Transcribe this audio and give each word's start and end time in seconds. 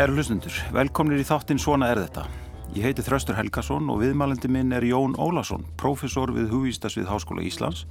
Kæru 0.00 0.14
hlustundur, 0.16 0.54
velkomnir 0.72 1.20
í 1.20 1.24
þáttinn 1.28 1.58
Svona 1.60 1.90
er 1.92 1.98
þetta. 2.00 2.22
Ég 2.72 2.86
heiti 2.86 3.02
Þraustur 3.04 3.36
Helgason 3.36 3.90
og 3.92 3.98
viðmælandi 4.00 4.48
minn 4.48 4.72
er 4.72 4.86
Jón 4.88 5.12
Ólason, 5.20 5.66
profesor 5.76 6.30
við 6.32 6.46
Hugvístasvið 6.54 7.10
Háskóla 7.10 7.42
Íslands 7.44 7.82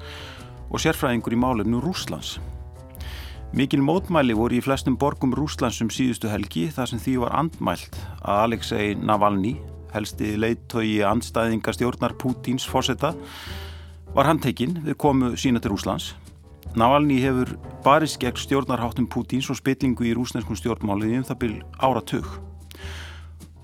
og 0.73 0.81
sérfræðingur 0.81 1.35
í 1.35 1.37
málefnu 1.37 1.77
Rúslands. 1.83 2.39
Mikil 3.53 3.83
mótmæli 3.85 4.33
voru 4.33 4.57
í 4.57 4.63
flestum 4.65 4.97
borgum 4.97 5.35
Rúslandsum 5.37 5.91
síðustu 5.93 6.31
helgi 6.33 6.71
þar 6.73 6.89
sem 6.89 7.03
því 7.03 7.13
var 7.27 7.35
andmælt 7.43 8.01
að 8.23 8.41
Alexei 8.47 8.95
Navalny, 8.97 9.59
helsti 9.93 10.33
leittói 10.41 11.03
andstæðinga 11.05 11.75
stjórnar 11.77 12.17
Pútins 12.17 12.65
fósetta, 12.65 13.13
var 14.17 14.31
handtekinn 14.31 14.79
við 14.81 14.97
komu 14.97 15.35
sína 15.37 15.61
til 15.61 15.75
Rúslands. 15.75 16.15
Navalny 16.77 17.17
hefur 17.23 17.55
barist 17.81 18.19
gegn 18.21 18.37
stjórnarháttum 18.37 19.07
Pútins 19.09 19.47
og 19.49 19.57
spillingu 19.57 20.05
í 20.05 20.11
rúsnenskum 20.13 20.57
stjórnmáliði 20.57 21.17
um 21.17 21.23
það 21.25 21.39
byrj 21.41 21.55
áratug. 21.81 22.27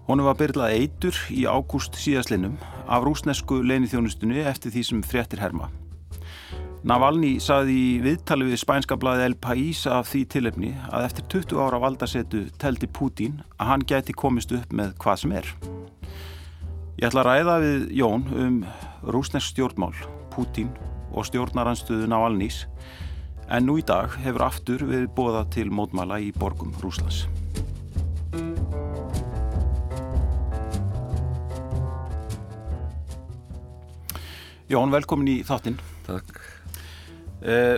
Honum 0.07 0.25
var 0.25 0.37
byrlað 0.39 0.73
eitur 0.79 1.19
í 1.29 1.43
ágúst 1.45 1.99
síðaslinnum 2.01 2.55
af 2.89 3.05
rúsnesku 3.05 3.59
leinithjónustunni 3.61 4.41
eftir 4.49 4.73
því 4.73 4.83
sem 4.87 5.03
fréttir 5.05 5.43
herma. 5.43 5.69
Navalny 6.85 7.35
saði 7.41 7.75
í 7.77 7.93
viðtali 8.01 8.49
við 8.49 8.61
spænska 8.61 8.97
blaði 8.97 9.29
El 9.29 9.37
País 9.41 9.85
af 9.89 10.09
því 10.09 10.23
tilefni 10.33 10.73
að 10.89 11.05
eftir 11.05 11.29
20 11.33 11.61
ára 11.61 11.81
valdasetu 11.85 12.43
teldi 12.61 12.89
Pútín 12.89 13.39
að 13.59 13.69
hann 13.69 13.85
gæti 13.85 14.17
komist 14.17 14.53
upp 14.53 14.73
með 14.73 14.97
hvað 15.01 15.21
sem 15.21 15.37
er. 15.43 15.53
Ég 16.97 17.09
ætla 17.09 17.21
að 17.21 17.29
ræða 17.29 17.61
við 17.61 17.87
Jón 18.01 18.27
um 18.33 18.59
rúsnesk 19.13 19.53
stjórnmál, 19.53 19.93
Pútín 20.33 20.73
og 21.15 21.25
stjórnaranstöðu 21.29 22.09
Navalnys 22.11 22.65
en 23.49 23.67
nú 23.67 23.77
í 23.79 23.85
dag 23.85 24.13
hefur 24.23 24.47
aftur 24.47 24.85
við 24.89 25.07
bóða 25.15 25.45
til 25.53 25.69
mótmæla 25.73 26.19
í 26.21 26.31
borgum 26.35 26.73
Rúslands. 26.81 27.25
Jón, 34.65 34.89
velkomin 34.89 35.29
í 35.29 35.35
þáttinn. 35.45 35.77
Takk. 36.07 36.39
Eh, 37.45 37.77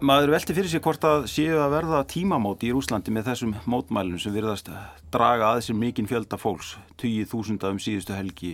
maður 0.00 0.36
velti 0.36 0.54
fyrir 0.54 0.70
sig 0.70 0.82
hvort 0.84 1.02
að 1.02 1.26
séu 1.32 1.56
að 1.58 1.72
verða 1.74 2.04
tímamóti 2.06 2.68
í 2.68 2.74
Rúslandi 2.74 3.10
með 3.10 3.32
þessum 3.32 3.56
mótmælunum 3.66 4.22
sem 4.22 4.34
virðast 4.34 4.70
draga 5.10 5.50
að 5.50 5.58
þessum 5.58 5.82
mikinn 5.82 6.08
fjölda 6.10 6.38
fólks, 6.38 6.76
20.000 7.02 7.72
um 7.72 7.82
síðustu 7.82 8.14
helgi 8.14 8.52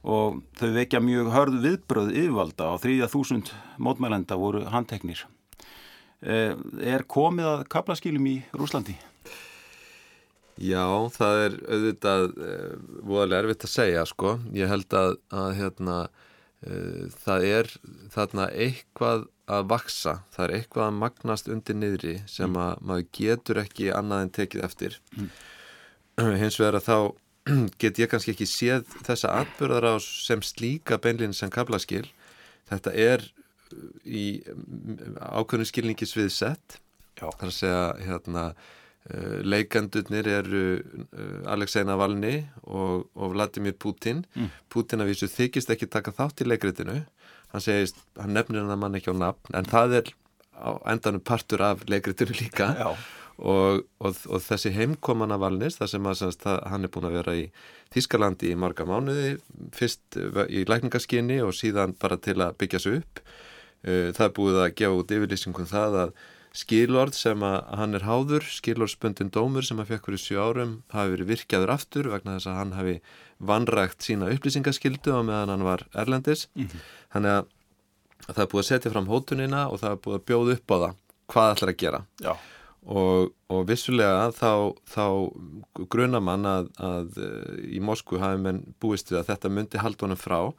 og 0.00 0.40
þau 0.56 0.70
vekja 0.76 1.02
mjög 1.04 1.28
hörð 1.34 1.60
viðbröð 1.64 2.14
yfirvalda 2.14 2.70
og 2.74 2.80
3.000 2.84 3.52
mótmælenda 3.82 4.38
voru 4.40 4.64
handteknir. 4.72 5.26
Eh, 6.20 6.56
er 6.84 7.06
komið 7.08 7.48
að 7.48 7.68
kaplaskilum 7.72 8.26
í 8.28 8.36
Rúslandi? 8.56 8.96
Já, 10.60 10.84
það 11.14 11.38
er 11.40 11.54
auðvitað 11.72 12.24
uh, 12.28 12.72
voðalega 13.08 13.46
erfitt 13.46 13.62
að 13.64 13.72
segja 13.72 14.02
sko. 14.08 14.34
Ég 14.52 14.68
held 14.68 14.92
að, 14.92 15.14
að 15.32 15.54
hérna, 15.56 15.94
uh, 16.68 17.06
það 17.22 17.46
er 17.48 17.70
þarna 18.12 18.48
eitthvað 18.52 19.24
að 19.50 19.70
vaksa, 19.72 20.18
það 20.34 20.44
er 20.44 20.54
eitthvað 20.58 20.84
að 20.84 20.98
magnast 20.98 21.48
undir 21.50 21.78
niðri 21.80 22.18
sem 22.28 22.60
að 22.60 22.84
maður 22.84 23.08
getur 23.16 23.62
ekki 23.64 23.88
annað 23.96 24.26
en 24.26 24.34
tekið 24.36 24.66
eftir. 24.68 25.00
Mm. 25.16 25.32
Hins 26.42 26.60
vegar 26.60 26.76
að 26.76 26.86
þá 26.90 26.98
get 27.82 28.00
ég 28.02 28.10
kannski 28.10 28.34
ekki 28.34 28.48
séð 28.48 28.88
þessa 29.06 29.34
atbyrðar 29.42 29.92
á 29.92 29.94
sem 30.04 30.42
slíka 30.44 31.00
beinlinn 31.02 31.36
sem 31.36 31.52
kaplaskil. 31.52 32.06
Þetta 32.70 32.94
er 32.94 33.24
í 34.04 34.42
ákveðinu 35.20 35.68
skilningi 35.68 36.08
sviðsett. 36.08 36.80
Það 37.20 37.42
er 37.44 37.50
að 37.50 37.56
segja 37.56 37.86
hérna 38.06 38.44
Eh, 39.08 39.38
leikandurnir 39.48 40.26
eru 40.28 40.58
eh, 40.76 41.48
Alexei 41.48 41.86
Navalny 41.88 42.34
og, 42.68 43.06
og 43.16 43.30
Vladimir 43.32 43.72
Putin 43.72 44.26
mm. 44.36 44.50
Putin 44.68 45.00
að 45.00 45.14
vísu 45.14 45.28
þykist 45.32 45.72
ekki 45.72 45.88
taka 45.88 46.12
þátt 46.12 46.42
í 46.44 46.46
leikritinu 46.46 46.98
hann 47.00 47.64
segist, 47.64 47.96
hann 48.20 48.36
nefnir 48.36 48.60
hann 48.60 48.74
að 48.74 48.82
mann 48.82 48.98
ekki 48.98 49.14
á 49.16 49.16
nafn 49.16 49.56
en 49.56 49.70
það 49.72 49.96
er 50.02 50.10
á 50.52 50.70
endanum 50.92 51.24
partur 51.24 51.64
af 51.64 51.86
leikritinu 51.88 52.36
líka 52.42 52.68
og, 53.40 53.84
og, 54.04 54.18
og 54.28 54.42
þessi 54.44 54.72
heimkoma 54.74 55.28
Navalnys 55.28 55.78
þar 55.80 55.92
sem 55.92 56.08
að 56.08 56.18
semst, 56.20 56.44
hann 56.44 56.84
er 56.84 56.92
búin 56.92 57.08
að 57.08 57.16
vera 57.20 57.36
í 57.38 57.46
Þískalandi 57.90 58.52
í 58.52 58.58
marga 58.60 58.84
mánuði 58.86 59.38
fyrst 59.74 60.18
í 60.46 60.64
lækningaskinni 60.68 61.40
og 61.42 61.56
síðan 61.56 61.96
bara 61.98 62.20
til 62.22 62.36
að 62.38 62.58
byggja 62.60 62.82
sig 62.84 63.00
upp. 63.00 63.22
Eh, 63.82 64.10
það 64.14 64.26
er 64.26 64.36
búið 64.36 64.60
að 64.60 64.74
gefa 64.78 65.00
út 65.00 65.14
yfirlýsingum 65.16 65.70
það 65.70 65.96
að 66.04 66.12
skilord 66.60 67.14
sem 67.14 67.42
að 67.46 67.58
hann 67.78 67.96
er 67.96 68.04
háður, 68.04 68.46
skilordsbundin 68.50 69.32
dómur 69.34 69.66
sem 69.66 69.80
að 69.80 69.94
fekk 69.94 70.10
fyrir 70.10 70.22
7 70.22 70.38
árum 70.42 70.76
hafi 70.92 71.14
verið 71.14 71.32
virkjaður 71.32 71.74
aftur 71.76 72.10
vegna 72.10 72.36
þess 72.36 72.50
að 72.50 72.58
hann 72.58 72.76
hafi 72.76 72.96
vanrægt 73.50 74.04
sína 74.04 74.30
upplýsingaskildu 74.34 75.14
á 75.14 75.20
meðan 75.22 75.54
hann 75.54 75.66
var 75.66 75.86
erlendis. 75.94 76.48
Mm 76.54 76.66
-hmm. 76.66 76.86
þannig 77.14 77.36
að, 77.38 77.44
að 78.26 78.34
það 78.34 78.44
er 78.44 78.50
búið 78.52 78.64
að 78.64 78.70
setja 78.70 78.94
fram 78.94 79.10
hótunina 79.10 79.66
og 79.70 79.80
það 79.80 79.92
er 79.92 80.02
búið 80.04 80.18
að 80.18 80.26
bjóða 80.30 80.56
upp 80.58 80.70
á 80.70 80.76
það. 80.84 80.96
Hvað 81.30 81.52
ætlar 81.54 81.70
að 81.70 81.80
gera 81.80 82.02
og, 82.88 83.32
og 83.52 83.64
vissulega 83.68 84.30
þá, 84.36 84.76
þá 84.88 85.04
gruna 85.92 86.20
mann 86.24 86.46
að, 86.48 86.70
að 86.80 87.18
í 87.68 87.80
Moskvu 87.84 88.20
hafi 88.22 88.40
menn 88.40 88.62
búist 88.80 89.12
við 89.12 89.20
að 89.20 89.34
þetta 89.34 89.52
myndi 89.52 89.82
haldunum 89.82 90.20
frá. 90.20 90.54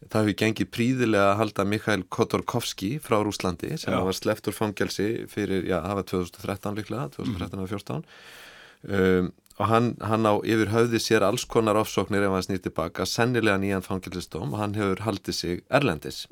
Það 0.00 0.22
hefur 0.22 0.38
gengið 0.40 0.70
príðilega 0.72 1.26
að 1.34 1.38
halda 1.42 1.66
Mikhail 1.68 2.04
Khodorkovski 2.08 2.94
frá 3.04 3.18
Rúslandi 3.20 3.74
sem 3.80 3.92
var 3.92 4.16
sleppt 4.16 4.48
úr 4.48 4.56
fangelsi 4.56 5.10
fyrir, 5.28 5.66
já, 5.68 5.76
það 5.84 5.98
var 5.98 6.06
2013 6.14 6.78
líklega, 6.80 7.10
2013-2014 7.18 8.08
um, 8.88 9.28
og 9.60 9.68
hann, 9.68 9.90
hann 10.00 10.24
á 10.24 10.40
yfir 10.40 10.72
höfði 10.72 11.02
sér 11.04 11.26
alls 11.26 11.44
konar 11.44 11.76
ofsóknir 11.76 12.24
ef 12.24 12.32
hann 12.32 12.46
snýr 12.46 12.62
tilbaka, 12.64 13.04
sennilega 13.04 13.60
nýjan 13.60 13.84
fangelsistóm 13.84 14.54
og 14.54 14.62
hann 14.62 14.78
hefur 14.78 15.04
haldið 15.04 15.36
sig 15.36 15.60
erlendis 15.68 16.22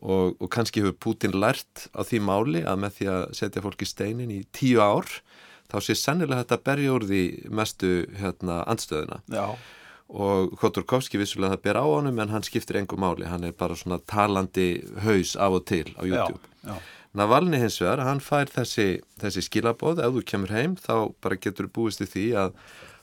og, 0.00 0.36
og 0.40 0.48
kannski 0.52 0.82
hefur 0.82 0.96
Putin 1.08 1.36
lært 1.36 1.88
á 1.96 2.00
því 2.04 2.22
máli 2.24 2.64
að 2.64 2.80
með 2.84 2.96
því 2.98 3.10
að 3.14 3.26
setja 3.40 3.64
fólk 3.64 3.84
í 3.84 3.88
steinin 3.88 4.32
í 4.34 4.40
tíu 4.56 4.80
ár 4.80 5.08
þá 5.70 5.76
sé 5.86 5.94
sennilega 5.98 6.44
þetta 6.44 6.64
berja 6.66 6.94
úr 6.96 7.04
því 7.06 7.24
mestu 7.54 7.92
hérna, 8.18 8.62
andstöðuna. 8.70 9.20
Já 9.30 9.54
og 10.10 10.56
Khodorkovski 10.58 11.20
vissulega 11.20 11.54
það 11.54 11.64
ber 11.66 11.78
á 11.78 11.84
honum 11.86 12.18
en 12.22 12.32
hann 12.34 12.46
skiptir 12.46 12.80
engum 12.80 13.02
máli, 13.04 13.28
hann 13.30 13.46
er 13.46 13.54
bara 13.54 13.76
svona 13.78 14.00
talandi 14.10 14.80
haus 15.04 15.36
af 15.38 15.60
og 15.60 15.66
til 15.70 15.86
á 15.94 16.02
YouTube 16.02 16.40
já, 16.64 16.74
já. 16.74 16.80
Navalni 17.14 17.58
hins 17.58 17.80
vegar, 17.82 18.04
hann 18.06 18.20
fær 18.22 18.46
þessi, 18.50 19.00
þessi 19.18 19.42
skilabóð, 19.42 19.98
ef 19.98 20.12
þú 20.14 20.20
kemur 20.30 20.52
heim 20.54 20.76
þá 20.78 21.10
bara 21.22 21.38
getur 21.42 21.66
búist 21.66 22.02
í 22.04 22.06
því 22.06 22.26
að 22.38 22.52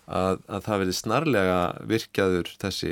að, 0.08 0.40
að 0.48 0.64
það 0.68 0.82
verði 0.82 0.96
snarlega 0.96 1.58
virkjaður 1.92 2.52
þessi 2.62 2.92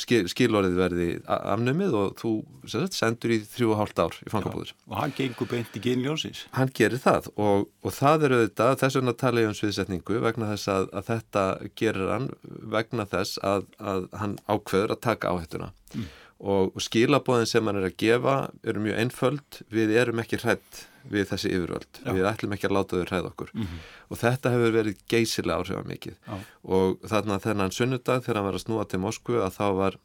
skil, 0.00 0.20
skilorðið 0.28 0.76
verði 0.82 1.08
afnumið 1.24 1.96
og 1.96 2.14
þú 2.20 2.32
sagt, 2.68 2.96
sendur 2.96 3.34
í 3.34 3.40
þrjú 3.48 3.72
og 3.72 3.80
hálft 3.80 4.02
ár 4.02 4.18
í 4.20 4.32
fangabúður. 4.32 4.74
Og 4.90 5.00
hann 5.00 5.16
gengur 5.16 5.50
beint 5.50 5.78
í 5.78 5.82
genljósins. 5.84 6.44
Hann 6.56 6.72
gerir 6.76 7.00
það 7.02 7.30
og, 7.36 7.66
og 7.80 7.96
það 7.96 8.28
eru 8.28 8.40
þetta, 8.44 8.70
þess 8.84 9.00
vegna 9.00 9.16
tala 9.24 9.44
ég 9.44 9.52
um 9.52 9.58
sviðsetningu 9.58 10.22
vegna 10.24 10.52
þess 10.52 10.72
að, 10.74 10.88
að 10.92 11.10
þetta 11.12 11.44
gerir 11.80 12.12
hann 12.12 12.30
vegna 12.76 13.08
þess 13.08 13.40
að, 13.46 13.68
að 13.80 14.08
hann 14.20 14.38
ákveður 14.46 14.96
að 14.96 15.04
taka 15.08 15.32
áhættuna. 15.32 15.72
Mm. 15.94 16.08
Og, 16.38 16.70
og 16.70 16.82
skilabóðin 16.84 17.48
sem 17.50 17.66
hann 17.66 17.80
er 17.80 17.88
að 17.88 17.96
gefa 17.98 18.34
eru 18.62 18.82
mjög 18.84 18.98
einföld, 19.02 19.56
við 19.74 19.96
erum 19.98 20.20
ekki 20.22 20.38
hrætt 20.38 20.84
við 21.10 21.24
þessi 21.32 21.50
yfirvöld, 21.50 22.00
Já. 22.04 22.10
við 22.14 22.28
ætlum 22.30 22.52
ekki 22.54 22.68
að 22.68 22.74
láta 22.76 22.98
þau 22.98 23.08
hræða 23.08 23.30
okkur 23.32 23.50
mm 23.54 23.62
-hmm. 23.62 23.80
og 24.08 24.20
þetta 24.20 24.52
hefur 24.54 24.74
verið 24.76 25.00
geysilega 25.08 25.58
áhrifað 25.58 25.88
mikið 25.88 26.16
Já. 26.28 26.36
og 26.62 27.08
þarna 27.10 27.38
þennan 27.42 27.74
sunnudag 27.74 28.22
þegar 28.22 28.36
hann 28.36 28.48
var 28.48 28.58
að 28.58 28.64
snúa 28.64 28.84
til 28.88 29.00
Moskvu 29.02 29.40
að 29.42 29.56
þá 29.56 29.66
var, 29.80 29.98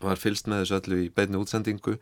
var 0.00 0.16
fylst 0.16 0.46
með 0.46 0.60
þessu 0.62 0.78
öllu 0.80 1.00
í 1.04 1.10
beinu 1.10 1.40
útsendingu 1.42 1.98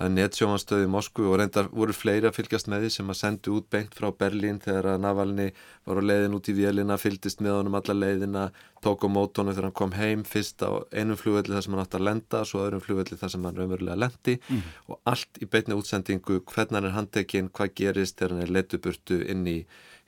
það 0.00 0.06
er 0.08 0.12
nettsjómanstöði 0.16 0.84
í 0.86 0.90
Moskvu 0.90 1.26
og 1.28 1.34
reyndar 1.36 1.66
voru 1.76 1.92
fleiri 1.92 2.28
að 2.30 2.38
fylgjast 2.38 2.70
með 2.72 2.86
því 2.86 2.90
sem 2.94 3.10
að 3.12 3.18
sendu 3.18 3.56
út 3.58 3.66
beint 3.68 3.92
frá 3.92 4.06
Berlín 4.16 4.60
þegar 4.64 4.94
að 4.94 5.02
Navalni 5.04 5.48
var 5.84 6.00
á 6.00 6.02
leiðin 6.08 6.36
út 6.38 6.48
í 6.48 6.54
vélina, 6.56 6.96
fylgist 6.96 7.42
með 7.44 7.58
honum 7.58 7.76
alla 7.76 7.96
leiðina, 7.98 8.46
tók 8.80 9.04
á 9.04 9.08
mótónu 9.12 9.52
þegar 9.52 9.68
hann 9.68 9.76
kom 9.76 9.92
heim 9.98 10.24
fyrst 10.24 10.64
á 10.64 10.80
einum 10.96 11.20
flugvelli 11.20 11.52
þar 11.52 11.66
sem 11.66 11.76
hann 11.76 11.84
átt 11.84 11.98
að 11.98 12.06
lenda, 12.08 12.42
svo 12.48 12.62
öðrum 12.64 12.84
flugvelli 12.86 13.20
þar 13.20 13.34
sem 13.34 13.44
hann 13.44 13.60
raunverulega 13.60 14.00
lendi 14.00 14.38
mm. 14.40 14.64
og 14.88 15.12
allt 15.12 15.42
í 15.44 15.50
beitni 15.52 15.76
útsendingu, 15.76 16.40
hvernig 16.48 16.80
hann 16.80 16.88
er 16.88 16.96
handtekinn, 16.96 17.52
hvað 17.52 17.76
gerist 17.82 18.16
þegar 18.16 18.38
hann 18.38 18.46
er 18.46 18.56
leituburtu 18.56 19.20
inn 19.20 19.44
í 19.52 19.58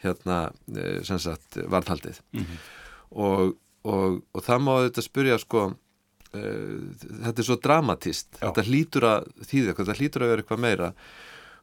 hérna, 0.07 0.41
eh, 0.73 1.03
sem 1.05 1.21
sagt, 1.21 1.61
varðhaldið 1.69 2.25
mm 2.33 2.41
-hmm. 2.41 2.67
og, 3.29 3.57
og, 3.85 4.23
og 4.33 4.49
það 4.49 4.65
má 4.65 4.75
þetta 4.87 5.05
spyrja 5.05 5.39
sko 5.45 5.69
þetta 6.33 7.43
er 7.43 7.47
svo 7.49 7.59
dramatist 7.61 8.39
Já. 8.39 8.47
þetta 8.47 8.65
hlýtur 8.69 9.09
að 9.09 9.29
þýða, 9.45 9.77
þetta 9.81 9.99
hlýtur 9.99 10.25
að 10.25 10.33
vera 10.33 10.45
eitthvað 10.45 10.65
meira 10.65 10.93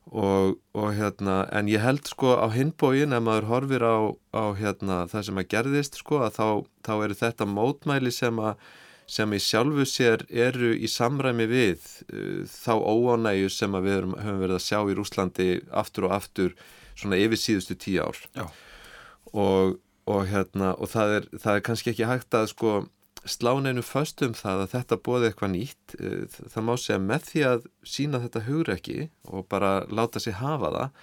og, 0.10 0.60
og 0.74 0.92
hérna, 0.98 1.40
en 1.54 1.70
ég 1.70 1.84
held 1.84 2.08
sko 2.10 2.36
á 2.38 2.48
hinbóin 2.54 3.14
ef 3.14 3.24
maður 3.26 3.50
horfir 3.50 3.86
á, 3.86 3.98
á 4.34 4.44
hérna, 4.58 5.00
það 5.10 5.26
sem 5.28 5.42
að 5.42 5.50
gerðist 5.54 6.00
sko 6.02 6.22
að 6.26 6.38
þá, 6.38 6.46
þá 6.88 6.94
eru 7.08 7.18
þetta 7.20 7.50
mótmæli 7.50 8.14
sem 8.14 8.40
að 8.42 8.62
sem 9.10 9.32
í 9.34 9.40
sjálfu 9.42 9.86
sér 9.90 10.24
eru 10.30 10.70
í 10.78 10.90
samræmi 10.90 11.48
við 11.50 11.86
uh, 12.14 12.46
þá 12.46 12.74
óánægu 12.78 13.50
sem 13.54 13.78
við 13.82 13.96
erum, 13.96 14.16
höfum 14.22 14.44
verið 14.44 14.58
að 14.60 14.66
sjá 14.68 14.80
í 14.86 14.98
Rúslandi 14.98 15.50
aftur 15.74 16.10
og 16.10 16.14
aftur 16.20 16.54
svona 16.94 17.18
yfir 17.18 17.42
síðustu 17.42 17.78
tíu 17.80 18.04
ár. 18.06 18.20
Og, 19.34 19.80
og 20.10 20.22
hérna 20.30 20.76
og 20.78 20.92
það 20.94 21.16
er, 21.18 21.28
það 21.42 21.58
er 21.58 21.66
kannski 21.66 21.94
ekki 21.94 22.10
hægt 22.10 22.38
að 22.38 22.52
sko 22.54 22.76
sláneinu 23.30 23.84
först 23.86 24.22
um 24.26 24.34
það 24.38 24.66
að 24.66 24.74
þetta 24.74 25.00
bóði 25.06 25.30
eitthvað 25.30 25.54
nýtt 25.54 25.96
eh, 26.00 26.26
það 26.54 26.68
má 26.68 26.74
segja 26.78 27.00
með 27.04 27.30
því 27.30 27.46
að 27.52 27.72
sína 27.96 28.22
þetta 28.26 28.46
hugur 28.48 28.74
ekki 28.76 29.00
og 29.30 29.48
bara 29.52 29.72
láta 29.88 30.22
sig 30.24 30.38
hafa 30.40 30.74
það 30.76 31.02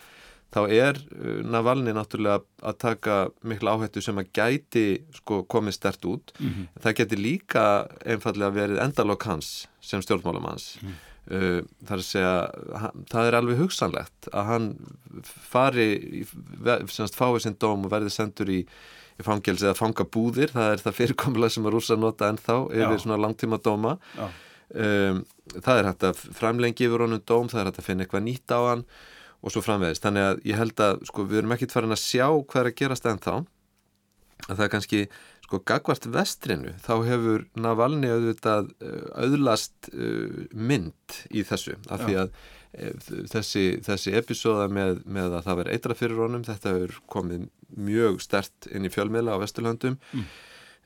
þá 0.54 0.60
er 0.72 1.00
eh, 1.00 1.40
Navalni 1.46 1.94
náttúrulega 1.96 2.42
að 2.66 2.78
taka 2.82 3.16
miklu 3.46 3.72
áhættu 3.74 4.02
sem 4.04 4.18
að 4.20 4.30
gæti 4.36 4.86
sko 5.18 5.42
komið 5.50 5.78
stert 5.78 6.06
út 6.08 6.32
mm 6.38 6.48
-hmm. 6.48 6.82
það 6.82 6.96
geti 7.00 7.20
líka 7.20 7.64
einfallega 8.04 8.54
verið 8.54 8.82
endalokk 8.84 9.26
hans 9.26 9.68
sem 9.80 10.02
stjórnmálamanns 10.02 10.78
mm. 10.82 10.94
uh, 11.30 11.60
það 11.86 11.94
er 11.96 12.02
að 12.02 12.10
segja 12.10 12.36
það 13.12 13.26
er 13.26 13.38
alveg 13.38 13.58
hugsanlegt 13.58 14.28
að 14.32 14.44
hann 14.50 14.66
fari 15.24 15.88
semst 16.88 17.14
fái 17.14 17.40
sinn 17.40 17.58
dóm 17.58 17.84
og 17.84 17.90
verði 17.90 18.10
sendur 18.10 18.50
í 18.50 18.66
í 19.16 19.24
fangelsi 19.24 19.66
eða 19.66 19.78
fangabúðir, 19.78 20.52
það 20.52 20.72
er 20.74 20.82
það 20.84 20.98
fyrirkomulega 21.00 21.54
sem 21.56 21.68
að 21.68 21.76
rúsa 21.76 21.96
nota 21.96 22.30
ennþá 22.32 22.56
yfir 22.68 22.96
Já. 22.96 23.02
svona 23.04 23.20
langtíma 23.24 23.58
dóma 23.64 23.96
um, 24.20 25.20
það 25.56 25.78
er 25.78 25.90
hægt 25.90 26.08
að 26.10 26.24
framlengi 26.36 26.88
yfir 26.88 27.04
honum 27.06 27.22
dóm, 27.24 27.50
það 27.52 27.62
er 27.62 27.70
hægt 27.70 27.80
að 27.82 27.88
finna 27.88 28.06
eitthvað 28.06 28.26
nýtt 28.26 28.52
á 28.52 28.60
hann 28.60 28.84
og 29.46 29.52
svo 29.52 29.62
framvegist, 29.62 30.02
þannig 30.02 30.26
að 30.26 30.40
ég 30.48 30.58
held 30.58 30.82
að 30.82 31.04
sko 31.06 31.24
við 31.28 31.42
erum 31.42 31.54
ekkit 31.54 31.74
farin 31.76 31.94
að 31.94 32.02
sjá 32.02 32.26
hvað 32.26 32.60
er 32.62 32.70
að 32.70 32.78
gerast 32.80 33.08
ennþá. 33.10 33.34
Að 34.46 34.52
það 34.52 34.64
er 34.64 34.70
kannski 34.72 35.00
sko 35.46 35.60
gagvart 35.70 36.08
vestrinu 36.12 36.72
þá 36.82 36.92
hefur 37.06 37.44
Navalni 37.62 38.10
auðvitað 38.10 38.72
uh, 38.82 39.06
auðlast 39.22 39.90
uh, 39.92 40.42
mynd 40.52 41.20
í 41.30 41.44
þessu. 41.46 41.76
Af 41.86 42.04
því 42.04 42.18
að 42.24 42.34
þessi, 42.76 43.64
þessi 43.84 44.14
episóða 44.18 44.66
með, 44.72 45.00
með 45.04 45.38
að 45.38 45.46
það 45.46 45.60
verði 45.60 45.76
eitra 45.76 45.96
fyrir 45.96 46.20
honum 46.20 46.44
þetta 46.46 46.74
hefur 46.74 46.98
komið 47.12 47.46
mjög 47.86 48.20
stert 48.24 48.68
inn 48.72 48.86
í 48.86 48.92
fjölmiðla 48.92 49.36
á 49.36 49.42
Vesturlandum 49.42 49.96
mm. 49.96 50.26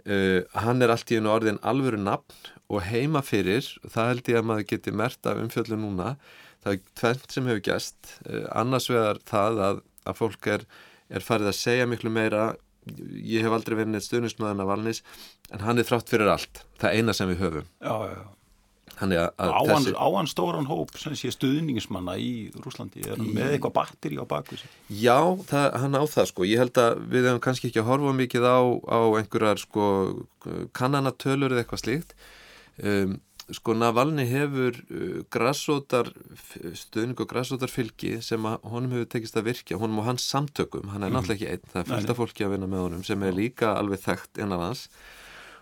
uh, 0.07 0.39
hann 0.65 0.85
er 0.85 0.95
allt 0.95 1.11
í 1.11 1.19
einu 1.19 1.33
orðin 1.33 1.61
alvöru 1.67 2.01
nafn 2.01 2.53
og 2.71 2.87
heima 2.87 3.25
fyrir 3.27 3.67
það 3.91 4.13
held 4.13 4.33
ég 4.33 4.41
að 4.41 4.49
maður 4.53 4.71
geti 4.75 4.95
mert 5.03 5.31
af 5.31 5.43
umfjöldu 5.43 5.79
núna 5.81 6.15
það 6.65 6.77
er 6.77 6.83
tvent 7.03 7.37
sem 7.37 7.51
hefur 7.51 7.63
gæst 7.71 8.17
uh, 8.27 8.47
annars 8.63 8.91
vegar 8.93 9.23
það 9.29 9.63
að, 9.69 9.85
að 10.07 10.19
fólk 10.21 10.51
er, 10.57 10.67
er 11.11 11.25
farið 11.27 11.53
að 11.53 11.61
segja 11.61 11.89
miklu 11.89 12.13
meira. 12.13 12.51
Ég 12.89 13.45
hef 13.45 13.53
aldrei 13.53 13.77
verið 13.77 13.93
neitt 13.93 14.07
stuðnismöðan 14.07 14.63
af 14.65 14.71
Valnis 14.71 15.03
en 15.53 15.65
hann 15.67 15.81
er 15.81 15.89
þrátt 15.89 16.11
fyrir 16.11 16.31
allt 16.33 16.63
það 16.81 16.97
eina 16.97 17.15
sem 17.17 17.29
við 17.29 17.43
höfum. 17.45 17.67
Já, 17.85 17.97
já, 18.09 18.15
já 18.17 18.40
Áan 19.01 19.87
þessi... 19.87 20.33
stóran 20.33 20.69
hóp 20.69 20.93
sem 21.01 21.15
sé 21.17 21.31
stuðningismanna 21.33 22.17
í 22.21 22.51
Rúslandi 22.61 23.05
er 23.07 23.17
hann 23.17 23.33
með 23.37 23.55
eitthvað 23.55 23.77
batteri 23.79 24.21
á 24.21 24.25
bakvið 24.29 24.67
Já, 24.93 25.19
það, 25.49 25.67
hann 25.83 25.97
á 25.97 26.05
það 26.11 26.29
sko. 26.33 26.47
Ég 26.49 26.61
held 26.61 26.83
að 26.83 27.01
við 27.13 27.31
hefum 27.31 27.43
kannski 27.47 27.71
ekki 27.71 27.83
að 27.83 27.89
horfa 27.89 28.15
mikið 28.19 28.47
á, 28.47 28.61
á 28.91 29.01
einhverjar 29.21 29.63
sko 29.63 29.87
kannanatölur 30.77 31.55
eða 31.55 31.65
eitthvað 31.65 31.85
slíkt. 31.85 32.15
Um, 32.81 33.17
sko 33.51 33.75
Navalni 33.75 34.27
hefur 34.31 34.77
uh, 34.91 35.23
grassótar 35.33 36.13
stuðning 36.77 37.19
og 37.19 37.31
grassótar 37.31 37.73
fylgi 37.73 38.19
sem 38.25 38.45
honum 38.45 38.93
hefur 38.95 39.09
tekist 39.15 39.39
að 39.41 39.49
virkja. 39.51 39.81
Honum 39.81 40.03
og 40.03 40.11
hans 40.11 40.29
samtökum, 40.29 40.93
hann 40.93 41.07
er 41.07 41.11
mm. 41.11 41.17
náttúrulega 41.17 41.39
ekki 41.39 41.51
einn. 41.55 41.73
Það 41.73 41.81
er 41.83 41.91
fylgta 41.95 42.19
fólki 42.19 42.47
að 42.47 42.55
vinna 42.57 42.71
með 42.71 42.87
honum 42.87 43.07
sem 43.07 43.27
er 43.27 43.37
líka 43.37 43.75
alveg 43.79 44.05
þekkt 44.05 44.45
innan 44.45 44.69
hans 44.69 44.89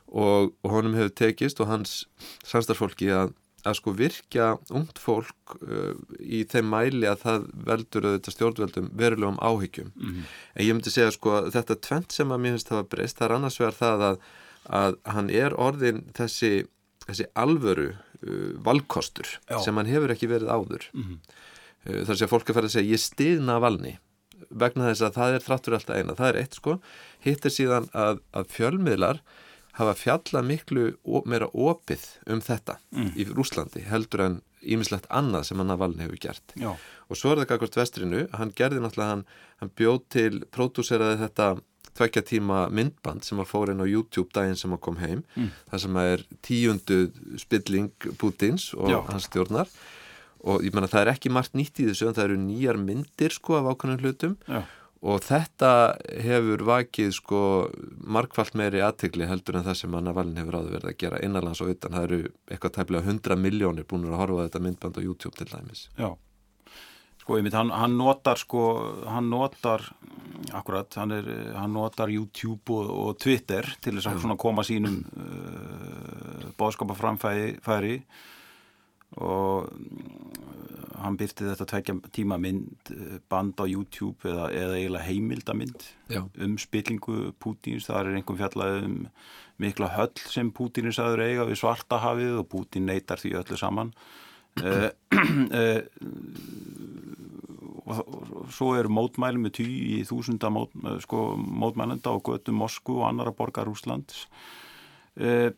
og, 0.08 0.55
og 0.64 0.72
honum 0.72 0.96
hefur 0.96 1.12
tekist 1.20 1.60
og 1.62 1.70
hans 1.70 2.00
samstarfólki 2.46 3.10
að, 3.12 3.34
að 3.69 3.76
sko 3.81 3.94
virkja 3.99 4.49
ungt 4.75 5.00
fólk 5.02 5.56
uh, 5.60 5.93
í 6.20 6.44
þeim 6.49 6.70
mæli 6.72 7.08
að 7.10 7.22
það 7.25 7.46
veldur 7.69 8.08
auðvitað 8.08 8.37
stjórnveldum 8.37 8.90
verulegum 8.99 9.40
áhyggjum 9.43 9.93
mm 9.94 10.08
-hmm. 10.08 10.34
en 10.55 10.66
ég 10.66 10.75
myndi 10.75 10.94
segja 10.94 11.12
sko 11.14 11.37
að 11.38 11.52
þetta 11.58 11.81
tvent 11.88 12.12
sem 12.12 12.32
að 12.32 12.43
mér 12.43 12.56
finnst 12.56 12.75
hafa 12.75 12.88
breyst, 12.88 13.19
það 13.19 13.28
er 13.28 13.37
annars 13.37 13.60
vegar 13.60 13.78
það 13.78 14.06
að, 14.10 14.20
að 14.81 14.99
hann 15.05 15.31
er 15.31 15.55
orðin 15.55 16.05
þessi, 16.14 16.52
þessi 17.06 17.28
alvöru 17.34 17.90
uh, 17.93 18.52
valkostur 18.64 19.28
Já. 19.50 19.61
sem 19.61 19.76
hann 19.76 19.93
hefur 19.93 20.11
ekki 20.11 20.28
verið 20.28 20.49
áður 20.49 20.90
mm 20.93 21.02
-hmm. 21.02 21.19
uh, 21.90 22.04
þar 22.06 22.16
sé 22.16 22.25
að 22.25 22.32
fólk 22.32 22.49
er 22.49 22.54
færið 22.54 22.70
að 22.70 22.76
segja 22.76 22.93
ég 22.93 23.00
stiðna 23.00 23.61
valni 23.61 23.99
vegna 24.49 24.88
þess 24.88 25.02
að 25.02 25.16
það 25.19 25.34
er 25.34 25.44
þráttur 25.44 25.75
alltaf 25.76 25.96
eina, 25.96 26.14
það 26.14 26.28
er 26.28 26.40
eitt 26.40 26.54
sko 26.54 26.81
hitt 27.20 27.44
er 27.44 27.52
síðan 27.52 27.88
að, 27.93 28.20
að 28.32 28.49
fjölmiðlar 28.54 29.20
hafa 29.78 29.94
fjalla 29.94 30.42
miklu 30.42 30.90
meira 31.28 31.48
opið 31.54 32.04
um 32.30 32.42
þetta 32.42 32.78
mm. 32.94 33.10
í 33.14 33.26
Rúslandi 33.30 33.84
heldur 33.86 34.25
en 34.25 34.38
ímislegt 34.58 35.06
annað 35.14 35.48
sem 35.48 35.60
hann 35.62 35.70
að 35.70 35.82
valin 35.84 36.02
hefur 36.02 36.20
gert 36.22 36.54
Já. 36.58 36.72
og 36.75 37.19
svo 37.19 37.32
er 37.32 37.42
það 37.42 37.50
Gagvart 37.52 37.78
Vestrinu 37.78 38.25
hann 38.34 38.54
gerði 38.58 38.82
náttúrulega, 38.82 39.14
hann, 39.14 39.26
hann 39.62 39.75
bjóð 39.78 40.00
til 40.14 40.40
pródúseraði 40.54 41.20
þetta 41.22 41.50
tvekja 41.98 42.25
tíma 42.26 42.64
myndband 42.75 43.26
sem 43.26 43.38
var 43.38 43.48
fórin 43.50 43.82
á 43.82 43.86
YouTube 43.86 44.32
daginn 44.34 44.58
sem 44.58 44.75
hann 44.75 44.82
kom 44.82 44.98
heim 45.02 45.22
mm. 45.36 45.52
það 45.70 45.84
sem 45.84 46.00
er 46.02 46.26
tíundu 46.46 46.98
spilling 47.38 48.10
Putins 48.19 48.72
og 48.75 48.90
Já. 48.90 49.00
hans 49.12 49.30
stjórnar 49.30 49.70
og 50.38 50.66
ég 50.66 50.75
menna 50.75 50.90
það 50.90 51.04
er 51.04 51.12
ekki 51.14 51.32
margt 51.34 51.54
nýtt 51.58 51.78
í 51.82 51.88
þessu 51.88 52.10
en 52.10 52.19
það 52.19 52.28
eru 52.28 52.42
nýjar 52.42 52.82
myndir 52.82 53.34
sko 53.34 53.60
af 53.60 53.70
ákvæmum 53.72 54.02
hlutum 54.02 54.36
Já 54.46 54.64
og 54.98 55.20
þetta 55.22 55.72
hefur 56.24 56.64
vakið 56.66 57.12
sko 57.14 57.40
markvallt 58.02 58.56
meiri 58.58 58.80
aðtegli 58.82 59.28
heldur 59.30 59.60
en 59.60 59.66
það 59.68 59.76
sem 59.82 59.94
Anna 59.94 60.14
Valin 60.16 60.38
hefur 60.40 60.58
áður 60.58 60.74
verið 60.74 60.90
að 60.90 60.96
gera 61.04 61.20
innanlands 61.22 61.62
og 61.62 61.70
utan, 61.74 61.94
það 61.94 62.06
eru 62.08 62.22
eitthvað 62.50 62.74
tæmlega 62.78 63.12
100 63.14 63.38
miljónir 63.44 63.86
búin 63.86 64.08
að 64.08 64.18
horfa 64.18 64.48
þetta 64.48 64.64
myndband 64.64 64.98
á 64.98 65.06
YouTube 65.06 65.38
til 65.38 65.46
dæmis. 65.52 65.84
Já, 66.00 66.10
sko 67.22 67.38
ég 67.38 67.46
mynd, 67.46 67.58
hann, 67.60 67.70
hann 67.78 67.94
notar 68.00 68.42
sko, 68.42 68.64
hann 69.06 69.30
notar 69.30 69.86
akkurat, 70.58 70.90
hann, 70.98 71.14
er, 71.14 71.30
hann 71.54 71.76
notar 71.76 72.10
YouTube 72.10 72.74
og, 72.74 72.90
og 72.90 73.22
Twitter 73.22 73.70
til 73.78 73.98
þess 73.98 74.10
að 74.10 74.22
svona 74.24 74.38
koma 74.40 74.66
sínum 74.66 74.98
uh, 75.14 76.50
bóðskapa 76.58 76.98
framfæri 76.98 78.00
og 79.22 79.70
hann 81.02 81.18
byrti 81.18 81.46
þetta 81.46 81.66
tvekja 81.72 81.96
tíma 82.14 82.38
mynd 82.40 82.92
eh, 82.94 83.18
band 83.30 83.60
á 83.62 83.64
YouTube 83.68 84.28
eða, 84.28 84.49
eða 84.54 84.78
eiginlega 84.78 85.08
heimildamind 85.08 85.84
Já. 86.12 86.23
um 86.44 86.56
spillingu 86.61 87.32
Pútins, 87.40 87.88
það 87.88 88.00
er 88.00 88.18
einhvern 88.18 88.40
fjallað 88.40 88.80
um 88.87 88.96
mikla 89.58 89.90
höll 89.96 90.25
sem 90.30 90.52
Pútins 90.54 91.00
aður 91.02 91.25
eiga 91.26 91.46
við 91.49 91.61
svartahafið 91.62 92.40
og 92.42 92.49
Pútin 92.52 92.88
neytar 92.88 93.20
því 93.23 93.37
öllu 93.42 93.61
saman. 93.61 93.92
Uh, 94.58 94.88
uh, 95.54 95.84
og 97.87 98.49
svo 98.50 98.73
eru 98.75 98.90
mótmæli 98.90 99.38
með 99.38 99.52
tí 99.61 99.66
í 99.68 99.99
þúsunda 100.08 100.50
mót, 100.50 100.75
sko, 101.04 101.37
mótmælenda 101.38 102.11
á 102.11 102.18
götu 102.18 102.50
Moskú 102.56 102.96
og 102.99 103.06
annara 103.06 103.30
borgar 103.38 103.70
Úslands 103.70 104.25
uh, 105.23 105.54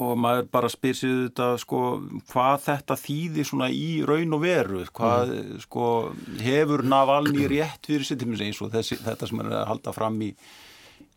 og 0.00 0.16
maður 0.20 0.48
bara 0.52 0.70
spyr 0.72 0.96
sér 0.96 1.18
þetta 1.26 1.50
sko 1.60 1.82
hvað 2.30 2.56
þetta 2.66 2.96
þýðir 3.00 3.48
svona 3.48 3.68
í 3.72 4.00
raun 4.06 4.36
og 4.36 4.42
veru? 4.44 4.82
Hvað 4.96 5.34
mm. 5.34 5.60
sko 5.66 5.84
hefur 6.40 6.84
Navalni 6.86 7.46
rétt 7.50 7.88
fyrir 7.88 8.06
sér 8.06 8.20
til 8.20 8.34
eins 8.34 8.60
og 8.64 8.72
þessi, 8.74 8.98
þetta 9.04 9.30
sem 9.30 9.44
er 9.44 9.54
að 9.60 9.68
halda 9.70 9.94
fram 9.96 10.18
í, 10.24 10.30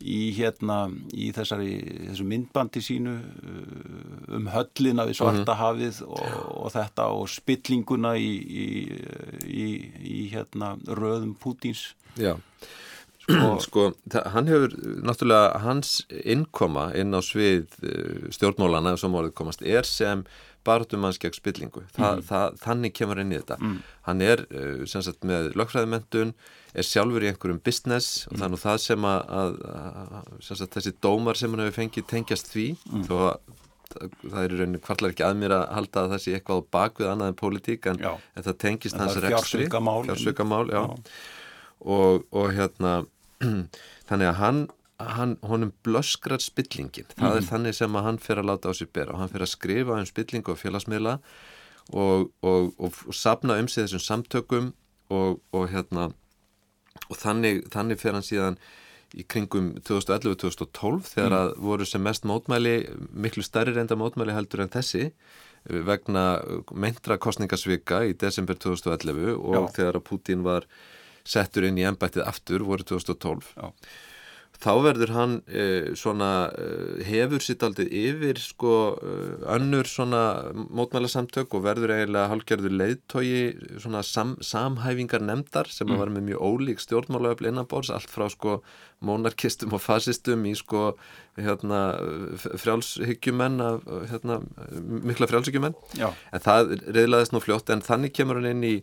í 0.04 0.22
hérna 0.38 0.78
í 1.16 1.32
þessari 1.36 1.74
þessu 2.12 2.28
myndbandi 2.30 2.84
sínu 2.84 3.18
uh, 3.18 4.38
um 4.40 4.50
höllina 4.54 5.08
við 5.10 5.20
svarta 5.22 5.54
mhm. 5.54 5.60
hafið 5.64 6.02
og, 6.08 6.40
og 6.64 6.74
þetta 6.76 7.10
og 7.18 7.28
spillinguna 7.32 8.16
í, 8.20 8.32
í, 9.44 9.68
í 10.16 10.24
hérna 10.34 10.76
röðum 10.88 11.36
Pútins 11.40 11.92
Já 12.20 12.36
Sko, 13.24 13.52
sko, 13.68 13.84
hann 14.34 14.50
hefur 14.52 14.74
náttúrulega 15.06 15.62
hans 15.64 16.02
innkoma 16.10 16.90
inn 17.00 17.16
á 17.16 17.22
svið 17.24 17.78
eh, 17.86 18.26
stjórnmólana 18.36 18.98
sem 19.00 19.16
orðið 19.16 19.38
komast 19.38 19.64
er 19.64 19.88
sem 19.88 20.26
barðumanns 20.64 21.20
gegn 21.20 21.36
spillingu. 21.36 21.84
Þa, 21.96 22.04
mm. 22.10 22.22
það, 22.30 22.60
þannig 22.64 22.94
kemur 22.96 23.20
inn 23.24 23.34
í 23.34 23.40
þetta. 23.40 23.58
Mm. 23.60 23.80
hann 24.08 24.24
er 24.24 24.46
eh, 24.52 24.86
sagt, 24.92 25.24
með 25.28 25.52
lögfræðimentun 25.60 26.36
er 26.74 26.88
sjálfur 26.88 27.24
í 27.24 27.30
einhverjum 27.32 27.60
business 27.64 28.24
mm. 28.30 28.44
og 28.44 28.54
nú 28.54 28.60
það 28.62 28.80
sem 28.86 29.08
að, 29.08 29.34
að, 29.42 29.60
að 30.20 30.32
sagt, 30.48 30.72
þessi 30.78 30.96
dómar 31.04 31.40
sem 31.40 31.52
hann 31.54 31.66
hefur 31.66 31.82
fengið 31.82 32.10
tengjast 32.12 32.52
því. 32.54 32.72
Mm. 32.92 33.06
þó 33.10 33.16
að 33.28 33.60
það 33.94 34.40
er 34.40 34.54
í 34.54 34.58
rauninu 34.58 34.82
kvartlar 34.82 35.14
ekki 35.14 35.26
að 35.28 35.36
mér 35.38 35.54
að 35.54 35.64
halda 35.76 36.02
að 36.02 36.14
það 36.14 36.22
sé 36.24 36.32
eitthvað 36.34 36.62
á 36.64 36.70
bakvið 36.74 37.10
annað 37.12 37.30
en 37.30 37.38
pólitík 37.38 37.90
en, 37.92 38.00
en 38.10 38.46
það 38.48 38.60
tengist 38.64 38.98
hans 38.98 39.20
rekstri. 39.22 39.68
fjársökamál 39.68 40.66
og, 41.84 42.24
og 42.32 42.54
hérna 42.56 43.04
þannig 44.10 44.30
að 44.30 44.40
hann, 44.40 44.62
hann 45.00 45.36
honum 45.44 45.74
blöskrar 45.86 46.44
spillingin 46.44 47.10
það 47.16 47.26
mm. 47.26 47.32
er 47.32 47.42
mhm. 47.42 47.50
þannig 47.52 47.80
sem 47.80 48.00
að 48.00 48.08
hann 48.10 48.22
fyrir 48.24 48.44
að 48.44 48.52
láta 48.52 48.72
á 48.72 48.78
sér 48.78 48.92
bera 48.94 49.16
og 49.16 49.24
hann 49.24 49.34
fyrir 49.34 49.48
að 49.48 49.56
skrifa 49.56 50.00
um 50.00 50.10
spillingu 50.10 50.56
og 50.56 50.62
félagsmiðla 50.62 51.18
og, 51.92 52.30
og, 52.42 52.72
og, 52.80 53.02
sapna 53.12 53.60
um 53.60 53.68
sig 53.68 53.88
þessum 53.88 54.04
samtökum 54.04 54.72
og 55.14 55.68
hérna 55.70 56.14
og 57.10 57.20
þannig, 57.20 57.66
þannig 57.74 58.00
fyrir 58.02 58.18
hann 58.18 58.26
síðan 58.26 58.58
í 59.14 59.26
kringum 59.30 59.74
2011-2012 59.86 61.10
þegar 61.12 61.34
mm. 61.34 61.40
að 61.40 61.52
voru 61.68 61.86
sem 61.86 62.02
mest 62.02 62.26
mótmæli 62.26 62.78
miklu 63.14 63.44
stærri 63.46 63.76
reynda 63.76 63.98
mótmæli 64.00 64.34
heldur 64.34 64.64
en 64.64 64.74
þessi 64.74 65.12
vegna 65.64 66.42
meintra 66.76 67.20
kostningasvika 67.22 68.02
í 68.10 68.16
desember 68.20 68.58
2011 68.60 69.36
og 69.38 69.56
Já. 69.56 69.62
þegar 69.78 70.00
að 70.00 70.06
Putin 70.10 70.44
var 70.46 70.68
settur 71.28 71.68
inn 71.68 71.80
í 71.80 71.86
ennbættið 71.88 72.26
aftur 72.28 72.66
voru 72.68 72.86
2012 72.88 73.54
Já. 73.56 73.70
þá 74.64 74.72
verður 74.84 75.14
hann 75.16 75.36
uh, 75.48 75.94
svona 76.00 76.30
uh, 76.52 77.00
hefur 77.08 77.44
sitt 77.44 77.64
aldrei 77.64 77.88
yfir 77.88 78.40
sko 78.44 78.74
uh, 78.96 79.46
önnur 79.56 79.88
svona 79.90 80.24
mótmælasamtök 80.52 81.56
og 81.56 81.64
verður 81.66 81.96
eiginlega 81.96 82.32
hálfgerður 82.32 82.76
leiðtogi 82.82 83.44
svona 83.80 84.04
sam, 84.08 84.36
samhæfingar 84.44 85.24
nefndar 85.24 85.72
sem 85.72 85.88
mm. 85.88 86.00
var 86.02 86.12
með 86.12 86.28
mjög 86.34 86.44
ólík 86.44 86.84
stjórnmálaöfl 86.84 87.50
innanbórs 87.54 87.94
allt 87.96 88.12
frá 88.12 88.28
sko 88.32 88.60
monarkistum 89.04 89.76
og 89.76 89.84
fasistum 89.84 90.44
í 90.48 90.54
sko 90.60 90.94
hérna 91.40 91.82
frjálshyggjumenn 92.44 93.64
hérna, 94.12 94.40
mikla 95.08 95.28
frjálshyggjumenn 95.32 95.76
en 96.04 96.46
það 96.46 96.78
reyðlaðist 96.86 97.34
nú 97.36 97.42
fljótt 97.44 97.72
en 97.74 97.84
þannig 97.84 98.16
kemur 98.16 98.40
hann 98.40 98.52
inn 98.54 98.72
í 98.76 98.78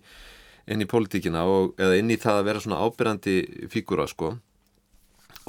inn 0.71 0.85
í 0.85 0.89
pólitíkina 0.91 1.45
og 1.49 1.75
eða 1.81 1.99
inn 2.01 2.13
í 2.13 2.21
það 2.21 2.41
að 2.41 2.49
vera 2.51 2.65
svona 2.65 2.81
ábyrrandi 2.87 3.37
fígúra 3.73 4.07
sko. 4.11 4.37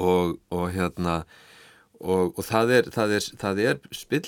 Og, 0.01 0.37
og 0.49 0.67
hérna 0.73 1.21
og, 2.01 2.31
og 2.33 2.45
það 2.45 2.71
er, 2.77 2.87
það 2.93 3.11
er, 3.17 3.25
það 3.41 3.59
er 3.61 3.79
spill, 3.93 4.23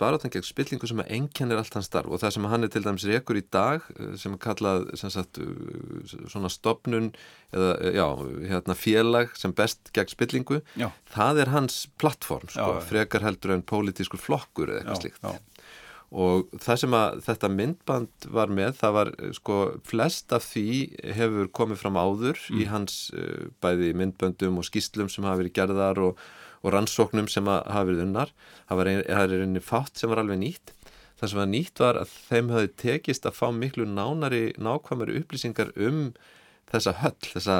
baráttangeg 0.00 0.44
spillingu 0.44 0.88
sem 0.90 1.00
ennkennir 1.04 1.60
allt 1.60 1.76
hans 1.78 1.88
starf. 1.88 2.10
Og 2.12 2.20
það 2.20 2.34
sem 2.36 2.48
hann 2.52 2.66
er 2.66 2.72
til 2.72 2.84
dæmis 2.84 3.06
rekur 3.08 3.40
í 3.40 3.44
dag 3.54 3.86
eh, 3.96 4.12
sem 4.20 4.34
er 4.36 4.42
kallað 4.42 4.90
sagt, 5.00 5.40
eh, 5.40 6.18
svona 6.32 6.50
stopnun 6.52 7.12
eða 7.54 7.94
já, 7.94 8.06
hérna, 8.50 8.76
félag 8.76 9.32
sem 9.40 9.54
best 9.56 9.92
gegn 9.96 10.12
spillingu 10.12 10.60
já. 10.76 10.90
það 11.14 11.44
er 11.44 11.54
hans 11.54 11.84
plattform 12.02 12.50
sko, 12.50 12.76
já, 12.76 12.86
frekar 12.90 13.24
heldur 13.24 13.54
en 13.54 13.64
pólitískur 13.64 14.20
flokkur 14.20 14.74
eða 14.74 14.82
eitthvað 14.82 15.02
slíkt 15.04 15.53
og 16.14 16.52
það 16.62 16.78
sem 16.84 16.94
að 16.94 17.16
þetta 17.26 17.50
myndband 17.50 18.26
var 18.36 18.52
með 18.54 18.76
það 18.78 18.92
var 18.94 19.10
sko 19.34 19.56
flest 19.88 20.34
af 20.36 20.44
því 20.46 20.68
hefur 21.18 21.50
komið 21.58 21.80
fram 21.80 21.98
áður 21.98 22.38
mm. 22.38 22.60
í 22.60 22.68
hans 22.70 22.98
uh, 23.18 23.48
bæði 23.64 23.90
myndböndum 23.98 24.60
og 24.62 24.68
skýslum 24.68 25.10
sem 25.10 25.26
hafa 25.26 25.42
verið 25.42 25.56
gerðar 25.58 26.00
og, 26.04 26.22
og 26.62 26.74
rannsóknum 26.76 27.26
sem 27.32 27.50
hafa 27.50 27.82
verið 27.88 28.06
unnar. 28.06 28.30
Það 28.68 28.80
var 28.80 28.92
einni 28.94 29.64
fátt 29.64 29.98
sem 29.98 30.12
var 30.12 30.22
alveg 30.22 30.40
nýtt. 30.44 30.74
Það 31.18 31.32
sem 31.32 31.42
var 31.42 31.50
nýtt 31.50 31.82
var 31.82 31.98
að 31.98 32.14
þeim 32.30 32.54
hafi 32.54 32.72
tekist 32.84 33.26
að 33.26 33.36
fá 33.40 33.46
miklu 33.54 33.88
nánari 33.90 34.46
nákvæmari 34.54 35.18
upplýsingar 35.20 35.74
um 35.74 36.08
þessa 36.70 36.94
höll, 37.02 37.28
þessa 37.34 37.58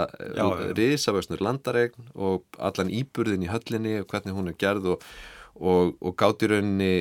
risavöksnur 0.78 1.42
landaregn 1.44 2.10
og 2.14 2.46
allan 2.58 2.90
íburðin 2.90 3.44
í 3.46 3.50
höllinni 3.50 3.98
og 4.00 4.08
hvernig 4.10 4.36
hún 4.36 4.50
er 4.50 4.58
gerð 4.58 4.94
og 4.94 5.08
og, 5.60 5.94
og 6.02 6.16
gátt 6.18 6.42
í 6.42 6.50
rauninni, 6.50 6.92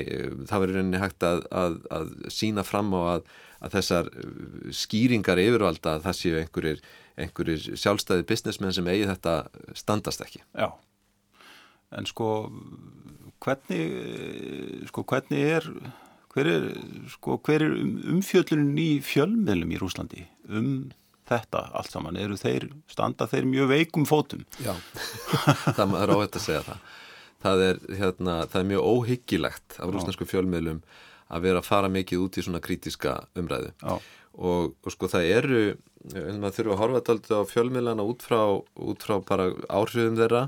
það 0.50 0.64
var 0.64 0.72
í 0.72 0.76
rauninni 0.78 1.02
hægt 1.02 1.26
að, 1.26 1.44
að, 1.50 1.80
að 1.94 2.12
sína 2.34 2.66
fram 2.68 2.94
á 2.94 3.02
að, 3.16 3.28
að 3.66 3.78
þessar 3.78 4.10
uh, 4.12 4.70
skýringar 4.76 5.42
yfirvalda 5.42 5.98
að 5.98 6.08
það 6.08 6.20
séu 6.20 6.40
einhverjir, 6.42 6.84
einhverjir 7.18 7.80
sjálfstæði 7.82 8.28
businessmenn 8.30 8.76
sem 8.76 8.90
eigi 8.94 9.10
þetta 9.10 9.38
standast 9.78 10.26
ekki. 10.26 10.44
Já, 10.54 10.70
en 11.98 12.10
sko 12.10 12.30
hvernig, 13.44 14.88
sko 14.90 15.06
hvernig 15.10 15.46
er, 15.58 15.70
hver 16.34 16.50
er, 16.50 16.68
sko, 17.14 17.38
hver 17.44 17.66
er 17.66 17.78
um, 17.78 17.96
umfjöldunum 18.18 18.78
í 18.82 18.90
fjölmiðlum 19.06 19.74
í 19.74 19.80
Rúslandi 19.82 20.28
um 20.50 20.92
þetta 21.30 21.70
allt 21.80 21.94
saman, 21.94 22.18
eru 22.20 22.36
þeir, 22.38 22.68
standa 22.92 23.26
þeir 23.32 23.48
mjög 23.48 23.70
veikum 23.72 24.06
fótum? 24.08 24.44
Já, 24.62 24.76
það 25.78 25.96
er 26.02 26.14
óhætt 26.14 26.38
að 26.38 26.46
segja 26.46 26.68
það 26.68 26.92
það 27.44 27.64
er, 27.68 27.80
hérna, 28.00 28.36
það 28.50 28.60
er 28.62 28.70
mjög 28.72 28.90
óhyggilegt 28.94 29.80
af 29.80 29.94
rúsnesku 29.94 30.28
fjölmiðlum 30.30 30.84
að 31.34 31.48
vera 31.48 31.64
að 31.64 31.70
fara 31.70 31.90
mikið 31.92 32.26
út 32.26 32.38
í 32.38 32.44
svona 32.46 32.62
krítiska 32.64 33.18
umræðu. 33.40 33.74
Og, 34.34 34.72
og 34.74 34.94
sko 34.94 35.10
það 35.12 35.30
eru 35.30 35.66
maður 36.04 36.56
þurfa 36.58 36.74
að 36.74 36.80
horfa 36.82 37.02
þetta 37.02 37.40
á 37.40 37.52
fjölmiðlana 37.52 38.06
út 38.08 38.24
frá, 38.26 38.40
út 38.60 39.06
frá 39.06 39.20
bara 39.24 39.52
áhrifum 39.70 40.18
þeirra 40.20 40.48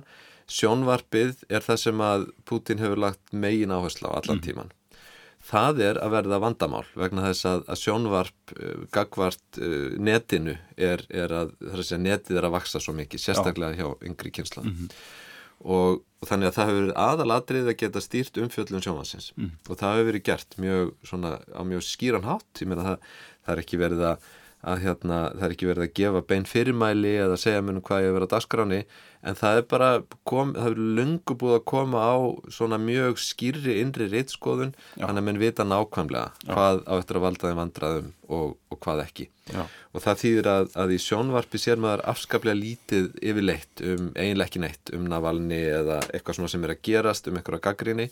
sjónvarpið 0.51 1.45
er 1.49 1.63
það 1.65 1.81
sem 1.81 2.01
að 2.03 2.25
Putin 2.45 2.81
hefur 2.83 3.01
lagt 3.01 3.31
megin 3.33 3.73
áherslu 3.73 4.11
á 4.11 4.19
allan 4.19 4.41
tíman 4.43 4.69
mm. 4.69 4.99
það 5.47 5.81
er 5.87 5.99
að 6.03 6.15
verða 6.17 6.41
vandamál 6.43 6.83
vegna 6.93 7.23
þess 7.29 7.47
að, 7.49 7.63
að 7.71 7.81
sjónvarp 7.81 8.55
uh, 8.57 8.83
gagvart 8.93 9.61
uh, 9.61 9.95
netinu 9.97 10.57
er, 10.75 11.05
er 11.09 11.33
að, 11.33 11.55
að 11.71 11.85
segja, 11.85 12.01
netið 12.03 12.41
er 12.41 12.49
að 12.49 12.57
vaksa 12.59 12.83
svo 12.83 12.93
mikið 12.99 13.23
sérstaklega 13.25 13.79
hjá 13.79 14.09
yngri 14.11 14.35
kynslan 14.35 14.69
mm 14.69 14.81
-hmm 14.81 15.23
og, 15.63 16.01
og 16.21 16.29
þannig 16.29 16.49
að 16.49 16.57
það 16.57 16.69
hefur 16.69 16.81
verið 16.81 16.97
aðalatrið 17.05 17.69
að 17.71 17.77
geta 17.81 18.03
stýrt 18.03 18.39
umfjöllum 18.43 18.83
sjónvansins 18.83 19.29
mm. 19.35 19.51
og 19.69 19.79
það 19.79 19.93
hefur 19.95 20.09
verið 20.11 20.25
gert 20.29 20.57
mjög, 20.61 20.91
svona, 21.07 21.35
á 21.53 21.61
mjög 21.67 21.85
skýran 21.87 22.27
hátt 22.27 22.63
ég 22.63 22.71
meina 22.71 22.87
það, 22.89 23.13
það 23.45 23.55
er 23.55 23.63
ekki 23.63 23.81
verið 23.81 24.05
að, 24.11 24.29
að 24.65 24.81
hérna, 24.81 25.17
það 25.35 25.43
er 25.45 25.53
ekki 25.53 25.67
verið 25.69 25.83
að 25.85 25.97
gefa 25.99 26.21
bein 26.29 26.47
fyrirmæli 26.49 27.11
eða 27.21 27.37
segja 27.37 27.61
mér 27.61 27.77
um 27.77 27.83
hvað 27.85 28.05
ég 28.05 28.15
verið 28.15 28.25
að 28.25 28.33
dasgráni 28.33 28.79
en 29.25 29.37
það 29.37 29.59
er 29.59 29.65
bara 29.69 29.89
kom, 30.25 30.53
það 30.55 30.65
hefur 30.65 30.81
lungu 30.97 31.35
búið 31.41 31.55
að 31.57 31.65
koma 31.69 32.01
á 32.01 32.15
svona 32.53 32.79
mjög 32.81 33.19
skýrri 33.21 33.77
innri 33.81 34.07
reittskoðun 34.09 34.73
þannig 34.95 35.21
að 35.21 35.27
menn 35.27 35.41
vita 35.41 35.65
nákvæmlega 35.65 36.31
Já. 36.33 36.51
hvað 36.51 36.81
á 36.85 36.93
eftir 36.97 37.19
að 37.19 37.25
valda 37.25 37.51
þeim 37.51 37.61
vandraðum 37.61 38.09
og, 38.25 38.55
og 38.73 38.81
hvað 38.85 39.03
ekki 39.05 39.27
Já. 39.53 39.61
og 39.65 40.05
það 40.05 40.21
þýðir 40.23 40.49
að, 40.55 40.71
að 40.81 40.95
í 40.95 40.99
sjónvarpi 41.05 41.61
sér 41.61 41.81
maður 41.85 42.05
afskaplega 42.13 42.61
lítið 42.61 43.11
yfirleitt 43.21 43.85
um 43.85 44.09
eiginlega 44.15 44.49
ekki 44.49 44.63
neitt 44.65 44.93
um 44.97 45.05
Navalni 45.09 45.61
eða 45.61 46.01
eitthvað 46.09 46.39
svona 46.39 46.53
sem 46.55 46.65
er 46.65 46.73
að 46.73 46.83
gerast 46.89 47.29
um 47.29 47.37
eitthvað 47.37 47.65
gaggrinni 47.69 48.09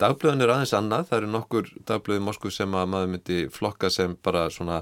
Dagblöðin 0.00 0.40
er 0.40 0.48
aðeins 0.54 0.70
annað, 0.72 1.10
það 1.10 1.18
eru 1.18 1.26
nokkur 1.28 1.66
dagblöði 1.84 2.22
í 2.22 2.24
Moskvu 2.24 2.50
sem 2.54 2.72
að 2.72 2.86
maður 2.88 3.10
myndi 3.12 3.40
flokka 3.52 3.90
sem 3.92 4.14
bara 4.24 4.46
svona 4.48 4.78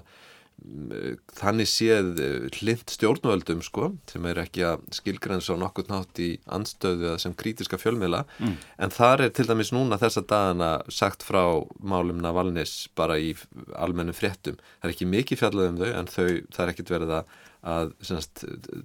þannig 1.38 1.68
séð 1.70 2.18
eh, 2.22 2.46
hlind 2.58 2.90
stjórnvöldum 2.90 3.60
sko, 3.64 3.92
sem 4.10 4.24
er 4.28 4.40
ekki 4.42 4.64
að 4.66 4.82
skilgrensa 4.96 5.54
á 5.54 5.62
nokkur 5.62 5.86
nátt 5.90 6.18
í 6.22 6.30
anstöðu 6.54 7.14
sem 7.22 7.36
krítiska 7.38 7.78
fjölmiðla 7.80 8.24
mm. 8.40 8.56
en 8.84 8.94
þar 8.94 9.26
er 9.26 9.32
til 9.36 9.46
dæmis 9.48 9.70
núna 9.74 10.00
þessa 10.00 10.24
dagana 10.28 10.72
sagt 10.92 11.22
frá 11.26 11.42
málumna 11.78 12.34
valnis 12.34 12.88
bara 12.98 13.20
í 13.22 13.32
almennum 13.78 14.16
fréttum 14.16 14.58
það 14.58 14.90
er 14.90 14.96
ekki 14.96 15.10
mikið 15.14 15.42
fjallað 15.44 15.72
um 15.72 15.80
þau 15.80 15.88
en 15.92 16.12
þau, 16.12 16.28
það 16.56 16.62
er 16.64 16.74
ekkit 16.74 16.94
verið 16.96 17.16
að, 17.20 17.32
að 17.76 17.96
semast, 18.10 18.44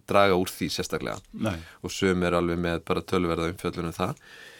draga 0.09 0.39
úr 0.39 0.53
því 0.53 0.71
sérstaklega 0.77 1.19
Nei. 1.49 1.57
og 1.81 1.93
söm 1.93 2.25
er 2.27 2.37
alveg 2.37 2.61
með 2.69 2.83
bara 2.87 3.05
tölverða 3.09 3.49
umfjöllunum 3.55 3.97
það 3.97 4.17
Eh, 4.17 4.51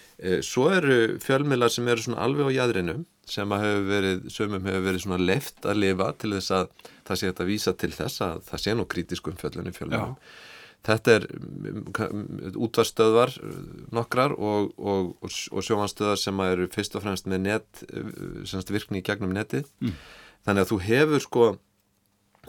svo 0.45 0.69
eru 0.71 1.17
fjölmiðlar 1.23 1.71
sem 1.73 1.87
eru 1.89 2.05
svona 2.05 2.23
alveg 2.23 2.51
á 2.51 2.57
jæðrinu 2.59 2.99
sem 3.29 3.53
að 3.55 3.63
hefur 3.63 3.85
verið, 3.87 4.23
sömum 4.35 4.65
hefur 4.67 4.87
verið 4.87 5.03
svona 5.05 5.19
left 5.21 5.67
að 5.67 5.79
lifa 5.79 6.09
til 6.19 6.33
þess 6.35 6.55
að 6.57 6.73
það 7.07 7.19
sé 7.19 7.29
þetta 7.29 7.43
að 7.43 7.51
vísa 7.51 7.73
til 7.79 7.91
þess 7.93 8.25
að 8.25 8.41
það 8.49 8.63
sé 8.63 8.75
nú 8.75 8.87
krítiskum 8.93 9.37
fjölunni 9.39 9.75
fjölunum. 9.75 10.17
Þetta 10.83 11.13
er 11.15 11.25
mm, 11.31 12.55
útvarstöðvar 12.59 13.31
eh, 13.39 13.59
nokkrar 13.95 14.33
og, 14.35 14.73
og, 14.75 15.13
og, 15.23 15.37
og 15.55 15.63
sjómanstöðar 15.63 16.19
sem 16.19 16.41
eru 16.43 16.67
fyrst 16.73 16.97
og 16.99 17.05
fremst 17.05 17.29
með 17.31 17.45
net, 17.45 17.83
eh, 17.87 18.65
virkni 18.67 18.99
í 18.99 19.05
gegnum 19.07 19.31
neti. 19.35 19.63
Mm. 19.79 19.95
Þannig 20.43 20.65
að 20.65 20.73
þú 20.73 20.79
hefur 20.89 21.23
sko, 21.23 21.45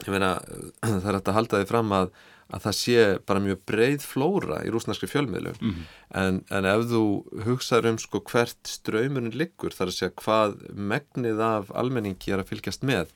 ég 0.03 0.11
meina 0.11 0.33
það 0.83 1.07
er 1.13 1.19
að 1.21 1.35
halda 1.37 1.63
þig 1.63 1.71
fram 1.71 1.95
að 1.95 2.11
að 2.53 2.65
það 2.67 2.75
sé 2.77 3.05
bara 3.25 3.41
mjög 3.41 3.61
breið 3.69 4.03
flóra 4.05 4.59
í 4.65 4.71
rúsnarski 4.73 5.09
fjölmiðlum 5.09 5.55
mm 5.59 5.71
-hmm. 5.71 5.87
en, 6.21 6.41
en 6.49 6.65
ef 6.69 6.85
þú 6.91 7.05
hugsaður 7.47 7.89
um 7.91 7.97
sko 7.97 8.21
hvert 8.29 8.69
ströymurinn 8.69 9.37
liggur 9.37 9.73
þar 9.73 9.89
að 9.89 9.97
segja 9.97 10.17
hvað 10.21 10.59
megnið 10.75 11.41
af 11.41 11.71
almenningi 11.73 12.31
er 12.31 12.43
að 12.43 12.51
fylgjast 12.53 12.83
með 12.83 13.09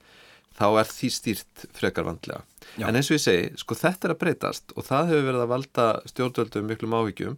þá 0.57 0.67
er 0.81 0.89
því 0.89 1.09
stýrt 1.13 1.65
frekar 1.77 2.07
vandlega 2.09 2.41
Já. 2.75 2.88
en 2.88 2.95
eins 2.95 3.12
og 3.12 3.17
ég 3.19 3.24
segi, 3.24 3.50
sko 3.55 3.75
þetta 3.75 4.07
er 4.07 4.15
að 4.15 4.21
breytast 4.24 4.74
og 4.75 4.86
það 4.89 5.12
hefur 5.13 5.27
verið 5.29 5.41
að 5.45 5.53
valda 5.53 5.88
stjórnvöldum 6.09 6.69
miklum 6.69 6.98
áhyggjum 6.98 7.38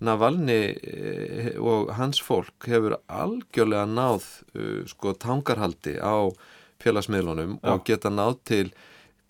Navalni 0.00 0.62
eh, 0.80 1.56
og 1.60 1.90
hans 1.98 2.22
fólk 2.24 2.64
hefur 2.64 2.96
algjörlega 3.04 3.84
náð 3.84 4.24
uh, 4.56 4.80
sko 4.88 5.12
tangarhaldi 5.12 5.98
á 6.00 6.32
félagsmiðlunum 6.80 7.58
Já. 7.58 7.68
og 7.74 7.84
geta 7.84 8.08
náð 8.08 8.38
til 8.48 8.70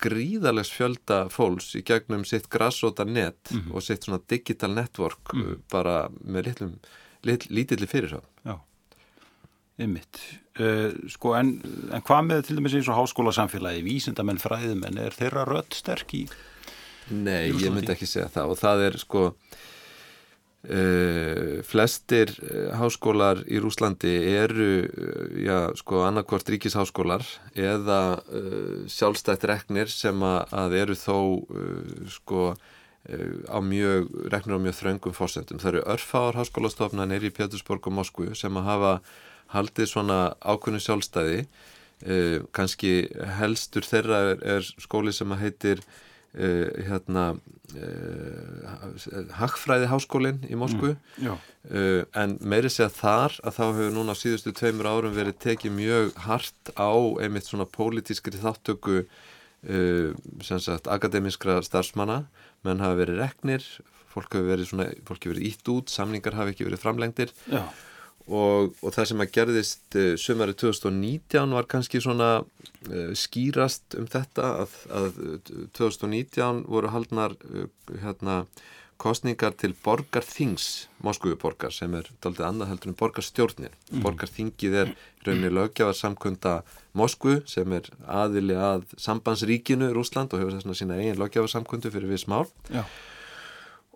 gríðalegs 0.01 0.71
fjölda 0.73 1.23
fólks 1.33 1.71
í 1.77 1.83
gegnum 1.87 2.25
sitt 2.27 2.49
grassóta 2.51 3.05
net 3.05 3.51
mm 3.51 3.59
-hmm. 3.59 3.75
og 3.75 3.83
sitt 3.83 4.03
svona 4.03 4.21
digital 4.27 4.73
network 4.73 5.33
mm 5.33 5.41
-hmm. 5.41 5.57
bara 5.71 6.09
með 6.25 6.45
litlum, 6.45 6.79
lit, 7.23 7.49
lítilli 7.49 7.87
fyrirsá 7.87 8.21
Já, 8.45 8.59
ymmit 9.77 10.19
uh, 10.59 10.65
eh, 10.65 10.91
sko 11.07 11.35
en, 11.35 11.61
en 11.91 12.01
hvað 12.01 12.25
með 12.25 12.45
til 12.47 12.55
dæmis 12.55 12.73
eins 12.73 12.89
og 12.89 12.97
háskóla 12.97 13.31
samfélagi 13.31 13.83
vísindamenn 13.83 14.39
fræðumenn, 14.39 14.97
er 14.97 15.11
þeirra 15.11 15.45
rödd 15.45 15.73
sterk 15.73 16.13
í? 16.13 16.27
Nei, 17.09 17.51
ég 17.51 17.71
myndi 17.73 17.91
ekki 17.91 18.05
segja 18.05 18.29
það 18.29 18.49
og 18.49 18.57
það 18.57 18.81
er 18.87 18.97
sko 18.97 19.33
Uh, 20.61 21.63
flestir 21.65 22.29
uh, 22.37 22.75
háskólar 22.77 23.39
í 23.49 23.57
Rúslandi 23.57 24.11
eru 24.29 24.83
uh, 24.85 25.31
já, 25.41 25.55
sko 25.73 26.03
annarkvort 26.05 26.51
ríkisháskólar 26.53 27.25
eða 27.57 28.21
sjálfstætt 28.85 29.47
reknir 29.49 29.89
sem 29.89 30.21
að, 30.21 30.53
að 30.53 30.75
eru 30.83 30.97
þó 31.01 31.17
sko 32.13 32.43
á 33.49 33.57
mjög, 33.65 34.11
reknir 34.29 34.61
á 34.61 34.61
mjög 34.61 34.77
þröngum 34.77 35.17
fórsendum. 35.17 35.57
Það 35.57 35.71
eru 35.71 35.83
örfáar 35.95 36.37
háskólastofnanir 36.37 37.25
í 37.25 37.33
Pétursborg 37.33 37.89
og 37.89 37.97
Moskvu 37.97 38.29
sem 38.37 38.61
að 38.61 38.69
hafa 38.69 38.93
haldið 39.55 39.89
svona 39.89 40.19
ákveðinu 40.45 40.83
sjálfstæði 40.85 41.39
kannski 42.53 42.93
helstur 43.39 43.89
þeirra 43.89 44.21
er, 44.29 44.45
er 44.59 44.69
skóli 44.77 45.13
sem 45.13 45.33
að 45.33 45.47
heitir 45.47 45.81
uh, 46.37 46.69
hérna 46.87 47.25
uh, 47.75 49.27
Hagfræði 49.39 49.89
háskólinn 49.91 50.41
í 50.49 50.57
Moskvu. 50.59 50.95
Já, 51.21 51.33
uh, 51.35 52.01
en 52.17 52.37
meiri 52.41 52.71
segja 52.71 52.91
þar 52.95 53.37
að 53.43 53.57
þá 53.57 53.63
hefur 53.67 53.93
núna 53.97 54.17
síðustu 54.17 54.55
tveimur 54.57 54.89
árum 54.91 55.15
verið 55.17 55.39
tekið 55.45 55.77
mjög 55.77 56.11
hart 56.27 56.73
á 56.75 56.91
einmitt 57.23 57.49
svona 57.49 57.69
pólitískri 57.69 58.41
þáttöku 58.41 59.05
sem 59.61 60.57
sagt 60.57 60.87
akademiskra 60.89 61.59
starfsmanna. 61.61 62.23
Menn 62.65 62.81
hafa 62.81 62.97
verið 62.97 63.19
reknir 63.21 63.65
fólk 64.11 64.35
hefur 64.35 64.49
verið 64.49 64.69
svona, 64.71 64.87
fólk 65.07 65.23
hefur 65.23 65.35
verið 65.35 65.47
ítt 65.51 65.71
út 65.71 65.91
samningar 65.93 66.37
hafa 66.37 66.53
ekki 66.53 66.67
verið 66.67 66.81
framlengdir. 66.83 67.33
Já, 67.51 67.63
og, 68.27 68.75
og 68.81 68.93
það 68.95 69.07
sem 69.11 69.23
að 69.23 69.31
gerðist 69.37 69.97
uh, 69.99 70.11
sumari 70.19 70.57
2019 70.57 71.55
var 71.57 71.69
kannski 71.71 72.01
svona 72.03 72.31
uh, 72.41 73.13
skýrast 73.17 73.97
um 73.99 74.09
þetta 74.11 74.51
að, 74.65 74.77
að 75.01 75.23
uh, 75.25 75.39
2019 75.77 76.65
voru 76.69 76.93
haldnar 76.93 77.37
hérna 78.03 78.43
kostningar 79.01 79.55
til 79.57 79.73
borgarþings 79.83 80.67
Moskvuborgar 81.01 81.73
sem 81.73 81.93
er 81.97 82.09
daldið 82.21 82.45
annað 82.45 82.69
heldur 82.69 82.91
en 82.91 82.97
borgarstjórnir. 82.99 83.73
Mm. 83.89 84.03
Borgarþingið 84.05 84.77
er 84.83 84.91
rauninni 85.25 85.49
lögjafarsamkunda 85.55 86.59
Moskvu 86.97 87.39
sem 87.49 87.73
er 87.73 87.89
aðili 88.05 88.57
að 88.59 88.85
sambandsríkinu 89.01 89.89
Rúsland 89.95 90.33
og 90.33 90.43
hefur 90.43 90.57
þess 90.57 90.69
að 90.69 90.79
sína 90.83 90.99
eigin 90.99 91.19
lögjafarsamkundu 91.21 91.93
fyrir 91.93 92.11
við 92.11 92.23
smál 92.25 92.45
já, 92.69 92.83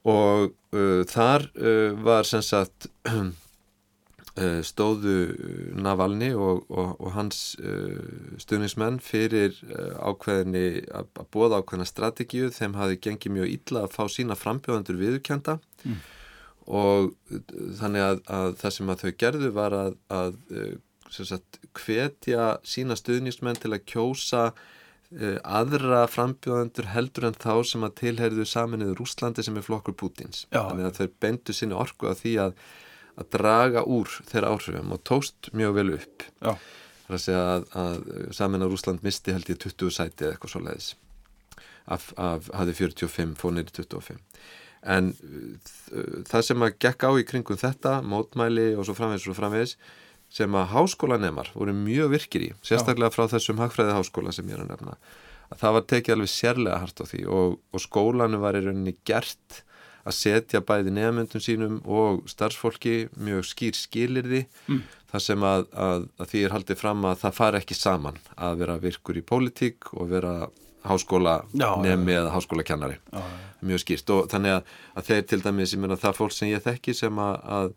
og 0.05 0.53
uh, 0.74 1.01
þar 1.12 1.50
uh, 1.53 1.91
var 2.05 2.29
sem 2.29 2.44
sagt 2.46 2.89
stóðu 4.67 5.13
Navalni 5.79 6.33
og, 6.35 6.65
og, 6.67 6.95
og 6.99 7.13
hans 7.15 7.55
uh, 7.61 8.35
stuðnismenn 8.41 8.99
fyrir 9.03 9.55
ákveðinni 10.03 10.65
að, 10.91 11.07
bóða 11.31 11.61
ákveðina 11.61 11.87
strategíu. 11.87 12.49
Þeim 12.51 12.75
hafi 12.75 12.99
gengið 13.07 13.35
mjög 13.37 13.53
illa 13.53 13.85
að 13.85 13.95
fá 13.95 14.03
sína 14.11 14.35
frambjóðandur 14.35 14.99
viðurkjönda 14.99 15.57
mm. 15.85 15.99
og 16.67 17.13
þannig 17.79 18.07
að, 18.09 18.23
að 18.27 18.49
það 18.63 18.77
sem 18.77 18.91
að 18.91 19.03
þau 19.05 19.13
gerðu 19.23 19.51
var 19.55 19.77
að, 19.79 19.99
að 20.11 20.39
sagt, 21.15 21.61
hvetja 21.79 22.55
sína 22.67 22.97
stuðnismenn 22.99 23.61
til 23.61 23.71
að 23.71 23.85
kjósa 23.87 24.49
aðra 25.45 26.05
frambjóðandur 26.09 26.89
heldur 26.91 27.27
en 27.29 27.37
þá 27.37 27.61
sem 27.67 27.83
að 27.85 27.93
tilherðu 28.01 28.45
saminuður 28.49 28.97
Rúslandi 28.99 29.45
sem 29.45 29.55
er 29.55 29.63
flokkur 29.63 29.95
Pútins 29.95 30.43
þannig 30.49 30.89
að 30.89 30.97
þau 30.97 31.13
bendu 31.23 31.55
sinni 31.55 31.77
orku 31.77 32.09
að 32.09 32.23
því 32.23 32.33
að 32.47 32.57
að 33.15 33.31
draga 33.38 33.86
úr 33.88 34.12
þeirra 34.29 34.51
áhrifum 34.55 34.93
og 34.95 35.03
tókst 35.07 35.51
mjög 35.55 35.77
vel 35.79 35.88
upp. 35.95 36.27
Já, 36.41 36.51
það 37.05 37.13
er 37.13 37.17
að 37.17 37.25
segja 37.25 37.48
að, 37.53 37.65
að 37.81 38.29
samin 38.36 38.65
að 38.65 38.75
Rúsland 38.75 39.05
misti 39.05 39.36
held 39.36 39.50
ég 39.51 39.62
20 39.63 39.98
sæti 39.98 40.25
eða 40.25 40.36
eitthvað 40.36 40.55
svo 40.55 40.63
leiðis 40.65 40.93
af, 41.86 42.10
af 42.17 42.50
hafði 42.53 42.77
45 42.81 43.36
fór 43.39 43.53
neyri 43.55 43.74
25 43.75 44.17
en 44.95 45.12
uh, 45.13 46.24
það 46.29 46.48
sem 46.50 46.65
að 46.65 46.79
gekk 46.86 47.05
á 47.05 47.12
í 47.17 47.27
kringum 47.27 47.62
þetta 47.62 48.00
mótmæli 48.05 48.72
og 48.77 48.88
svo 48.88 48.98
framvegis 48.98 49.29
og 49.31 49.38
framvegis 49.38 49.75
sem 50.36 50.57
að 50.57 50.72
háskólanemar 50.74 51.51
voru 51.53 51.74
mjög 51.77 52.12
virkir 52.15 52.48
í 52.48 52.51
sérstaklega 52.65 53.13
frá 53.13 53.29
þessum 53.31 53.62
hagfræði 53.62 53.95
háskóla 53.95 54.34
sem 54.36 54.50
ég 54.50 54.57
er 54.57 54.65
að 54.65 54.74
nefna 54.74 54.98
að 55.53 55.62
það 55.62 55.77
var 55.77 55.88
tekið 55.91 56.15
alveg 56.15 56.34
sérlega 56.34 56.81
hart 56.81 57.01
á 57.01 57.05
því 57.05 57.22
og, 57.29 57.57
og 57.69 57.84
skólanu 57.84 58.41
var 58.41 58.57
í 58.57 58.63
rauninni 58.65 58.95
gert 59.07 59.62
að 60.05 60.18
setja 60.18 60.61
bæði 60.65 60.94
nefnmyndum 60.94 61.41
sínum 61.41 61.79
og 61.85 62.25
starfsfólki 62.29 63.07
mjög 63.18 63.48
skýr 63.50 63.77
skilirði 63.77 64.44
mm. 64.68 64.83
þar 65.11 65.24
sem 65.25 65.48
að, 65.48 65.65
að, 65.87 66.05
að 66.22 66.29
því 66.31 66.44
er 66.46 66.55
haldið 66.55 66.81
fram 66.81 67.07
að 67.09 67.18
það 67.24 67.39
fari 67.39 67.61
ekki 67.61 67.79
saman 67.79 68.22
að 68.35 68.61
vera 68.61 68.77
virkur 68.83 69.18
í 69.18 69.25
pólitík 69.25 69.89
og 69.96 70.11
vera 70.13 70.35
háskóla 70.85 71.39
Já, 71.57 71.72
nefni 71.81 72.13
eða 72.13 72.35
háskóla 72.35 72.65
kennari 72.68 73.00
já, 73.09 73.24
mjög 73.65 73.81
skýrt. 73.81 74.13
Og 74.13 74.29
þannig 74.29 74.59
að, 74.59 74.72
að 74.94 75.09
þeir 75.09 75.27
til 75.31 75.41
dæmis, 75.41 75.74
ég 75.74 75.81
meina 75.81 75.98
það 75.98 76.20
fólk 76.20 76.35
sem 76.35 76.51
ég 76.51 76.61
þekki 76.61 76.94
sem 76.94 77.22
að, 77.25 77.74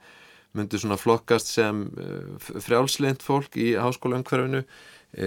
myndu 0.57 0.81
svona 0.81 0.97
flokkast 1.01 1.51
sem 1.53 1.83
uh, 2.01 2.53
frjálslind 2.64 3.25
fólk 3.25 3.57
í 3.61 3.71
háskóla 3.77 4.17
umhverfinu 4.17 4.62
e, 5.12 5.27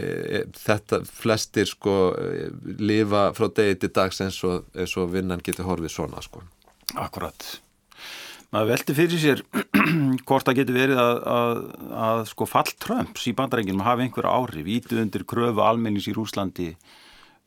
þetta 0.58 1.02
flestir 1.06 1.70
sko 1.70 1.94
lifa 2.82 3.28
frá 3.38 3.46
degi 3.54 3.78
til 3.84 3.92
dags 3.96 4.22
eins 4.26 4.40
og, 4.48 4.66
eins 4.74 4.96
og 4.98 5.14
vinnan 5.14 5.44
getur 5.46 5.70
horfið 5.70 5.94
svona 5.94 6.26
sko 6.26 6.42
akkurat. 7.00 7.46
Maður 8.52 8.72
velti 8.74 8.96
fyrir 8.98 9.22
sér 9.22 9.42
hvort 10.28 10.48
það 10.48 10.58
getur 10.58 10.76
verið 10.76 11.00
að, 11.00 11.20
að, 11.32 11.62
að 12.04 12.24
sko 12.34 12.48
fall 12.50 12.74
Trumps 12.84 13.28
í 13.30 13.36
bandarenginum 13.38 13.86
hafi 13.86 14.08
einhver 14.08 14.28
áhrif, 14.28 14.68
ítu 14.68 15.00
undir 15.00 15.24
kröfu 15.28 15.64
almennings 15.64 16.10
í 16.12 16.16
Rúslandi 16.18 16.74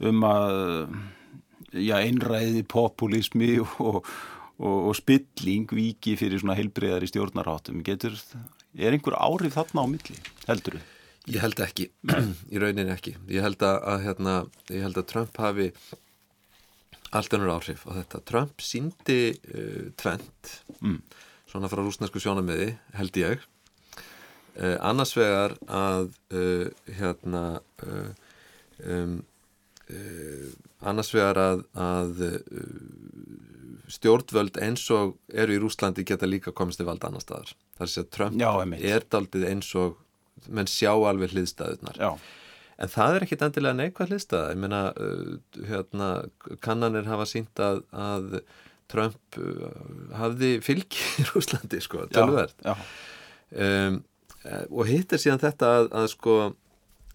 um 0.04 0.24
að 0.24 0.54
já, 1.76 1.98
einræði 2.00 2.64
populismi 2.72 3.58
og, 3.64 4.00
og, 4.56 4.78
og 4.78 4.96
spilling 4.96 5.68
viki 5.76 6.16
fyrir 6.20 6.40
svona 6.40 6.56
heilbreyðar 6.58 7.04
í 7.04 7.12
stjórnarháttum. 7.12 7.84
Getur, 7.84 8.16
er 8.72 8.96
einhver 8.96 9.18
áhrif 9.20 9.58
þarna 9.58 9.84
á 9.84 9.86
milli, 9.92 10.18
heldur 10.48 10.78
þú? 10.78 10.86
Ég 11.34 11.40
held 11.40 11.60
ekki, 11.64 11.86
í 12.52 12.60
rauninni 12.60 12.92
ekki. 12.92 13.14
Ég 13.32 13.44
held 13.44 13.62
að, 13.64 13.76
að, 13.92 14.02
hérna, 14.08 14.38
ég 14.72 14.84
held 14.84 15.04
Trump 15.08 15.38
hafi 15.40 15.70
allt 17.18 17.34
önnur 17.36 17.52
áhrif 17.54 17.84
á 17.86 17.90
þetta. 18.00 18.20
Trump 18.28 18.62
síndi 18.64 19.20
uh, 19.34 19.90
tvent, 20.00 20.54
Mm. 20.80 21.00
svona 21.50 21.68
frá 21.70 21.80
rúsnesku 21.84 22.20
sjónamiði, 22.22 22.72
held 22.98 23.16
ég. 23.20 23.44
Uh, 24.54 24.76
annars 24.86 25.14
vegar 25.18 25.56
að, 25.66 26.10
uh, 26.34 26.68
hérna, 26.98 27.44
uh, 27.86 28.10
um, 28.86 29.16
annars 30.84 31.10
vegar 31.14 31.38
að, 31.42 31.64
að 31.76 32.22
uh, 32.28 32.44
stjórnvöld 33.92 34.56
eins 34.64 34.84
og 34.94 35.18
eru 35.34 35.56
í 35.56 35.60
Rúslandi 35.60 36.04
geta 36.08 36.28
líka 36.28 36.54
komist 36.56 36.80
til 36.80 36.86
valda 36.88 37.10
annar 37.10 37.24
staðar. 37.24 37.52
Það 37.76 37.84
er 37.90 38.00
að 38.04 38.08
Trump 38.16 38.40
Já, 38.40 38.50
er 38.94 39.04
daldið 39.12 39.46
eins 39.50 39.70
og 39.78 39.98
menn 40.48 40.70
sjá 40.70 40.92
alveg 40.94 41.34
hliðstæðunar. 41.34 41.98
Já, 42.00 42.10
En 42.82 42.90
það 42.90 43.16
er 43.16 43.26
ekkit 43.26 43.44
endilega 43.46 43.78
neikvæð 43.78 44.14
hlistaða. 44.14 44.54
Ég 44.54 44.60
meina, 44.64 44.80
uh, 44.98 45.34
hérna, 45.70 46.08
kannanir 46.64 47.06
hafa 47.06 47.26
sínt 47.30 47.62
að, 47.62 47.84
að 47.94 48.40
Trump 48.90 49.38
uh, 49.38 49.68
hafði 50.18 50.56
fylgi 50.64 51.04
í 51.22 51.26
Rúslandi, 51.30 51.82
sko, 51.84 52.06
tölverð. 52.14 52.56
já, 52.64 52.76
Um, 53.54 54.00
eh, 54.42 54.64
og 54.72 54.88
hitt 54.88 55.12
er 55.14 55.20
síðan 55.22 55.38
þetta 55.38 55.68
að, 55.78 55.84
að 55.94 56.06
sko, 56.10 56.32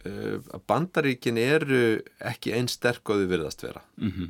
uh, 0.08 0.36
að 0.56 0.62
bandaríkin 0.72 1.40
eru 1.42 1.82
ekki 2.30 2.54
einn 2.56 2.70
sterk 2.72 3.12
og 3.12 3.20
þau 3.20 3.32
virðast 3.34 3.66
vera. 3.66 3.82
mhm, 4.00 4.30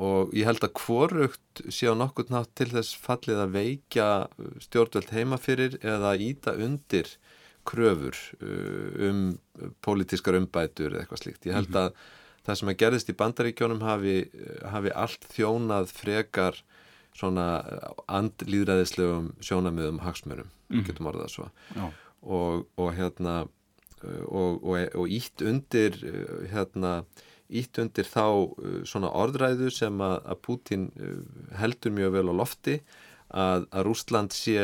Og 0.00 0.30
ég 0.32 0.46
held 0.48 0.64
að 0.64 0.76
hvorugt 0.80 1.62
sé 1.68 1.88
á 1.88 1.94
nokkurt 1.96 2.30
nátt 2.32 2.52
til 2.56 2.70
þess 2.70 2.96
fallið 2.96 3.40
að 3.42 3.56
veikja 3.56 4.06
stjórnvöld 4.64 5.10
heima 5.12 5.36
fyrir 5.36 5.76
eða 5.80 6.14
íta 6.16 6.54
undir 6.56 7.08
kröfur 7.68 8.16
uh, 8.40 9.10
um 9.10 9.22
pólitískar 9.84 10.38
umbætur 10.38 10.94
eða 10.94 11.04
eitthvað 11.04 11.22
slíkt. 11.24 11.46
Ég 11.48 11.56
held 11.58 11.76
að 11.76 11.94
það 12.46 12.60
sem 12.60 12.72
að 12.72 12.78
gerðist 12.82 13.12
í 13.12 13.16
bandaríkjónum 13.20 13.82
hafi, 13.84 14.16
hafi 14.72 14.92
allt 14.96 15.26
þjónað 15.34 15.90
frekar 15.92 16.60
svona 17.16 17.46
andlýðræðislegum 18.08 19.32
sjónamiðum 19.44 19.98
hagsmörum, 20.04 20.48
getum 20.86 21.10
orðað 21.10 21.34
svo. 21.34 21.48
Og, 22.20 22.64
og 22.80 22.94
hérna 22.96 23.42
og, 24.24 24.62
og, 24.64 24.78
og 24.96 25.12
ítt 25.12 25.44
undir 25.44 25.98
uh, 26.06 26.46
hérna 26.48 27.02
ítt 27.50 27.80
undir 27.82 28.08
þá 28.08 28.24
uh, 28.24 28.80
svona 28.88 29.10
orðræðu 29.20 29.68
sem 29.74 30.00
að, 30.04 30.32
Pútín 30.46 30.88
heldur 31.60 31.92
mjög 31.96 32.16
vel 32.16 32.28
á 32.32 32.34
lofti 32.40 32.78
að, 33.30 33.66
að 33.70 33.84
Rústland 33.86 34.34
sé 34.34 34.56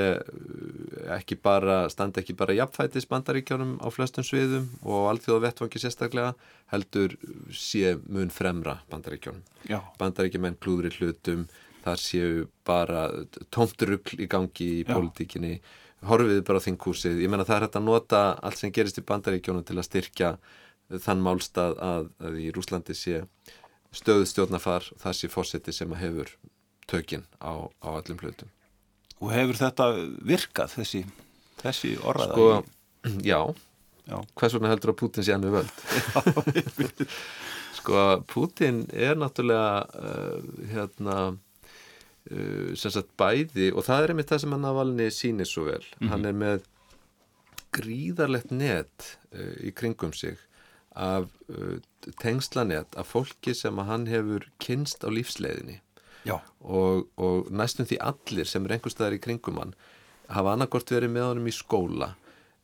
ekki 1.14 1.38
bara, 1.42 1.86
standa 1.92 2.22
ekki 2.22 2.34
bara 2.38 2.56
jafnfætis 2.56 3.06
bandaríkjónum 3.10 3.76
á 3.78 3.86
flestum 3.94 4.26
sviðum 4.26 4.66
og 4.82 5.08
alþjóða 5.12 5.44
vettvangi 5.46 5.82
sérstaklega 5.82 6.34
heldur 6.72 7.14
sé 7.54 7.94
mun 8.10 8.32
fremra 8.34 8.80
bandaríkjónum. 8.90 9.44
Bandaríkjumenn 10.00 10.58
klúðri 10.62 10.90
hlutum, 10.98 11.46
þar 11.86 12.02
séu 12.02 12.46
bara 12.66 13.08
tómturugl 13.54 14.18
í 14.18 14.26
gangi 14.30 14.70
í 14.80 14.82
Já. 14.82 14.90
pólitíkinni, 14.94 15.60
horfiðu 16.06 16.42
bara 16.46 16.58
á 16.58 16.66
þingkúsið. 16.66 17.22
Ég 17.22 17.30
menna 17.30 17.46
það 17.46 17.60
er 17.60 17.68
hægt 17.68 17.78
að 17.78 17.86
nota 17.86 18.24
allt 18.42 18.58
sem 18.58 18.74
gerist 18.74 18.98
í 18.98 19.06
bandaríkjónum 19.06 19.66
til 19.66 19.78
að 19.78 19.88
styrkja 19.90 20.34
þann 21.02 21.22
málstað 21.22 21.78
að, 21.82 22.10
að 22.22 22.42
í 22.42 22.50
Rúslandi 22.54 22.94
sé 22.98 23.22
stöðu 23.96 24.26
stjórnafar 24.28 24.90
það 25.00 25.16
sé 25.18 25.30
fórseti 25.30 25.74
sem 25.74 25.94
að 25.94 26.02
hefur 26.02 26.34
tökin 26.90 27.24
á, 27.42 27.70
á 27.82 27.88
öllum 27.98 28.20
hlutum. 28.22 28.50
Og 29.22 29.32
hefur 29.32 29.58
þetta 29.60 29.86
virkað 30.28 30.74
þessi, 30.76 31.02
þessi 31.62 31.94
orðaða? 32.04 32.34
Sko, 32.34 33.16
já, 33.24 33.40
Já. 34.06 34.20
hvers 34.38 34.54
vegna 34.56 34.70
heldur 34.70 34.92
að 34.92 34.98
Putin 35.00 35.26
sé 35.26 35.34
enn 35.34 35.46
við 35.46 35.56
völd? 35.56 35.82
sko, 37.80 38.04
Putin 38.30 38.84
er 38.92 39.18
náttúrulega 39.18 39.82
uh, 39.98 40.50
hérna 40.72 41.16
uh, 41.32 42.70
sem 42.78 42.94
sagt 42.94 43.12
bæði 43.18 43.72
og 43.72 43.86
það 43.88 44.04
er 44.04 44.14
einmitt 44.14 44.32
það 44.32 44.44
sem 44.44 44.56
hann 44.56 44.68
að 44.68 44.78
valni 44.80 45.08
sýnir 45.14 45.50
svo 45.50 45.66
vel. 45.70 45.82
Hann 46.10 46.28
er 46.28 46.36
með 46.36 46.66
gríðarlegt 47.76 48.52
net 48.54 49.16
uh, 49.34 49.56
í 49.64 49.72
kringum 49.76 50.14
sig 50.16 50.38
af 50.96 51.26
tengslanett 52.22 52.94
af 52.96 53.10
fólki 53.12 53.52
sem 53.52 53.76
að 53.82 53.88
hann 53.90 54.06
hefur 54.08 54.46
kynst 54.64 55.02
á 55.04 55.12
lífsleiðinni. 55.12 55.82
Og, 56.34 57.06
og 57.16 57.50
næstum 57.50 57.88
því 57.88 58.00
allir 58.02 58.48
sem 58.48 58.66
er 58.66 58.76
einhver 58.76 58.92
staðar 58.92 59.18
í 59.18 59.22
kringum 59.22 59.60
hann 59.62 59.76
hafa 60.32 60.56
annarkort 60.56 60.90
verið 60.90 61.14
með 61.14 61.28
honum 61.30 61.50
í 61.50 61.54
skóla 61.54 62.10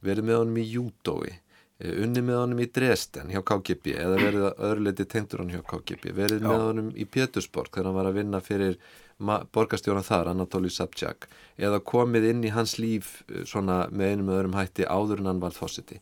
verið 0.03 0.29
með 0.29 0.40
honum 0.40 0.59
í 0.59 0.66
júdói 0.66 1.31
eh, 1.31 1.94
unni 2.03 2.25
með 2.25 2.40
honum 2.40 2.64
í 2.64 2.68
Dresden 2.75 3.31
hjá 3.33 3.42
KGB 3.46 3.94
eða 3.94 4.18
verið 4.18 4.48
að 4.48 4.66
öðruleiti 4.68 5.09
tengdur 5.14 5.44
hann 5.44 5.55
hjá 5.55 5.62
KGB 5.70 6.11
verið 6.16 6.42
Já. 6.42 6.48
með 6.48 6.66
honum 6.66 6.90
í 6.96 7.07
Pétursborg 7.07 7.72
þegar 7.72 7.90
hann 7.90 7.98
var 8.01 8.11
að 8.11 8.18
vinna 8.18 8.42
fyrir 8.42 8.79
borgarstjóna 9.22 10.03
þar, 10.03 10.33
Anatoli 10.33 10.70
Sabchak 10.72 11.29
eða 11.61 11.79
komið 11.87 12.31
inn 12.33 12.44
í 12.48 12.53
hans 12.55 12.79
líf 12.83 13.20
eh, 13.31 13.46
svona 13.46 13.87
með 13.90 14.16
einum 14.16 14.37
öðrum 14.37 14.59
hætti 14.59 14.88
áður 14.88 15.22
en 15.22 15.33
hann 15.33 15.42
var 15.44 15.57
þossiti 15.57 16.01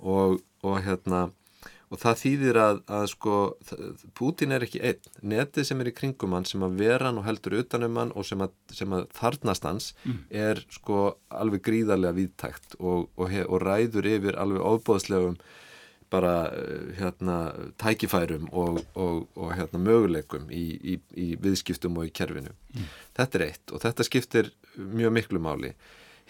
og, 0.00 0.40
og 0.66 0.80
hérna 0.84 1.28
og 1.90 1.98
það 1.98 2.18
þýðir 2.20 2.58
að, 2.62 2.80
að 2.96 3.06
sko 3.10 3.36
Putin 4.18 4.54
er 4.54 4.64
ekki 4.66 4.82
einn, 4.86 5.08
netið 5.32 5.66
sem 5.66 5.80
er 5.82 5.90
í 5.90 5.94
kringum 5.96 6.36
hann 6.36 6.46
sem 6.46 6.62
að 6.62 6.76
vera 6.78 7.08
hann 7.08 7.18
og 7.18 7.26
heldur 7.26 7.58
utanum 7.60 7.98
hann 7.98 8.12
og 8.14 8.26
sem 8.28 8.42
að, 8.44 8.52
sem 8.74 8.94
að 8.94 9.08
þarnast 9.18 9.66
hans 9.66 9.88
mm. 10.04 10.20
er 10.42 10.62
sko 10.70 11.08
alveg 11.34 11.64
gríðarlega 11.66 12.18
viðtækt 12.20 12.78
og, 12.78 13.08
og, 13.18 13.34
og 13.46 13.58
ræður 13.64 14.10
yfir 14.12 14.38
alveg 14.38 14.62
óbóðslegum 14.62 15.40
bara 16.10 16.50
hérna 16.98 17.36
tækifærum 17.78 18.48
og, 18.50 18.80
og 18.98 19.52
hérna 19.54 19.78
möguleikum 19.78 20.48
í, 20.50 20.64
í, 20.82 20.96
í 21.14 21.26
viðskiptum 21.38 22.00
og 22.00 22.08
í 22.08 22.14
kerfinu. 22.14 22.50
Mm. 22.74 22.88
Þetta 23.18 23.38
er 23.38 23.44
eitt 23.46 23.74
og 23.74 23.84
þetta 23.84 24.06
skiptir 24.08 24.50
mjög 24.74 25.14
miklu 25.14 25.42
máli. 25.42 25.70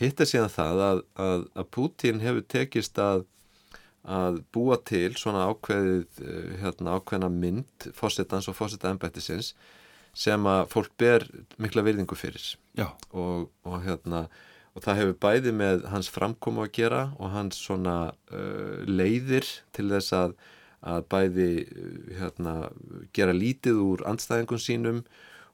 Hitt 0.01 0.20
er 0.20 0.29
síðan 0.29 0.53
það 0.53 0.83
að, 0.85 1.03
að, 1.25 1.46
að 1.61 1.70
Putin 1.77 2.20
hefur 2.25 2.44
tekist 2.53 3.01
að 3.01 3.25
að 4.04 4.40
búa 4.54 4.78
til 4.88 5.12
svona 5.18 5.44
ákveðið 5.50 6.22
hérna, 6.62 6.96
ákveðna 6.96 7.28
mynd 7.32 7.90
fósettans 7.96 8.48
og 8.48 8.56
fósetta 8.56 8.90
ennbættisins 8.90 9.54
sem 10.16 10.46
að 10.48 10.62
fólk 10.72 10.94
ber 10.98 11.26
mikla 11.60 11.84
virðingu 11.86 12.16
fyrir. 12.18 12.44
Og, 13.12 13.50
og, 13.66 13.76
hérna, 13.84 14.24
og 14.74 14.84
það 14.84 15.00
hefur 15.00 15.18
bæði 15.22 15.52
með 15.56 15.84
hans 15.92 16.10
framkomu 16.12 16.64
að 16.64 16.72
gera 16.80 17.02
og 17.18 17.34
hans 17.34 17.60
svona 17.60 17.98
uh, 18.32 18.80
leiðir 18.88 19.46
til 19.76 19.90
þess 19.92 20.16
að, 20.16 20.36
að 20.80 21.04
bæði 21.12 21.50
hérna, 22.18 22.54
gera 23.16 23.36
lítið 23.36 23.82
úr 23.84 24.06
andstæðingum 24.10 24.62
sínum 24.62 25.04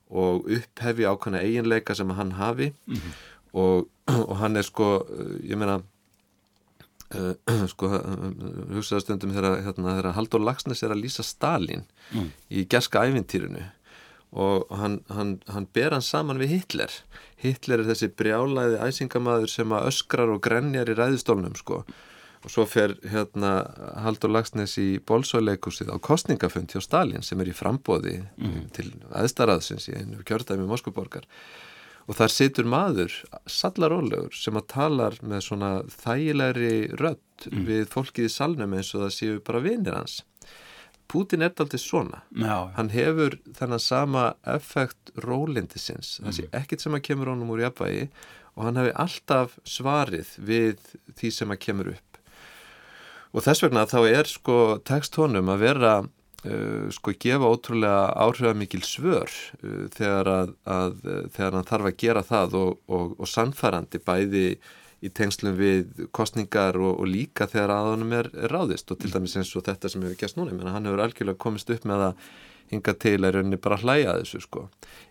og 0.06 0.46
upphefja 0.46 1.12
ákveðna 1.12 1.42
eiginleika 1.42 1.96
sem 1.98 2.10
hann 2.14 2.36
hafi. 2.38 2.72
Mm 2.86 2.94
-hmm. 2.94 3.12
og, 3.52 3.88
og 4.30 4.36
hann 4.38 4.56
er 4.56 4.62
sko, 4.62 5.06
ég 5.42 5.58
meina 5.58 5.82
sko, 7.72 7.90
hugsaða 8.74 9.04
stundum 9.04 9.34
þegar, 9.34 9.60
hérna, 9.66 9.96
Haldur 10.16 10.42
Lagsnes 10.42 10.82
er 10.82 10.94
að 10.94 11.04
lýsa 11.04 11.22
Stalin 11.26 11.84
mm. 12.10 12.30
í 12.50 12.66
gerska 12.70 13.04
ævintýrinu 13.06 13.62
og 14.36 14.66
hann, 14.74 14.98
hann, 15.14 15.36
hann 15.52 15.68
ber 15.72 15.94
hann 15.94 16.04
saman 16.04 16.40
við 16.42 16.56
Hitler 16.56 16.92
Hitler 17.40 17.84
er 17.84 17.92
þessi 17.92 18.10
brjálaði 18.18 18.80
æsingamaður 18.82 19.52
sem 19.52 19.72
að 19.72 19.88
öskrar 19.92 20.32
og 20.34 20.42
grenjar 20.44 20.90
í 20.90 20.96
ræðistólnum 20.98 21.54
sko 21.60 21.84
og 22.46 22.52
svo 22.52 22.66
fer 22.68 22.96
hérna 23.10 23.52
Haldur 24.04 24.30
Lagsnes 24.34 24.76
í 24.82 24.88
bólsóleikusið 25.06 25.94
á 25.94 25.96
kostningafund 26.02 26.74
hjá 26.74 26.82
Stalin 26.84 27.24
sem 27.26 27.40
er 27.42 27.50
í 27.50 27.56
frambóði 27.56 28.18
mm. 28.36 28.66
til 28.76 28.90
aðstaraðsins 29.14 29.88
í 29.90 29.96
einu 29.98 30.26
kjördæmi 30.26 30.66
Moskvuborgar 30.68 31.26
og 32.06 32.14
þar 32.14 32.32
situr 32.32 32.68
maður, 32.70 33.14
sallarólegur 33.50 34.34
sem 34.36 34.58
að 34.58 34.68
talar 34.70 35.18
með 35.26 35.42
svona 35.48 35.70
þægilegri 35.90 36.74
rött 37.00 37.48
mm. 37.50 37.66
við 37.66 37.84
fólkið 37.92 38.28
í 38.28 38.32
salnum 38.32 38.76
eins 38.78 38.92
og 38.94 39.06
það 39.06 39.14
séu 39.16 39.42
bara 39.46 39.62
vinir 39.64 39.98
hans 39.98 40.22
Putin 41.06 41.44
er 41.46 41.52
aldrei 41.54 41.78
svona 41.78 42.24
Já. 42.34 42.72
hann 42.78 42.90
hefur 42.90 43.38
þennan 43.54 43.82
sama 43.82 44.24
effekt 44.56 45.12
rólindisins, 45.22 46.18
mm. 46.18 46.26
það 46.26 46.36
sé 46.38 46.48
ekkit 46.60 46.86
sem 46.86 46.98
að 46.98 47.06
kemur 47.10 47.32
honum 47.34 47.54
úr 47.54 47.66
jafnvægi 47.66 48.08
og 48.56 48.66
hann 48.66 48.80
hefur 48.80 49.00
alltaf 49.04 49.56
svarið 49.68 50.34
við 50.38 50.92
því 51.18 51.32
sem 51.34 51.54
að 51.54 51.62
kemur 51.66 51.94
upp 51.94 52.20
og 53.36 53.44
þess 53.44 53.66
vegna 53.66 53.86
þá 53.90 53.98
er 54.08 54.30
sko 54.30 54.60
text 54.86 55.18
honum 55.20 55.50
að 55.52 55.66
vera 55.66 55.96
sko 56.94 57.14
gefa 57.20 57.50
ótrúlega 57.50 58.08
áhrifamikil 58.24 58.82
svör 58.86 59.30
uh, 59.62 59.86
þegar 59.94 60.32
að, 60.32 60.56
að 60.64 60.98
uh, 61.04 61.20
þegar 61.34 61.58
hann 61.58 61.70
þarf 61.70 61.90
að 61.90 62.00
gera 62.02 62.24
það 62.26 62.58
og, 62.60 62.74
og, 62.86 63.14
og 63.20 63.30
sannfærandi 63.30 64.02
bæði 64.06 64.48
í 65.04 65.12
tengslum 65.12 65.56
við 65.58 66.06
kostningar 66.16 66.78
og, 66.80 66.98
og 67.02 67.08
líka 67.10 67.48
þegar 67.50 67.74
aðanum 67.76 68.14
er, 68.16 68.30
er 68.32 68.52
ráðist 68.52 68.90
og 68.92 69.00
til 69.02 69.12
dæmis 69.12 69.36
eins 69.36 69.52
og 69.58 69.66
þetta 69.66 69.92
sem 69.92 70.04
hefur 70.04 70.20
gæst 70.22 70.38
núna, 70.38 70.56
menn 70.56 70.72
hann 70.72 70.88
hefur 70.88 71.04
algjörlega 71.04 71.42
komist 71.42 71.70
upp 71.72 71.84
með 71.88 72.10
að 72.10 72.28
hinga 72.72 72.94
til 72.98 73.18
að 73.20 73.36
rauninni 73.36 73.58
bara 73.62 73.78
hlæja 73.78 74.16
þessu 74.20 74.40
sko. 74.42 74.64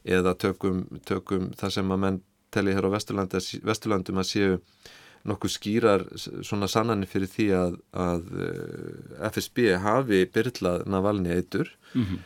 Eða 0.04 0.36
tökum, 0.40 0.82
tökum 1.08 1.52
það 1.56 1.76
sem 1.78 1.94
að 1.94 2.02
menn 2.04 2.22
telli 2.56 2.76
hér 2.76 2.88
á 2.88 2.96
Vesturlandum 2.96 4.22
að 4.22 4.30
séu 4.30 4.58
nokkuð 5.26 5.54
skýrar 5.56 6.06
svona 6.18 6.70
sannanir 6.70 7.10
fyrir 7.10 7.30
því 7.32 7.48
að, 7.58 7.76
að 7.98 8.32
eh, 8.46 9.28
FSB 9.32 9.68
hafi 9.82 10.22
byrlað 10.32 10.86
Navalni 10.92 11.34
eitur 11.34 11.72
mm 11.94 12.06
-hmm. 12.06 12.24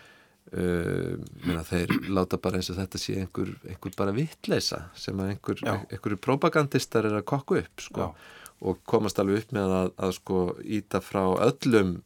uh, 0.60 1.64
þeir 1.72 1.96
láta 2.10 2.38
bara 2.38 2.60
eins 2.60 2.70
og 2.74 2.80
þetta 2.80 3.02
sé 3.02 3.20
einhver, 3.22 3.54
einhver 3.68 3.96
bara 3.98 4.16
vittleisa 4.16 4.90
sem 4.96 5.20
að 5.20 5.36
einhver, 5.36 5.64
einhverju 5.64 6.18
propagandistar 6.18 7.06
er 7.06 7.20
að 7.22 7.26
kokku 7.26 7.60
upp 7.64 7.82
sko, 7.82 8.14
og 8.60 8.80
komast 8.86 9.20
alveg 9.20 9.44
upp 9.44 9.52
með 9.56 9.76
að, 9.82 9.92
að 9.98 10.16
sko 10.20 10.40
íta 10.66 11.02
frá 11.02 11.24
öllum 11.40 12.02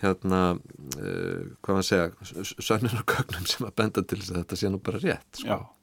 hérna 0.00 0.54
uh, 0.54 1.42
hvað 1.60 1.74
maður 1.74 1.88
segja 1.90 2.54
sönnur 2.62 3.02
og 3.02 3.10
gögnum 3.10 3.46
sem 3.46 3.66
að 3.66 3.74
benda 3.74 4.02
til 4.02 4.18
þess 4.18 4.30
að 4.30 4.40
þetta 4.42 4.56
sé 4.56 4.70
nú 4.70 4.78
bara 4.78 4.98
rétt 5.02 5.42
sko. 5.42 5.48
Já 5.48 5.77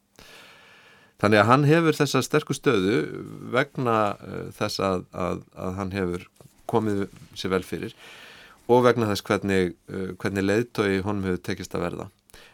Þannig 1.22 1.40
að 1.40 1.48
hann 1.48 1.64
hefur 1.64 1.96
þessa 1.96 2.22
sterku 2.24 2.56
stöðu 2.56 2.96
vegna 3.54 3.98
uh, 4.20 4.48
þess 4.56 4.82
að, 4.84 5.06
að, 5.16 5.42
að 5.56 5.78
hann 5.78 5.94
hefur 5.96 6.26
komið 6.68 7.06
sér 7.38 7.54
vel 7.54 7.62
fyrir 7.64 7.94
og 8.72 8.82
vegna 8.84 9.08
þess 9.12 9.24
hvernig, 9.24 9.76
uh, 9.88 10.10
hvernig 10.20 10.44
leiðtói 10.44 11.00
honum 11.06 11.24
hefur 11.30 11.40
tekist 11.48 11.76
að 11.78 11.86
verða. 11.86 12.10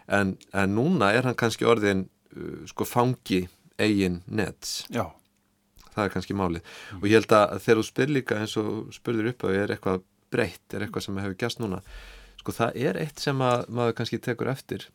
En, 0.07 0.37
en 0.55 0.77
núna 0.77 1.11
er 1.16 1.27
hann 1.27 1.38
kannski 1.38 1.66
orðin 1.66 2.07
uh, 2.37 2.62
sko 2.70 2.87
fangi 2.87 3.46
eigin 3.83 4.20
nets. 4.31 4.85
Já. 4.92 5.09
Það 5.92 6.07
er 6.07 6.14
kannski 6.14 6.38
málið. 6.38 6.62
Mm. 6.62 7.03
Og 7.03 7.07
ég 7.09 7.18
held 7.18 7.37
að 7.37 7.59
þegar 7.64 7.81
þú 7.81 7.87
spyr 7.88 8.14
líka 8.16 8.40
eins 8.40 8.57
og 8.61 8.72
spurður 8.94 9.33
upp 9.33 9.44
á 9.44 9.48
er 9.53 9.75
eitthvað 9.75 10.07
breytt, 10.33 10.64
er 10.72 10.87
eitthvað 10.87 11.07
sem 11.09 11.18
hefur 11.20 11.38
gæst 11.42 11.61
núna. 11.61 11.83
Sko 12.40 12.55
það 12.57 12.79
er 12.87 12.98
eitt 13.03 13.20
sem 13.22 13.42
að 13.44 13.66
maður 13.75 13.98
kannski 13.98 14.22
tekur 14.22 14.51
eftir 14.53 14.87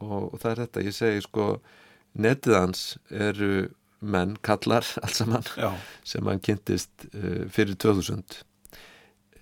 og, 0.00 0.32
og 0.32 0.40
það 0.42 0.50
er 0.52 0.62
þetta. 0.64 0.86
Ég 0.88 0.96
segi 0.96 1.22
sko 1.28 1.46
netið 2.18 2.58
hans 2.58 2.84
eru 3.10 3.52
menn, 4.02 4.36
kallar 4.42 4.86
alls 5.02 5.20
saman 5.20 5.44
Já. 5.56 5.70
sem 6.04 6.26
hann 6.26 6.42
kynntist 6.42 7.06
uh, 7.12 7.44
fyrir 7.52 7.78
2000 7.78 8.40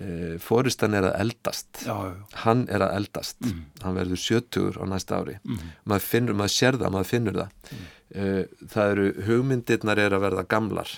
uh, 0.01 0.35
fóristan 0.43 0.97
er 0.97 1.09
að 1.09 1.17
eldast. 1.25 1.85
Já, 1.87 1.97
hann 2.45 2.67
er 2.69 2.85
að 2.85 2.97
eldast. 3.01 3.41
Mm. 3.45 3.65
hann 3.85 3.97
verður 3.97 4.23
70 4.27 4.81
á 4.81 4.85
næsta 4.93 5.23
ári. 5.23 5.39
Mm. 5.45 5.73
maður, 5.85 6.07
finnur, 6.13 6.39
maður 6.43 6.57
sér 6.57 6.81
það, 6.81 6.95
maður 6.97 7.11
finnur 7.15 7.41
það. 7.41 7.57
Mm. 7.71 7.89
uh, 8.15 8.69
það 8.75 8.95
eru 8.95 9.09
hugmyndirnar 9.29 10.05
er 10.05 10.17
að 10.17 10.27
verða 10.29 10.47
gamlar. 10.55 10.97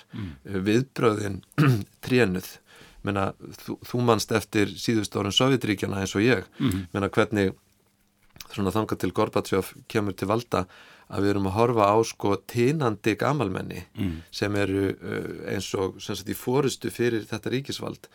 Viðbröðin 0.71 1.41
trénuð. 2.05 2.57
Menna, 3.03 3.33
þú, 3.65 3.81
þú 3.83 4.01
mannst 4.07 4.31
eftir 4.31 4.71
síðust 4.79 5.17
árun 5.19 5.35
Sovjetríkjana 5.35 6.05
eins 6.05 6.15
og 6.15 6.23
ég. 6.23 6.47
Menna 6.95 7.09
hvernig 7.11 7.57
þanga 8.53 8.99
til 9.01 9.11
Gorbatsjóf 9.17 9.73
kemur 9.91 10.15
til 10.15 10.29
valda 10.31 10.67
að 11.13 11.25
við 11.25 11.35
erum 11.35 11.49
að 11.51 11.57
horfa 11.59 11.89
á 11.93 11.97
sko 12.09 12.35
tínandi 12.49 13.15
gamalmenni 13.21 13.85
mm. 13.93 14.19
sem 14.33 14.57
eru 14.57 14.85
uh, 14.93 15.31
eins 15.53 15.69
og 15.77 16.01
sagt, 16.03 16.29
í 16.29 16.37
fórustu 16.37 16.93
fyrir 16.93 17.27
þetta 17.29 17.53
ríkisvald. 17.53 18.09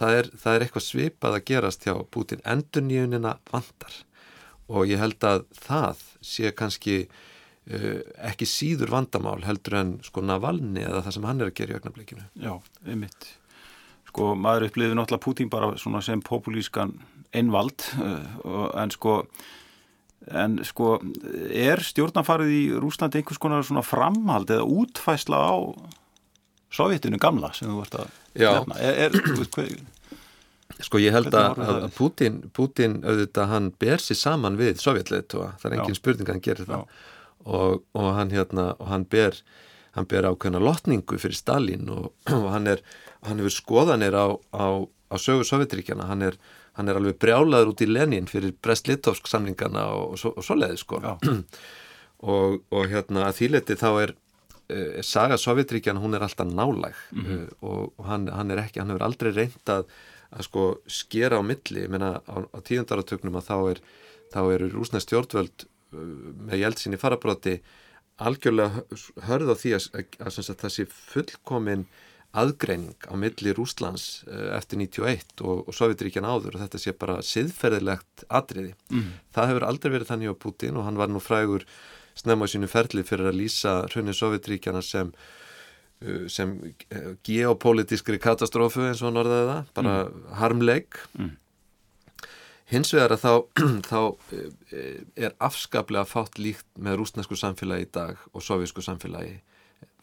Það 0.00 0.16
er, 0.18 0.30
það 0.42 0.54
er 0.54 0.64
eitthvað 0.64 0.86
svipað 0.86 1.36
að 1.36 1.46
gerast 1.50 1.84
hjá 1.86 1.94
Putin, 2.10 2.42
endur 2.48 2.86
nýjunina 2.86 3.36
vandar 3.50 3.98
og 4.70 4.86
ég 4.86 5.02
held 5.02 5.26
að 5.26 5.44
það 5.58 6.02
sé 6.24 6.52
kannski 6.56 6.96
uh, 7.04 8.00
ekki 8.30 8.48
síður 8.48 8.94
vandamál 8.94 9.40
heldur 9.46 9.78
en 9.80 9.92
sko 10.06 10.24
Navalni 10.24 10.84
eða 10.86 11.04
það 11.06 11.16
sem 11.16 11.28
hann 11.30 11.42
er 11.42 11.52
að 11.52 11.56
gera 11.60 11.74
í 11.74 11.78
ögnablikinu 11.80 12.26
Já, 12.40 12.52
einmitt. 12.86 13.30
Sko 14.10 14.34
maður 14.34 14.70
uppliði 14.70 14.98
náttúrulega 14.98 15.26
Putin 15.26 15.50
bara 15.52 15.72
svona 15.78 16.02
sem 16.02 16.22
populískan 16.26 16.96
einvald 17.36 17.86
uh, 18.02 18.70
en 18.78 18.94
sko 18.94 19.20
En 20.28 20.58
sko, 20.68 20.98
er 21.48 21.80
stjórnafarið 21.80 22.50
í 22.52 22.64
Rúslandi 22.76 23.20
einhvers 23.20 23.40
konar 23.40 23.64
svona 23.64 23.84
framhald 23.86 24.52
eða 24.52 24.66
útfæsla 24.68 25.38
á 25.40 25.54
Sovjetinu 26.70 27.18
gamla 27.18 27.50
sem 27.56 27.70
þú 27.70 27.78
vart 27.80 27.96
að 27.98 28.10
nefna? 28.36 28.76
Er, 28.84 29.16
er, 29.64 30.76
sko 30.84 31.00
ég 31.02 31.16
held 31.16 31.32
að, 31.34 31.62
að 31.64 31.88
Putin, 31.96 32.36
Putin 32.54 33.00
auðvitað 33.00 33.50
hann 33.50 33.72
ber 33.80 34.04
sér 34.04 34.20
saman 34.20 34.60
við 34.60 34.78
Sovjetleitua, 34.84 35.54
það 35.58 35.70
er 35.70 35.78
engin 35.78 35.96
Já. 35.96 36.00
spurning 36.02 36.28
að 36.28 36.36
hann 36.36 36.44
gerir 36.46 36.68
það. 36.68 37.00
Og, 37.40 37.82
og 37.96 38.08
hann 38.18 38.30
hérna 38.34 38.66
og 38.76 38.92
hann 38.92 39.08
ber, 39.08 39.40
hann 39.96 40.06
ber 40.06 40.28
ákveðna 40.28 40.60
lotningu 40.62 41.18
fyrir 41.18 41.40
Stalin 41.40 41.88
og, 41.90 42.12
og 42.36 42.50
hann 42.52 42.68
er 42.70 42.84
hann 43.26 43.40
hefur 43.40 43.56
skoðanir 43.56 44.16
á, 44.16 44.26
á, 44.52 44.66
á 44.84 45.16
sögu 45.20 45.44
Sovjetríkjana, 45.48 46.06
hann 46.08 46.28
er 46.28 46.38
hann 46.78 46.90
er 46.90 46.98
alveg 47.00 47.18
brjálaður 47.22 47.72
út 47.72 47.84
í 47.84 47.88
Lenin 47.90 48.28
fyrir 48.30 48.54
Brest-Litovsk 48.62 49.28
samlingana 49.30 49.86
og, 49.96 50.16
og, 50.16 50.34
og 50.36 50.46
svoleiði 50.46 50.80
sko. 50.80 51.02
Og, 52.20 52.58
og 52.68 52.90
hérna 52.90 53.22
að 53.30 53.38
þýleiti 53.38 53.78
þá 53.80 53.86
er, 54.02 54.10
er 54.68 55.06
saga 55.08 55.38
Sovjetríkjana 55.40 56.02
hún 56.02 56.12
er 56.12 56.20
alltaf 56.26 56.44
nálæg. 56.44 56.98
Mm 57.16 57.22
-hmm. 57.24 57.46
og 57.64 58.04
hann, 58.04 58.26
hann 58.28 58.50
er 58.50 58.60
ekki, 58.60 58.80
hann 58.80 58.90
hefur 58.92 59.06
aldrei 59.06 59.30
reynd 59.32 59.72
að, 59.72 59.86
að 60.28 60.44
sko 60.44 60.64
skera 60.84 61.40
á 61.40 61.42
milli. 61.42 61.86
Ég 61.86 61.88
meina 61.88 62.20
á, 62.28 62.44
á 62.44 62.58
tíundaratögnum 62.60 63.40
að 63.40 63.48
þá 63.48 63.56
er 63.70 63.80
þá 64.34 64.40
eru 64.54 64.68
rúsna 64.68 65.00
stjórnvöld 65.00 65.64
með 65.90 66.60
Jeltsin 66.62 66.94
í 66.94 67.00
farabróti 67.00 67.56
algjörlega 68.20 68.84
hörð 69.26 69.54
á 69.54 69.56
því 69.56 69.74
að, 69.76 69.86
að, 69.96 70.38
að 70.38 70.60
það 70.62 70.74
sé 70.74 70.86
fullkomin 70.92 71.86
aðgreining 72.30 73.08
á 73.10 73.14
milli 73.18 73.54
Rúslands 73.56 74.22
eh, 74.30 74.52
eftir 74.56 74.78
91 74.78 75.42
og, 75.42 75.64
og 75.66 75.74
Sovjetríkjan 75.74 76.28
áður 76.28 76.56
og 76.56 76.64
þetta 76.64 76.80
sé 76.82 76.94
bara 76.94 77.18
siðferðilegt 77.26 78.24
atriði. 78.28 78.76
Mm. 78.92 79.10
Það 79.34 79.52
hefur 79.52 79.66
aldrei 79.66 79.92
verið 79.96 80.12
þannig 80.12 80.34
á 80.34 80.42
Putin 80.46 80.78
og 80.78 80.86
hann 80.86 81.00
var 81.00 81.10
nú 81.10 81.22
frægur 81.22 81.66
snemma 82.18 82.46
á 82.46 82.52
sínu 82.52 82.70
ferli 82.70 83.04
fyrir 83.06 83.32
að 83.32 83.40
lýsa 83.42 83.76
hrunni 83.90 84.14
Sovjetríkjana 84.14 84.82
sem 84.86 85.12
eh, 86.04 86.26
sem 86.30 86.54
eh, 86.90 87.12
geopolítiskri 87.26 88.20
katastrófu 88.22 88.86
eins 88.86 89.02
og 89.02 89.10
hann 89.10 89.22
orðaði 89.24 89.52
það, 89.52 89.70
bara 89.80 89.96
mm. 90.00 90.26
harmleik 90.40 91.02
mm. 91.18 91.36
Hins 92.70 92.92
vegar 92.94 93.16
að 93.16 93.24
þá, 93.24 93.32
þá 93.90 94.00
eh, 94.36 95.00
er 95.26 95.34
afskaplega 95.42 96.06
fátt 96.06 96.38
líkt 96.38 96.68
með 96.78 97.00
rúsnesku 97.00 97.38
samfélagi 97.38 97.88
í 97.88 97.90
dag 97.96 98.20
og 98.30 98.44
sovísku 98.46 98.84
samfélagi 98.86 99.40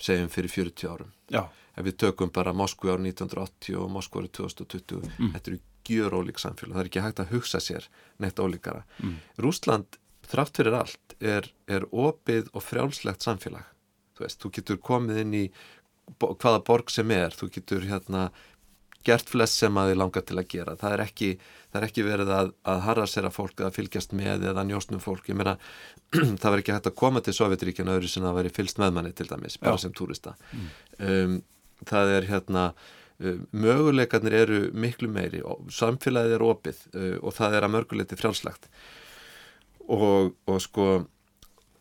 segjum 0.04 0.28
fyrir 0.32 0.52
40 0.52 0.92
árum. 0.92 1.13
Já. 1.32 1.46
Ef 1.78 1.86
við 1.86 1.98
tökum 2.04 2.34
bara 2.34 2.56
Moskvi 2.58 2.92
árið 2.92 3.12
1980 3.13 3.78
og 3.78 3.92
Moskvi 3.94 4.24
árið 4.24 4.34
2020, 4.40 5.08
mm. 5.13 5.32
þetta 5.36 5.52
eru 5.52 5.62
gjör 5.88 6.18
ólík 6.20 6.42
samfélag. 6.42 6.76
Það 6.76 6.84
er 6.84 6.92
ekki 6.92 7.06
hægt 7.06 7.24
að 7.24 7.32
hugsa 7.36 7.62
sér 7.63 7.88
neitt 8.24 8.42
ólíkara. 8.42 8.84
Mm. 9.00 9.16
Rúsland, 9.46 10.00
þrátt 10.28 10.60
fyrir 10.60 10.76
allt, 10.82 11.18
er, 11.22 11.48
er 11.70 11.88
opið 11.94 12.52
og 12.54 12.66
frjálslegt 12.66 13.24
samfélag. 13.24 13.70
Þú 14.18 14.26
veist, 14.26 14.42
þú 14.42 14.54
getur 14.58 14.82
komið 14.84 15.24
inn 15.24 15.38
í 15.38 15.46
hvaða 16.18 16.60
borg 16.66 16.92
sem 16.92 17.12
er, 17.13 17.36
þú 17.36 17.52
getur 17.54 17.86
hérna 17.88 18.30
gert 19.08 19.30
flest 19.32 19.62
sem 19.62 19.78
að 19.80 19.92
þið 19.92 20.00
langar 20.02 20.26
til 20.28 20.38
að 20.40 20.48
gera 20.52 20.76
það 20.80 20.96
er 20.96 21.04
ekki, 21.06 21.30
það 21.72 21.80
er 21.80 21.86
ekki 21.88 22.06
verið 22.08 22.32
að, 22.38 22.50
að 22.72 22.82
harrasera 22.88 23.32
fólk 23.34 23.62
að 23.63 23.76
fylgjast 23.78 24.16
með 24.18 24.48
eða 24.52 24.66
njósnum 24.68 25.04
fólk, 25.04 25.30
ég 25.32 25.38
meina 25.40 25.58
það 26.12 26.48
verður 26.48 26.63
ekki 26.63 26.76
hægt 26.76 26.90
að 26.92 26.98
koma 27.04 27.24
til 27.24 27.36
Sovjetríkjana 27.38 27.98
öðru 27.98 28.12
sem 28.12 28.28
að 28.28 28.40
veri 28.42 28.54
fylst 28.58 28.82
með 28.82 28.98
manni 28.98 29.13
til 29.16 29.30
dæmis, 29.30 29.60
bara 29.62 29.78
Já. 29.78 29.86
sem 29.86 29.96
túrista 29.96 30.36
mm. 30.50 30.68
um, 31.08 31.38
það 31.86 32.13
er 32.16 32.30
hérna 32.32 32.63
um, 33.20 33.44
möguleikarnir 33.52 34.38
eru 34.44 34.62
miklu 34.74 35.12
meiri 35.12 35.44
og 35.46 35.68
samfélagið 35.74 36.38
er 36.38 36.48
opið 36.48 36.82
uh, 36.94 37.18
og 37.22 37.38
það 37.38 37.60
er 37.60 37.68
að 37.68 37.76
mörguleiti 37.76 38.20
frjálslagt 38.20 38.72
og, 39.88 40.34
og 40.48 40.63
sko 40.63 40.90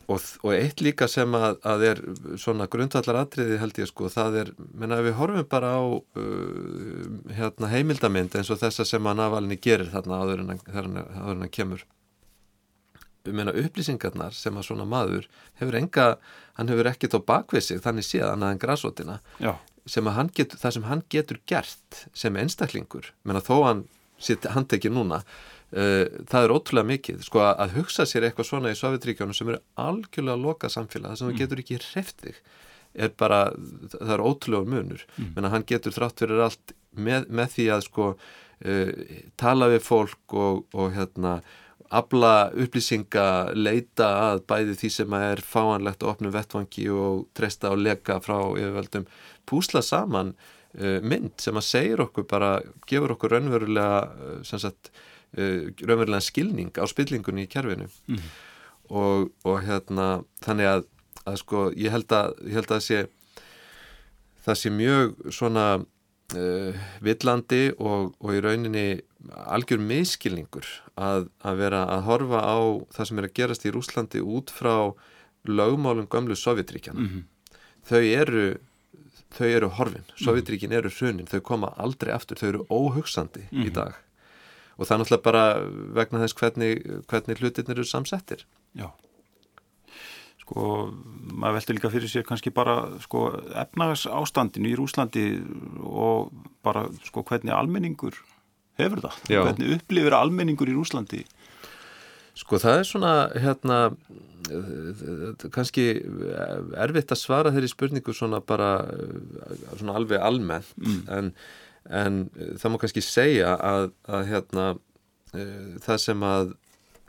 Og, 0.06 0.22
og 0.46 0.52
eitt 0.54 0.78
líka 0.84 1.08
sem 1.10 1.32
að, 1.34 1.56
að 1.66 1.84
er 1.88 2.00
svona 2.38 2.68
grundvallar 2.70 3.24
atriði 3.24 3.56
held 3.58 3.78
ég 3.82 3.88
sko, 3.90 4.06
það 4.12 4.36
er, 4.42 4.52
menna 4.78 5.00
við 5.02 5.16
horfum 5.18 5.48
bara 5.50 5.72
á 5.74 5.82
uh, 5.82 7.08
hérna, 7.34 7.70
heimildamind 7.72 8.36
eins 8.38 8.52
og 8.54 8.60
þessa 8.60 8.86
sem 8.86 9.08
að 9.10 9.18
Navalni 9.18 9.58
gerir 9.58 9.90
þarna 9.90 10.20
áður 10.22 10.44
en 10.44 11.00
hann 11.42 11.50
kemur. 11.50 11.82
Menna 13.26 13.50
upplýsingarnar 13.58 14.36
sem 14.38 14.54
að 14.54 14.68
svona 14.68 14.86
maður 14.86 15.26
hefur 15.58 15.80
enga, 15.80 16.06
hann 16.54 16.70
hefur 16.70 16.92
ekkert 16.92 17.18
á 17.18 17.20
bakvið 17.32 17.66
sig 17.66 17.82
þannig 17.82 18.06
séð 18.06 18.28
annað 18.30 18.54
en 18.54 18.62
græsótina, 18.62 19.18
sem 19.86 20.08
að 20.10 20.32
getur, 20.36 20.60
það 20.62 20.76
sem 20.76 20.88
hann 20.90 21.02
getur 21.12 21.42
gert 21.46 22.00
sem 22.14 22.40
einstaklingur, 22.40 23.12
menna 23.24 23.44
þó 23.44 23.56
hann 23.64 23.84
sitt 24.18 24.48
handtekið 24.50 24.96
núna, 24.96 25.22
Uh, 25.74 26.06
það 26.30 26.44
er 26.44 26.52
ótrúlega 26.54 26.86
mikið 26.86 27.22
sko 27.26 27.40
að 27.42 27.72
hugsa 27.74 28.04
sér 28.06 28.28
eitthvað 28.28 28.46
svona 28.46 28.70
í 28.70 28.76
Sovjetríkjónu 28.78 29.34
sem 29.34 29.48
eru 29.50 29.58
algjörlega 29.82 30.38
loka 30.38 30.68
samfélag 30.70 31.10
það 31.10 31.18
sem 31.18 31.30
mm. 31.32 31.38
getur 31.40 31.62
ekki 31.62 31.78
hreftið 31.82 32.36
er 32.94 33.10
bara, 33.18 33.40
það 33.96 34.12
er 34.14 34.22
ótrúlega 34.22 34.70
munur 34.70 35.02
mm. 35.16 35.32
menn 35.34 35.48
að 35.48 35.54
hann 35.56 35.66
getur 35.66 35.96
þrátt 35.96 36.22
fyrir 36.22 36.44
allt 36.44 36.74
með, 36.94 37.26
með 37.34 37.50
því 37.56 37.66
að 37.74 37.82
sko 37.88 38.06
uh, 38.14 38.92
tala 39.42 39.68
við 39.74 39.82
fólk 39.88 40.36
og, 40.38 40.62
og 40.70 40.94
hérna 40.94 41.34
abla 41.94 42.50
upplýsinga 42.56 43.54
leita 43.54 44.08
að 44.30 44.42
bæði 44.50 44.76
því 44.80 44.90
sem 44.94 45.16
er 45.18 45.42
fáanlegt 45.44 46.04
að 46.04 46.12
opna 46.12 46.32
vettvangi 46.34 46.86
og 46.92 47.26
treysta 47.36 47.72
og 47.74 47.82
leka 47.84 48.18
frá 48.24 48.38
yfirveldum 48.56 49.06
púsla 49.48 49.82
saman 49.84 50.34
uh, 50.34 50.98
mynd 51.02 51.36
sem 51.42 51.56
að 51.56 51.68
segja 51.68 52.00
okkur 52.06 52.26
bara, 52.30 52.56
gefur 52.88 53.16
okkur 53.16 53.36
raunverulega 53.36 54.42
sem 54.46 54.62
sagt 54.62 54.90
uh, 55.38 55.68
raunverulega 55.82 56.24
skilning 56.24 56.72
á 56.76 56.84
spillingunni 56.90 57.46
í 57.46 57.52
kjærfinu 57.52 57.88
mm. 57.88 58.30
og, 58.90 59.30
og 59.46 59.60
hérna 59.66 60.08
þannig 60.44 60.72
að, 60.72 60.88
að 61.24 61.42
sko 61.44 61.68
ég 61.76 61.94
held 61.94 62.16
að, 62.16 62.34
ég 62.48 62.58
held 62.60 62.74
að 62.78 62.88
sé 62.88 63.04
það 64.46 64.60
sé 64.60 64.70
mjög 64.70 65.14
svona 65.34 65.66
uh, 65.78 66.86
villandi 67.04 67.62
og, 67.76 68.14
og 68.20 68.34
í 68.34 68.42
rauninni 68.44 68.88
algjör 69.34 69.82
miskilningur 69.82 70.66
að, 70.94 71.28
að 71.42 71.60
vera 71.60 71.82
að 71.96 72.06
horfa 72.08 72.40
á 72.42 72.58
það 72.96 73.08
sem 73.08 73.20
er 73.20 73.28
að 73.28 73.36
gerast 73.40 73.66
í 73.66 73.72
Rúslandi 73.74 74.22
út 74.22 74.52
frá 74.54 74.92
lögmálum 75.46 76.08
gömlu 76.10 76.36
Sovjetríkjana 76.38 77.00
mm 77.00 77.08
-hmm. 77.08 77.60
þau 77.88 78.02
eru 78.02 78.46
þau 79.36 79.46
eru 79.46 79.68
horfin, 79.68 80.04
mhm. 80.06 80.24
Sovjetríkin 80.24 80.72
eru 80.72 80.90
hrunin 80.90 81.26
þau 81.26 81.40
koma 81.40 81.72
aldrei 81.76 82.12
aftur, 82.12 82.36
þau 82.36 82.48
eru 82.48 82.66
óhugsandi 82.70 83.42
mm 83.42 83.48
-hmm. 83.50 83.66
í 83.66 83.70
mhm. 83.70 83.74
dag 83.74 83.94
og 84.76 84.86
það 84.86 84.94
er 84.94 85.00
náttúrulega 85.00 85.22
bara 85.22 85.44
vegna 85.94 86.20
þess 86.20 86.34
hvernig, 86.34 87.02
hvernig 87.06 87.40
hlutirnir 87.40 87.78
eru 87.78 87.84
samsettir 87.84 88.46
Já 88.74 88.92
sko, 90.46 90.62
maður 91.34 91.58
veldur 91.58 91.76
líka 91.76 91.90
fyrir 91.90 92.10
sér 92.10 92.24
kannski 92.26 92.52
bara 92.54 92.76
sko 93.02 93.26
efnagas 93.58 94.06
ástandinu 94.06 94.70
í 94.70 94.76
Rúslandi 94.78 95.26
og 95.82 96.30
bara 96.62 96.86
sko 97.06 97.24
hvernig 97.26 97.54
almenningur 97.54 98.14
hefur 98.80 99.04
það, 99.06 99.18
Já. 99.32 99.40
hvernig 99.42 99.76
upplifir 99.78 100.16
almenningur 100.16 100.70
í 100.70 100.76
Rúslandi 100.76 101.24
Sko 102.36 102.58
það 102.60 102.78
er 102.78 102.84
svona 102.84 103.12
hérna 103.40 103.76
kannski 105.54 105.86
erfitt 106.76 107.14
að 107.14 107.22
svara 107.22 107.52
þeirri 107.54 107.70
spurningu 107.72 108.12
svona 108.14 108.42
bara 108.44 108.74
svona 109.78 109.96
alveg 109.96 110.20
almennt 110.20 110.74
mm. 110.76 110.98
en 111.16 111.32
en 111.90 112.22
það 112.58 112.72
má 112.72 112.78
kannski 112.82 113.02
segja 113.04 113.54
að, 113.62 113.90
að 114.10 114.30
hérna, 114.30 114.64
uh, 115.32 115.74
það 115.84 116.00
sem 116.02 116.24
að 116.26 116.54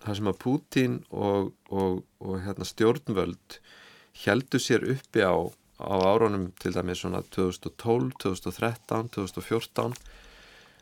það 0.03 0.19
sem 0.19 0.30
að 0.30 0.38
Pútín 0.43 0.99
og, 1.10 1.49
og, 1.73 2.03
og 2.21 2.36
hérna, 2.45 2.67
stjórnvöld 2.67 3.58
heldu 4.23 4.62
sér 4.62 4.86
uppi 4.93 5.25
á 5.25 5.36
á 5.77 5.93
árunum 6.10 6.47
til 6.62 6.73
dæmis 6.73 7.03
svona 7.03 7.21
2012, 7.34 8.13
2013, 8.23 9.10
2014 9.13 9.97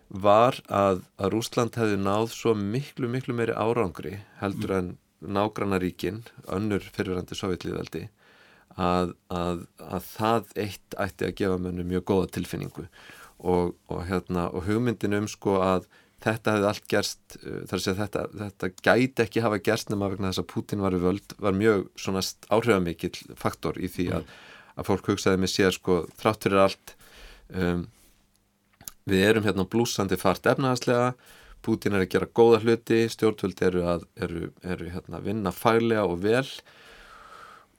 var 0.09 0.59
að, 0.69 1.01
að 1.17 1.31
Rúsland 1.33 1.77
hefði 1.79 1.97
náð 2.01 2.29
svo 2.35 2.53
miklu, 2.57 3.09
miklu 3.11 3.35
meiri 3.37 3.55
árangri 3.57 4.19
heldur 4.41 4.75
mm. 4.75 4.77
en 4.77 5.35
nágrannaríkin, 5.35 6.21
önnur 6.53 6.83
fyrirvændi 6.93 7.37
sovjetlíðaldi 7.37 8.05
að, 8.75 9.13
að, 9.31 9.65
að 9.79 10.07
það 10.11 10.49
eitt 10.61 10.97
ætti 10.99 11.29
að 11.29 11.37
gefa 11.39 11.59
mönnu 11.61 11.85
mjög 11.87 12.05
góða 12.11 12.31
tilfinningu 12.37 12.87
og, 13.39 13.75
og, 13.89 14.01
hérna, 14.07 14.49
og 14.51 14.67
hugmyndin 14.67 15.17
um 15.17 15.29
sko 15.31 15.57
að 15.63 15.87
þetta 16.25 16.55
hefði 16.55 16.69
allt 16.69 16.87
gerst 16.91 17.37
uh, 17.41 17.63
þar 17.69 17.77
að 17.77 17.85
segja 17.85 17.97
þetta, 18.03 18.25
þetta 18.41 18.71
gæti 18.87 19.25
ekki 19.25 19.45
hafa 19.45 19.61
gerst 19.63 19.91
nema 19.91 20.11
vegna 20.11 20.31
þess 20.31 20.43
að 20.43 20.51
Putin 20.53 20.83
var 20.83 20.95
við 20.95 21.07
völd 21.07 21.35
var 21.41 21.57
mjög 21.57 21.87
svona 21.99 22.23
áhrifamikill 22.49 23.15
faktor 23.39 23.79
í 23.79 23.89
því 23.91 24.07
að, 24.19 24.29
að 24.75 24.89
fólk 24.91 25.11
hugsaði 25.13 25.41
með 25.41 25.53
sér 25.55 25.75
sko 25.75 25.99
þrátt 26.19 26.47
fyrir 26.47 26.63
allt 26.65 26.95
um, 27.53 27.85
við 29.09 29.25
erum 29.29 29.47
hérna 29.47 29.67
blúsandi 29.69 30.19
fart 30.19 30.47
efnahagslega 30.49 31.15
Putin 31.65 31.95
er 31.97 32.05
að 32.05 32.11
gera 32.13 32.29
góða 32.37 32.61
hluti 32.61 33.05
stjórnvöld 33.09 33.61
eru 33.65 33.83
að 33.89 34.05
eru, 34.21 34.49
eru, 34.61 34.89
hérna, 34.93 35.21
vinna 35.25 35.53
fælega 35.55 36.05
og 36.05 36.19
vel 36.25 36.47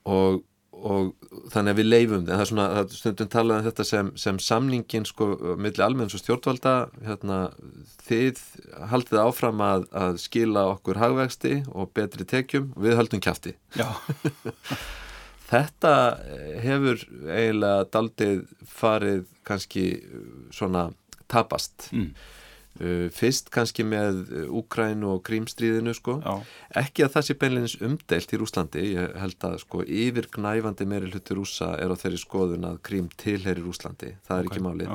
og 0.06 0.44
og 0.76 1.14
þannig 1.52 1.72
að 1.72 1.78
við 1.80 1.86
leifum 1.88 2.18
en 2.18 2.26
það 2.28 2.42
er 2.42 2.48
svona, 2.50 2.66
það 2.74 2.96
stundum 2.98 3.30
talað 3.32 3.58
um 3.58 3.66
þetta 3.66 3.86
sem, 3.88 4.10
sem 4.20 4.40
samningin 4.42 5.06
sko 5.08 5.28
millir 5.56 5.84
almenns 5.86 6.16
og 6.16 6.20
stjórnvalda 6.20 6.74
hérna, 7.06 7.38
þið 8.04 8.42
haldið 8.92 9.22
áfram 9.22 9.62
að, 9.64 9.86
að 9.96 10.20
skila 10.20 10.66
okkur 10.74 11.00
hagvexti 11.00 11.54
og 11.72 11.94
betri 11.96 12.28
tekjum 12.28 12.68
og 12.76 12.84
við 12.84 12.98
höldum 13.00 13.24
kæfti 13.24 13.54
þetta 15.52 15.94
hefur 16.64 17.00
eiginlega 17.24 17.88
daldið 17.96 18.44
farið 18.68 19.24
kannski 19.48 19.88
svona 20.54 20.90
tapast. 21.32 21.88
Mm. 21.92 22.10
Uh, 22.76 23.06
fyrst 23.16 23.48
kannski 23.54 23.86
með 23.88 24.18
Úkræn 24.52 25.04
og 25.08 25.22
Krímstríðinu 25.24 25.94
sko. 25.96 26.18
Já. 26.20 26.34
ekki 26.82 27.06
að 27.06 27.14
það 27.14 27.24
sé 27.24 27.36
beinleginns 27.40 27.76
umdelt 27.88 28.34
í 28.36 28.40
Rúslandi 28.42 28.82
ég 28.90 29.14
held 29.16 29.46
að 29.48 29.54
sko 29.62 29.80
yfirgnæfandi 29.86 30.88
meiri 30.90 31.08
hluti 31.08 31.38
rúsa 31.38 31.70
er 31.80 31.88
á 31.88 31.96
þeirri 31.96 32.20
skoðun 32.20 32.68
að 32.68 32.82
Krím 32.84 33.08
tilheri 33.16 33.64
Rúslandi 33.64 34.12
það 34.28 34.42
er 34.42 34.50
okay. 34.50 34.52
ekki 34.52 34.66
málið. 34.66 34.92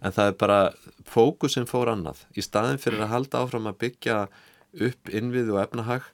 en 0.00 0.16
það 0.16 0.32
er 0.32 0.36
bara 0.42 0.60
fókusin 1.06 1.70
fór 1.70 1.92
annað. 1.94 2.24
Í 2.34 2.42
staðin 2.42 2.82
fyrir 2.82 3.06
að 3.06 3.14
halda 3.14 3.44
áfram 3.44 3.70
að 3.70 3.78
byggja 3.84 4.18
upp 4.90 5.14
innvið 5.14 5.54
og 5.54 5.62
efnahag 5.62 6.10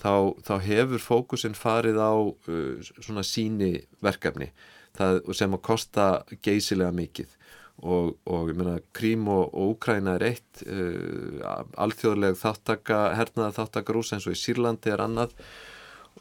þá, 0.00 0.14
þá 0.42 0.54
hefur 0.62 1.02
fókusin 1.02 1.58
farið 1.58 1.98
á 1.98 2.12
uh, 2.14 2.92
svona 2.98 3.24
síni 3.26 3.74
verkefni 4.02 4.50
það, 4.96 5.20
sem 5.36 5.54
að 5.54 5.64
kosta 5.66 6.06
geysilega 6.44 6.94
mikið 6.96 7.36
og, 7.82 8.14
og 8.30 8.50
ég 8.52 8.58
meina 8.58 8.76
Krím 8.94 9.26
og, 9.30 9.50
og 9.50 9.74
Úkræna 9.74 10.14
er 10.18 10.26
eitt 10.30 10.62
uh, 10.66 11.64
alþjóðleg 11.82 12.36
þáttaka 12.38 13.00
hernaða 13.18 13.56
þáttaka 13.58 13.96
rúsa 13.96 14.16
eins 14.16 14.28
og 14.30 14.36
í 14.36 14.38
Sýrlandi 14.38 14.92
er 14.94 15.02
annað. 15.02 15.34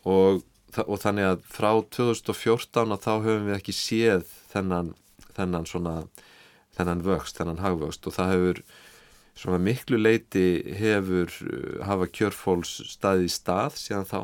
Og, 0.09 0.41
og 0.81 0.97
þannig 1.03 1.27
að 1.29 1.43
frá 1.51 1.69
2014 1.93 2.97
þá 2.97 3.11
höfum 3.21 3.49
við 3.49 3.57
ekki 3.59 3.75
séð 3.77 4.25
þennan, 4.53 4.93
þennan 5.37 5.67
svona 5.69 5.95
þennan 6.77 7.03
vöxt, 7.05 7.37
þennan 7.37 7.61
hagvöxt. 7.61 8.09
Og 8.09 8.17
það 8.17 8.33
hefur 8.33 8.63
svona 9.37 9.61
miklu 9.61 10.01
leiti 10.01 10.45
hefur 10.81 11.29
uh, 11.29 11.85
hafa 11.85 12.09
kjörfóls 12.09 12.79
staði 12.89 13.29
í 13.29 13.33
stað 13.33 13.77
síðan 13.77 14.09
þá. 14.09 14.19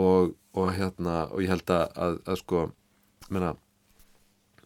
Og, 0.00 0.32
og 0.56 0.72
hérna 0.72 1.26
og 1.28 1.44
ég 1.44 1.52
held 1.52 1.68
að, 1.68 1.86
að, 2.00 2.18
að 2.24 2.40
sko 2.40 2.66
menna, 3.28 3.52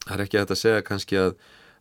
það 0.04 0.14
er 0.14 0.26
ekki 0.28 0.42
að 0.44 0.58
segja 0.60 0.84
kannski 0.86 1.18
að, 1.18 1.32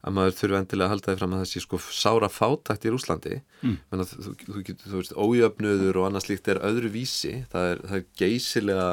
að 0.05 0.15
maður 0.17 0.37
þurfi 0.37 0.57
endilega 0.59 0.85
að 0.85 0.93
halda 0.93 1.11
því 1.11 1.19
fram 1.19 1.33
að 1.33 1.41
það 1.41 1.49
sé 1.51 1.63
sko 1.63 1.79
sára 1.81 2.29
fátakt 2.29 2.85
í 2.85 2.93
Rúslandi 2.93 3.39
mm. 3.39 3.75
menna, 3.89 4.05
þú, 4.05 4.35
þú, 4.43 4.53
þú, 4.53 4.75
þú 4.83 4.99
veist, 4.99 5.15
ójöfnöður 5.17 5.99
og 6.01 6.07
annað 6.09 6.27
slíkt 6.27 6.51
er 6.53 6.61
öðru 6.67 6.91
vísi 6.93 7.33
það 7.53 7.71
er, 7.71 7.83
það 7.89 7.97
er 7.97 8.07
geysilega 8.21 8.87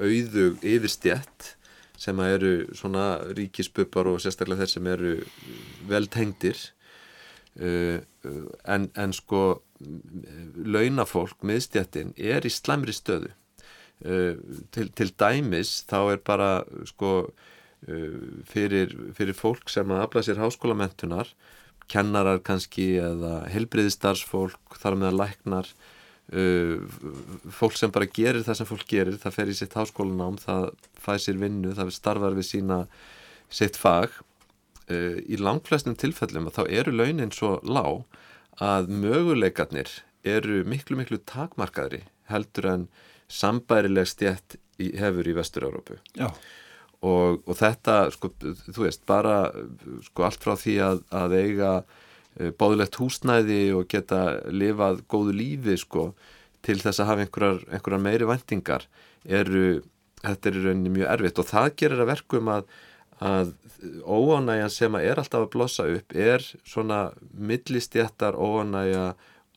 auðug 0.00 0.68
yfirstjett 0.72 1.54
sem 2.00 2.20
eru 2.24 2.52
svona 2.76 3.06
ríkispupar 3.36 4.08
og 4.08 4.20
sérstaklega 4.24 4.64
þeir 4.64 4.72
sem 4.72 4.86
eru 4.88 5.10
vel 5.90 6.06
tengdir. 6.08 6.60
Uh, 7.60 7.98
en, 8.64 8.86
en 8.96 9.12
sko 9.12 9.60
launafólk, 10.64 11.42
miðstjættin 11.44 12.14
er 12.16 12.46
í 12.46 12.52
slemri 12.52 12.94
stöðu. 12.96 13.34
Uh, 14.00 14.38
til, 14.72 14.88
til 14.96 15.10
dæmis 15.20 15.82
þá 15.90 15.98
er 16.14 16.22
bara 16.24 16.50
sko 16.88 17.12
uh, 17.26 17.48
fyrir, 18.50 18.92
fyrir 19.16 19.36
fólk 19.36 19.70
sem 19.72 19.88
að 19.88 20.02
afla 20.04 20.22
sér 20.26 20.40
háskólamentunar 20.42 21.30
kennarar 21.90 22.42
kannski 22.44 22.92
eða 23.02 23.46
helbriðistarsfólk 23.50 24.76
þar 24.82 24.98
með 25.00 25.10
að 25.10 25.18
læknar 25.22 25.72
Uh, 26.30 26.86
fólk 27.50 27.74
sem 27.74 27.90
bara 27.90 28.06
gerir 28.06 28.44
það 28.46 28.60
sem 28.60 28.66
fólk 28.68 28.84
gerir 28.86 29.16
það 29.18 29.32
fer 29.34 29.48
í 29.50 29.54
sitt 29.58 29.72
háskólanám 29.74 30.36
það 30.38 30.68
fæ 31.02 31.16
sér 31.18 31.40
vinnu, 31.40 31.72
það 31.74 31.90
starfar 31.96 32.36
við 32.38 32.46
sína 32.46 32.76
sitt 33.50 33.74
fag. 33.74 34.14
Uh, 34.86 35.18
í 35.26 35.40
langflestum 35.42 35.96
tilfellum 35.98 36.46
þá 36.54 36.62
eru 36.68 36.94
launin 36.94 37.34
svo 37.34 37.56
lág 37.66 38.04
að 38.62 38.92
möguleikarnir 38.94 39.90
eru 40.22 40.62
miklu 40.70 41.00
miklu 41.00 41.18
takmarkaðri 41.26 42.04
heldur 42.30 42.70
en 42.76 42.86
sambærileg 43.26 44.06
stjætt 44.12 44.60
hefur 44.78 45.26
í 45.26 45.34
Vestur-Európu 45.34 45.98
og, 47.00 47.40
og 47.46 47.56
þetta 47.56 47.96
sko, 48.14 48.32
þú 48.40 48.84
veist, 48.84 49.06
bara 49.08 49.42
sko 50.04 50.26
allt 50.26 50.44
frá 50.44 50.54
því 50.60 50.76
að, 50.84 51.02
að 51.22 51.36
eiga 51.40 51.72
Eh, 52.38 52.52
báðilegt 52.54 52.94
húsnæði 53.00 53.62
og 53.74 53.88
geta 53.90 54.38
lifað 54.54 55.02
góðu 55.10 55.34
lífi 55.34 55.74
sko 55.80 56.10
til 56.62 56.78
þess 56.78 57.02
að 57.02 57.08
hafa 57.08 57.24
einhverjar, 57.24 57.64
einhverjar 57.72 58.04
meiri 58.04 58.28
vendingar 58.28 58.86
eru, 59.26 59.80
þetta 60.22 60.50
er 60.50 60.58
í 60.60 60.62
rauninni 60.66 60.92
mjög 60.94 61.10
erfitt 61.16 61.40
og 61.42 61.48
það 61.48 61.68
gerir 61.82 62.04
að 62.04 62.10
verkum 62.12 62.52
að, 62.54 62.70
að 63.18 63.50
óanægjan 64.06 64.74
sem 64.76 64.98
að 65.00 65.08
er 65.08 65.22
alltaf 65.24 65.42
að 65.42 65.52
blossa 65.56 65.88
upp 65.90 66.14
er 66.14 66.46
svona 66.62 67.00
millistjættar 67.34 68.38
óanægja 68.38 69.08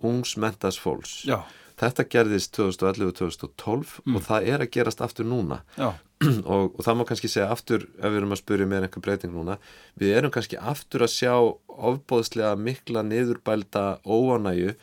ungsmentas 0.04 0.80
fólks 0.82 1.20
Já. 1.30 1.44
Þetta 1.80 2.06
gerðist 2.16 2.58
2011-2012 2.58 3.94
mm. 4.04 4.18
og 4.18 4.26
það 4.28 4.50
er 4.54 4.64
að 4.66 4.74
gerast 4.76 5.04
aftur 5.06 5.30
núna. 5.30 5.64
Og, 6.24 6.70
og 6.72 6.78
það 6.86 6.96
má 6.96 7.02
kannski 7.10 7.28
segja 7.28 7.50
aftur 7.52 7.82
ef 7.98 8.06
við 8.06 8.18
erum 8.22 8.32
að 8.32 8.40
spyrja 8.40 8.68
með 8.72 8.86
einhver 8.86 9.02
breyting 9.04 9.34
núna. 9.34 9.58
Við 10.00 10.14
erum 10.16 10.32
kannski 10.32 10.56
aftur 10.56 11.04
að 11.04 11.12
sjá 11.12 11.34
ofbóðslega 11.68 12.54
mikla 12.56 13.02
niðurbælda 13.04 13.82
óanægu 14.08 14.78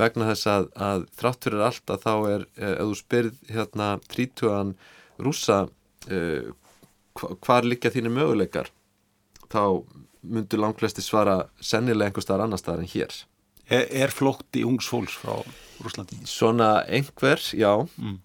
vegna 0.00 0.30
þess 0.30 0.48
að, 0.48 0.70
að 0.88 1.04
þrátt 1.20 1.48
fyrir 1.48 1.64
allt 1.66 1.92
að 1.92 2.06
þá 2.06 2.14
er, 2.30 2.46
eh, 2.56 2.72
ef 2.72 2.88
þú 2.88 2.96
spyrð 3.02 3.52
hérna 3.52 3.90
30 4.14 4.72
rúsa 5.26 5.58
eh, 6.08 6.48
hvar 7.44 7.68
liggja 7.68 7.92
þínu 7.92 8.12
möguleikar 8.16 8.72
þá 9.52 9.84
myndur 10.26 10.62
langflesti 10.62 11.04
svara 11.04 11.46
sennilega 11.60 12.10
einhver 12.10 12.24
staðar 12.24 12.46
annar 12.46 12.60
staðar 12.60 12.84
en 12.84 12.92
hér 12.92 13.20
Er, 13.66 13.88
er 13.90 14.14
flótt 14.14 14.54
í 14.54 14.62
ungs 14.66 14.86
fólks 14.86 15.16
frá 15.18 15.40
Rúslandi? 15.82 16.20
Svona 16.30 16.84
einhver, 16.86 17.42
já 17.52 17.72
mm. 17.98 18.20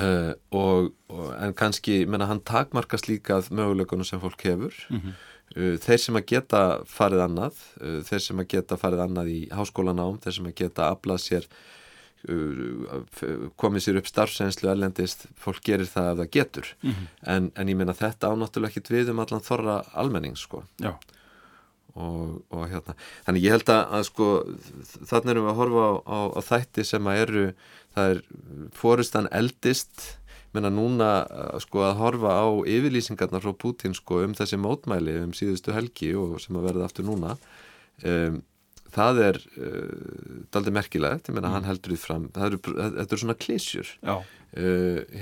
Uh, 0.00 0.32
og, 0.54 0.92
og, 1.10 1.32
en 1.42 1.52
kannski 1.58 2.04
menna, 2.08 2.28
hann 2.30 2.38
takmarkast 2.46 3.08
líka 3.10 3.40
möguleikunum 3.50 4.06
sem 4.06 4.20
fólk 4.22 4.44
hefur 4.46 4.76
mm 4.88 5.00
-hmm. 5.00 5.16
uh, 5.56 5.74
þeir 5.82 5.98
sem 5.98 6.16
að 6.16 6.24
geta 6.30 6.60
farið 6.86 7.24
annað 7.24 7.58
uh, 7.82 7.98
þeir 8.06 8.22
sem 8.22 8.38
að 8.38 8.48
geta 8.54 8.78
farið 8.80 9.02
annað 9.04 9.28
í 9.28 9.40
háskólanám 9.50 10.20
þeir 10.22 10.34
sem 10.34 10.46
að 10.46 10.54
geta 10.62 10.88
aflað 10.94 11.20
sér 11.20 11.48
komið 13.56 13.82
sér 13.82 13.96
upp 13.96 14.06
starfsenslu 14.06 14.68
erlendist, 14.70 15.26
fólk 15.36 15.62
gerir 15.64 15.88
það 15.88 16.10
ef 16.10 16.18
það 16.18 16.30
getur 16.30 16.66
mm 16.82 16.90
-hmm. 16.90 17.06
en, 17.22 17.52
en 17.56 17.68
ég 17.68 17.76
menna 17.76 17.92
þetta 17.92 18.28
ánáttúrulega 18.28 18.70
ekki 18.76 18.94
við 18.94 19.10
um 19.10 19.18
allan 19.18 19.40
þorra 19.40 19.84
almenning 19.94 20.36
sko 20.36 20.64
Já 20.78 20.94
Og, 21.98 22.40
og 22.54 22.64
hérna, 22.70 22.94
þannig 23.26 23.46
ég 23.48 23.56
held 23.56 23.72
að, 23.72 23.82
að 23.98 24.06
sko, 24.10 24.30
þannig 25.10 25.32
erum 25.34 25.46
við 25.48 25.52
að 25.52 25.60
horfa 25.60 25.82
á, 25.82 25.92
á, 26.06 26.18
á 26.38 26.40
þætti 26.46 26.86
sem 26.86 27.10
að 27.10 27.22
eru 27.24 27.44
það 27.96 28.14
er 28.14 28.20
fórustan 28.78 29.30
eldist. 29.34 30.04
Menna 30.54 30.70
núna 30.74 31.08
sko 31.62 31.84
að 31.86 31.98
horfa 32.00 32.36
á 32.42 32.46
yfirlýsingarnar 32.66 33.42
frá 33.44 33.54
Putin 33.54 33.94
sko 33.94 34.24
um 34.24 34.32
þessi 34.34 34.58
mótmæli 34.58 35.20
um 35.22 35.34
síðustu 35.36 35.74
helgi 35.74 36.10
og 36.18 36.40
sem 36.42 36.58
að 36.58 36.66
verða 36.66 36.88
aftur 36.88 37.06
núna 37.06 37.36
um, 38.02 38.40
það 38.90 39.20
er 39.28 39.38
uh, 39.60 40.40
daldi 40.50 40.74
merkilegt, 40.74 41.30
ég 41.30 41.36
menna 41.36 41.50
mm. 41.50 41.56
hann 41.56 41.68
heldur 41.68 41.94
því 41.94 42.00
fram 42.02 42.26
eru, 42.34 42.58
þetta 42.66 43.06
eru 43.06 43.20
svona 43.22 43.38
klísjur 43.38 43.92
uh, 44.02 44.24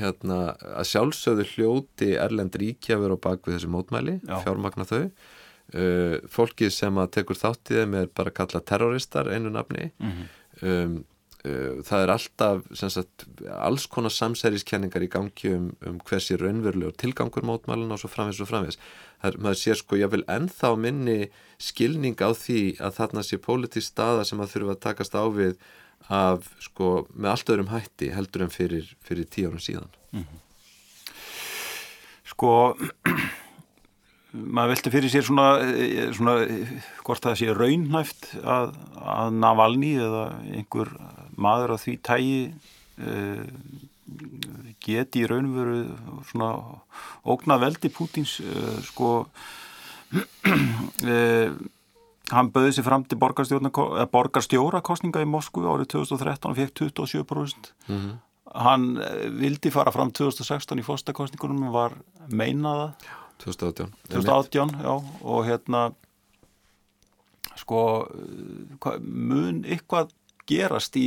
hérna 0.00 0.38
að 0.72 0.88
sjálfsögðu 0.94 1.48
hljóti 1.52 2.10
Erlend 2.16 2.56
ríkjafur 2.60 3.12
á 3.12 3.18
bakvið 3.28 3.58
þessi 3.58 3.72
mótmæli, 3.72 4.18
Já. 4.24 4.38
fjármagna 4.46 4.88
þau 4.88 5.02
uh, 5.74 6.16
fólkið 6.30 6.72
sem 6.74 6.98
að 6.98 7.12
tekur 7.18 7.38
þáttíðum 7.38 7.94
er 8.02 8.10
bara 8.14 8.34
kallað 8.34 8.66
terroristar 8.70 9.30
einu 9.32 9.50
nafni 9.50 9.92
mm 9.98 10.10
-hmm. 10.10 10.34
um 10.72 10.98
Eh, 11.46 11.82
það 11.86 12.00
er 12.02 12.10
alltaf 12.10 12.64
sagt, 12.74 13.24
alls 13.46 13.84
konar 13.86 14.10
samsæriskenningar 14.10 15.04
í 15.06 15.08
gangi 15.12 15.52
um, 15.54 15.68
um 15.86 16.00
hversi 16.02 16.34
raunverulegur 16.34 16.96
tilgangur 16.98 17.46
mótmælun 17.46 17.94
og 17.94 18.00
svo 18.02 18.10
framvegs 18.10 18.40
og 18.42 18.48
framvegs 18.50 18.80
maður 19.38 19.60
sér 19.60 19.78
sko 19.78 20.00
ég 20.00 20.10
vil 20.10 20.24
ennþá 20.26 20.72
minni 20.82 21.28
skilning 21.62 22.18
á 22.18 22.34
því 22.34 22.80
að 22.82 22.98
þarna 22.98 23.22
sé 23.22 23.38
pólitísk 23.44 23.92
staða 23.92 24.26
sem 24.26 24.42
að 24.42 24.56
þurfa 24.56 24.74
að 24.74 24.82
takast 24.88 25.14
á 25.14 25.24
við 25.30 25.54
af 26.10 26.50
sko 26.64 26.90
með 27.14 27.30
allt 27.36 27.54
öðrum 27.54 27.70
hætti 27.70 28.10
heldur 28.16 28.48
en 28.48 28.54
fyrir, 28.54 28.90
fyrir 29.06 29.30
tíu 29.30 29.52
árum 29.52 29.62
síðan 29.62 29.94
mm 30.10 30.24
-hmm. 30.24 30.44
Sko 32.34 32.52
maður 34.32 34.74
velti 34.74 34.92
fyrir 34.92 35.12
sér 35.12 35.24
svona, 35.24 35.46
eh, 35.64 36.10
svona 36.12 36.34
hvort 37.06 37.24
það 37.24 37.38
sé 37.40 37.54
raunhæft 37.56 38.28
að, 38.42 38.74
að 39.00 39.38
Navalny 39.40 39.94
eða 39.96 40.24
einhver 40.52 40.92
maður 41.38 41.72
á 41.72 41.76
því 41.80 41.94
tægi 42.04 42.40
uh, 43.00 43.44
geti 44.84 45.22
í 45.22 45.28
raunveru 45.30 45.80
svona 46.28 46.52
ógna 47.28 47.58
veldi 47.62 47.88
Pútins 47.94 48.36
uh, 48.44 48.76
sko 48.84 49.10
uh, 50.12 51.48
hann 52.36 52.50
böði 52.52 52.74
sér 52.76 52.84
fram 52.84 53.06
til 53.08 53.16
borgarstjóra 53.16 54.82
kostninga 54.84 55.24
í 55.24 55.28
Moskvu 55.30 55.64
árið 55.72 55.94
2013 55.94 56.50
og 56.50 56.58
fekk 56.58 56.82
27% 56.82 57.72
mm 57.88 57.96
-hmm. 57.96 58.12
hann 58.66 58.84
vildi 59.40 59.72
fara 59.72 59.92
fram 59.92 60.12
2016 60.12 60.78
í 60.78 60.84
fórstakostningunum 60.84 61.72
var 61.72 61.96
meinaða 62.28 62.92
2018 63.44 63.92
2018, 64.10 64.76
já, 64.84 64.94
og 65.22 65.44
hérna 65.46 65.82
sko 67.58 67.82
mun 69.02 69.64
eitthvað 69.66 70.14
gerast 70.48 70.96
í 70.96 71.06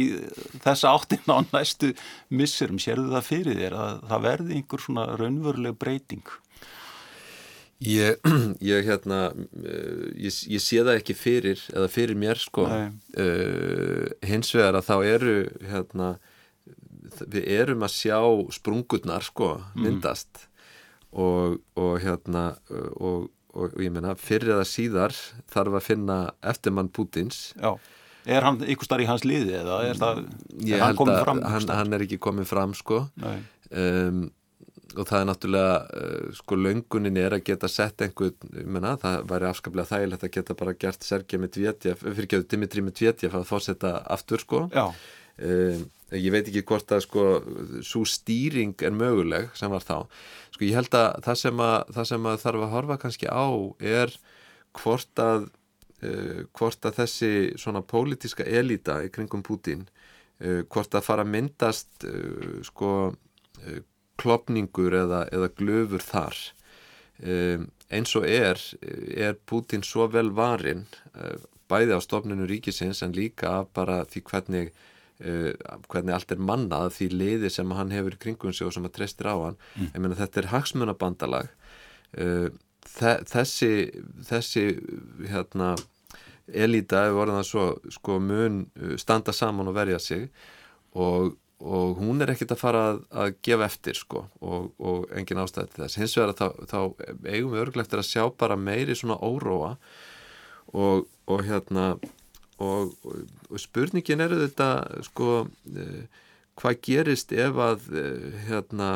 þessa 0.61 0.93
áttin 0.93 1.25
á 1.31 1.41
næstu 1.49 1.91
missurum, 2.29 2.79
sérðu 2.81 3.09
það 3.15 3.27
fyrir 3.27 3.59
þér 3.59 3.77
að 3.77 4.01
það 4.11 4.25
verði 4.27 4.57
einhver 4.59 4.83
svona 4.83 5.05
raunveruleg 5.17 5.77
breyting? 5.81 6.33
Ég, 7.81 8.19
ég 8.71 8.85
hérna 8.85 9.21
ég, 10.13 10.29
ég 10.29 10.61
sé 10.61 10.83
það 10.83 10.99
ekki 10.99 11.17
fyrir 11.17 11.63
eða 11.73 11.89
fyrir 11.89 12.19
mér 12.19 12.41
sko 12.41 12.67
uh, 12.69 14.05
hins 14.21 14.53
vegar 14.53 14.77
að 14.77 14.91
þá 14.91 14.95
eru 15.15 15.35
hérna 15.71 16.11
við 17.25 17.49
erum 17.57 17.81
að 17.83 17.95
sjá 17.95 18.19
sprungurnar 18.53 19.25
sko 19.25 19.55
mm. 19.57 19.81
myndast 19.81 20.29
mm. 20.29 20.50
Og, 21.11 21.59
og 21.79 21.95
hérna 22.03 22.43
og, 22.69 23.29
og, 23.51 23.71
og 23.73 23.79
ég 23.83 23.93
menna 23.93 24.15
fyrir 24.19 24.55
eða 24.57 24.67
síðar 24.67 25.15
þarf 25.51 25.79
að 25.79 25.87
finna 25.87 26.19
eftirmann 26.53 26.91
Pútins. 26.93 27.51
Já, 27.59 27.75
er 28.25 28.47
hann 28.47 28.61
ykkur 28.63 28.87
starf 28.87 29.05
í 29.05 29.09
hans 29.09 29.25
liði 29.27 29.57
eða 29.61 29.79
er 29.89 30.01
það, 30.01 30.21
er 30.67 30.85
hann 30.85 30.99
komið 30.99 31.23
fram? 31.25 31.41
hann, 31.53 31.73
hann 31.81 31.97
er 31.97 32.05
ekki 32.05 32.21
komið 32.21 32.51
fram 32.51 32.77
sko. 32.77 33.03
Um, 33.71 34.29
og 34.91 35.07
það 35.07 35.21
er 35.21 35.27
náttúrulega 35.29 35.75
uh, 36.01 36.33
sko 36.35 36.57
löngunin 36.59 37.19
er 37.21 37.35
að 37.37 37.45
geta 37.47 37.69
sett 37.71 38.03
einhver, 38.03 38.33
ég 38.57 38.67
menna, 38.67 38.97
það 38.99 39.23
væri 39.29 39.47
afskaplega 39.47 39.91
þægilegt 39.93 40.27
að 40.27 40.33
geta 40.35 40.57
bara 40.59 40.75
gert 40.83 41.07
Sergei 41.07 41.39
með 41.39 41.53
dvétjaf, 41.57 42.03
fyrir 42.03 42.27
ekki 42.27 42.39
að 42.41 42.47
Dimitri 42.51 42.83
með 42.83 42.97
dvétjaf 42.99 43.37
að 43.39 43.47
fórsetta 43.47 43.93
aftur 44.11 44.43
sko. 44.43 44.65
Já, 44.75 44.89
um, 45.47 45.85
ég 46.11 46.33
veit 46.33 46.43
ekki 46.43 46.65
hvort 46.67 46.91
að 46.91 47.05
sko 47.05 47.25
svo 47.87 48.03
stýring 48.07 48.75
er 48.83 48.95
möguleg 48.95 49.51
sem 49.55 49.71
var 49.71 49.85
þá, 49.85 49.97
sko 50.61 50.69
ég 50.69 50.77
held 50.77 50.93
að 50.93 51.23
það 51.25 51.39
sem 51.41 51.63
að, 51.65 51.79
það 51.95 52.07
sem 52.11 52.29
að 52.29 52.41
þarf 52.43 52.61
að 52.65 52.73
horfa 52.75 52.97
kannski 53.01 53.27
á 53.33 53.47
er 53.81 54.13
hvort 54.77 55.21
að 55.23 55.47
uh, 56.05 56.41
hvort 56.53 56.85
að 56.85 56.99
þessi 57.01 57.31
svona 57.57 57.81
pólitíska 57.81 58.45
elita 58.45 58.99
í 59.01 59.09
kringum 59.09 59.41
Putin 59.41 59.87
uh, 59.87 60.61
hvort 60.69 60.93
að 60.93 61.07
fara 61.07 61.25
að 61.25 61.33
myndast 61.33 62.05
uh, 62.05 62.61
sko 62.67 62.91
klopningur 64.21 64.93
eða, 64.93 65.23
eða 65.33 65.49
glöfur 65.57 66.03
þar. 66.05 66.37
Um, 67.21 67.67
eins 67.93 68.13
og 68.17 68.25
er 68.25 68.57
er 68.81 69.35
Putin 69.45 69.81
svo 69.85 70.07
vel 70.09 70.31
varin 70.33 70.85
uh, 71.13 71.41
bæði 71.69 71.97
á 71.97 71.99
stofnunu 72.01 72.45
ríkisins 72.49 73.01
en 73.05 73.13
líka 73.17 73.63
bara 73.73 74.03
því 74.05 74.23
hvernig 74.29 74.71
hvernig 75.21 76.15
allt 76.15 76.33
er 76.33 76.41
mannað 76.41 76.95
því 76.97 77.07
liði 77.13 77.53
sem 77.53 77.71
hann 77.77 77.93
hefur 77.93 78.17
í 78.17 78.21
kringum 78.25 78.53
sig 78.55 78.67
og 78.67 78.75
sem 78.75 78.87
að 78.87 78.95
treystir 78.97 79.29
á 79.29 79.35
hann. 79.37 79.57
Ég 79.77 79.99
meina 80.01 80.17
þetta 80.17 80.41
er 80.41 80.51
hagsmunabandalag. 80.55 81.51
Þe 82.91 83.11
þessi 83.29 83.73
þessi 84.25 84.63
hérna 85.29 85.75
elita 86.49 87.05
hefur 87.05 87.25
orðið 87.25 87.39
að 87.39 87.47
svo 87.47 87.65
sko 87.93 88.17
mun 88.23 88.65
uh, 88.79 88.95
standa 88.99 89.33
saman 89.35 89.69
og 89.71 89.77
verja 89.77 89.99
sig 90.01 90.27
og, 90.97 91.35
og 91.61 91.99
hún 92.01 92.23
er 92.23 92.33
ekkit 92.33 92.55
að 92.55 92.61
fara 92.61 92.85
að, 92.91 93.03
að 93.23 93.35
gefa 93.45 93.67
eftir 93.67 93.99
sko 93.99 94.25
og, 94.41 94.71
og 94.81 95.11
engin 95.15 95.41
ástæði 95.43 95.73
til 95.73 95.83
þess. 95.83 95.99
Hins 96.01 96.17
vegar 96.19 96.35
þá, 96.37 96.47
þá 96.71 96.79
eigum 97.31 97.53
við 97.53 97.63
örgulegt 97.65 97.95
að 97.95 98.09
sjá 98.09 98.25
bara 98.33 98.59
meiri 98.59 98.97
svona 98.97 99.19
óróa 99.21 99.75
og, 100.73 101.07
og 101.27 101.45
hérna 101.47 101.93
og, 102.61 102.93
og 103.49 103.61
spurningin 103.61 104.23
er 104.23 104.35
þetta 104.45 104.69
sko 105.07 105.31
eh, 105.73 106.05
hvað 106.59 106.79
gerist 106.85 107.33
ef 107.33 107.59
að 107.61 107.89
eh, 107.97 108.39
hérna 108.47 108.91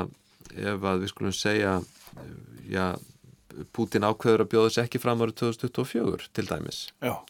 ef 0.56 0.86
að 0.86 1.04
við 1.04 1.14
skulum 1.14 1.36
segja 1.36 1.78
eh, 1.82 2.40
já 2.72 2.88
Pútin 3.72 4.04
ákveður 4.04 4.42
að 4.44 4.50
bjóða 4.52 4.72
sér 4.74 4.88
ekki 4.90 5.00
fram 5.00 5.22
árið 5.24 5.38
2024 5.40 6.26
til 6.36 6.44
dæmis. 6.50 6.80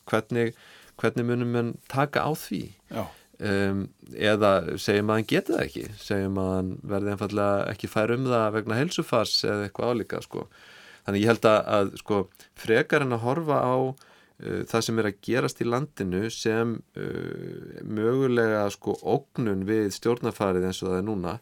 Hvernig, 0.10 0.56
hvernig 0.98 1.28
munum 1.28 1.52
mann 1.54 1.68
taka 1.92 2.24
á 2.26 2.34
því? 2.34 2.62
Já, 2.90 3.04
um, 3.40 3.84
eða 4.14 4.52
segjum 4.82 5.12
að 5.12 5.20
hann 5.20 5.30
geti 5.30 5.54
það 5.54 5.64
ekki 5.66 5.84
segjum 6.02 6.40
að 6.42 6.52
hann 6.54 6.72
verði 6.94 7.14
einfallega 7.14 7.68
ekki 7.74 7.92
fær 7.92 8.16
um 8.16 8.28
það 8.30 8.48
vegna 8.58 8.80
helsufars 8.80 9.36
eða 9.44 9.68
eitthvað 9.68 9.94
álíka 9.94 10.22
sko. 10.24 10.48
þannig 11.06 11.26
ég 11.26 11.32
held 11.34 11.48
að, 11.50 11.60
að 11.78 11.94
sko, 12.02 12.22
frekar 12.58 13.06
en 13.06 13.16
að 13.18 13.26
horfa 13.26 13.62
á 13.62 13.76
það 14.36 14.82
sem 14.84 14.98
er 15.00 15.08
að 15.08 15.22
gerast 15.24 15.62
í 15.64 15.68
landinu 15.70 16.26
sem 16.34 16.74
uh, 17.00 17.78
mögulega 17.88 18.66
sko 18.74 18.98
ógnun 19.08 19.64
við 19.68 19.94
stjórnafarið 19.96 20.68
eins 20.68 20.82
og 20.84 20.92
það 20.92 21.00
er 21.00 21.08
núna 21.08 21.38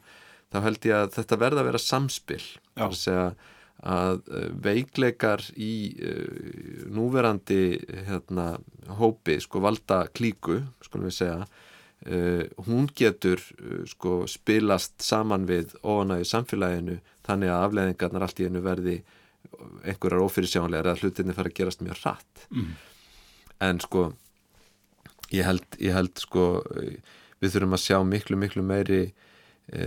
þá 0.53 0.59
held 0.67 0.85
ég 0.85 0.99
að 0.99 1.15
þetta 1.15 1.39
verða 1.41 1.63
að 1.63 1.69
vera 1.71 1.81
samspil 1.81 2.43
Já. 2.43 2.85
þar 2.85 3.19
að 3.23 3.43
að 3.83 4.21
uh, 4.31 4.47
veikleikar 4.63 5.43
í 5.59 5.73
uh, 5.99 6.83
núverandi 6.93 7.81
hérna, 8.07 8.53
hópi, 8.99 9.39
sko 9.43 9.59
valda 9.63 10.05
klíku, 10.15 10.61
skulum 10.85 11.09
við 11.09 11.17
segja 11.17 11.41
uh, 11.43 12.45
hún 12.67 12.87
getur 12.95 13.43
sko 13.89 14.23
spilast 14.31 14.95
saman 15.03 15.47
við 15.49 15.75
óanægi 15.83 16.29
samfélaginu 16.31 17.01
þannig 17.27 17.51
að 17.51 17.65
afleðingarnar 17.67 18.27
allt 18.27 18.39
í 18.39 18.47
einu 18.47 18.63
verði 18.63 18.97
einhverjar 19.83 20.23
ófyrirsjónlegar 20.23 20.91
eða 20.91 21.01
hlutinni 21.03 21.35
fara 21.35 21.51
að 21.51 21.57
gerast 21.59 21.83
mjög 21.83 21.99
hratt. 22.03 22.47
Mm. 22.51 22.73
en 23.63 23.79
sko 23.79 24.07
ég 25.33 25.45
held, 25.47 25.67
ég 25.79 25.95
held 25.95 26.17
sko 26.19 26.47
við 27.41 27.53
þurfum 27.53 27.77
að 27.77 27.83
sjá 27.83 27.99
miklu 28.07 28.39
miklu 28.39 28.63
meiri 28.65 29.01
e, 29.71 29.85